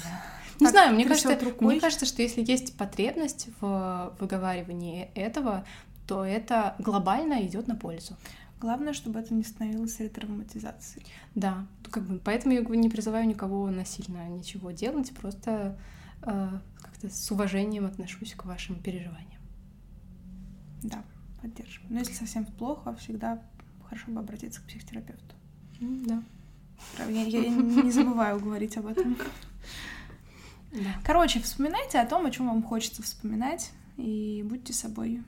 Не 0.61 0.69
знаю, 0.69 0.95
мне 0.95 1.05
кажется, 1.05 1.37
рукой. 1.41 1.67
мне 1.67 1.81
кажется, 1.81 2.07
что 2.07 2.23
если 2.23 2.41
есть 2.41 2.77
потребность 2.77 3.49
в 3.61 4.15
выговаривании 4.21 5.09
этого, 5.17 5.65
то 6.07 6.25
это 6.25 6.77
глобально 6.79 7.45
идет 7.45 7.67
на 7.67 7.75
пользу. 7.75 8.17
Главное, 8.61 8.93
чтобы 8.93 9.19
это 9.19 9.35
не 9.35 9.43
становилось 9.43 9.99
ретравматизацией. 10.01 11.05
Да, 11.35 11.67
как 11.91 12.05
бы, 12.05 12.19
поэтому 12.19 12.55
я 12.55 12.61
не 12.63 12.89
призываю 12.89 13.27
никого 13.27 13.69
насильно 13.69 14.29
ничего 14.29 14.71
делать, 14.71 15.13
просто 15.13 15.77
как-то 16.25 17.11
с 17.11 17.31
уважением 17.31 17.87
отношусь 17.87 18.35
к 18.35 18.45
вашим 18.45 18.81
переживаниям. 18.81 19.43
Да, 20.83 21.05
поддерживаю. 21.41 21.93
Но 21.93 21.99
если 22.01 22.15
совсем 22.15 22.45
плохо, 22.45 22.95
всегда 22.97 23.43
хорошо 23.85 24.11
бы 24.11 24.21
обратиться 24.21 24.61
к 24.61 24.65
психотерапевту. 24.65 25.35
Да. 25.81 26.23
Я, 27.09 27.23
я 27.23 27.49
не 27.49 27.91
забываю 27.91 28.41
говорить 28.41 28.77
об 28.77 28.87
этом. 28.87 29.17
Да. 30.73 31.01
Короче, 31.05 31.41
вспоминайте 31.41 32.01
о 32.01 32.07
том, 32.07 32.27
о 32.27 32.31
чем 32.31 32.49
вам 32.49 32.63
хочется 32.63 33.03
вспоминать, 33.03 33.71
и 33.97 34.45
будьте 34.45 34.73
собой. 34.73 35.23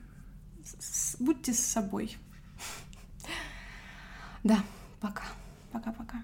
С, 0.63 1.15
будьте 1.19 1.53
с 1.53 1.59
собой. 1.59 2.17
Да, 4.43 4.59
пока. 4.99 5.23
Пока-пока. 5.71 6.21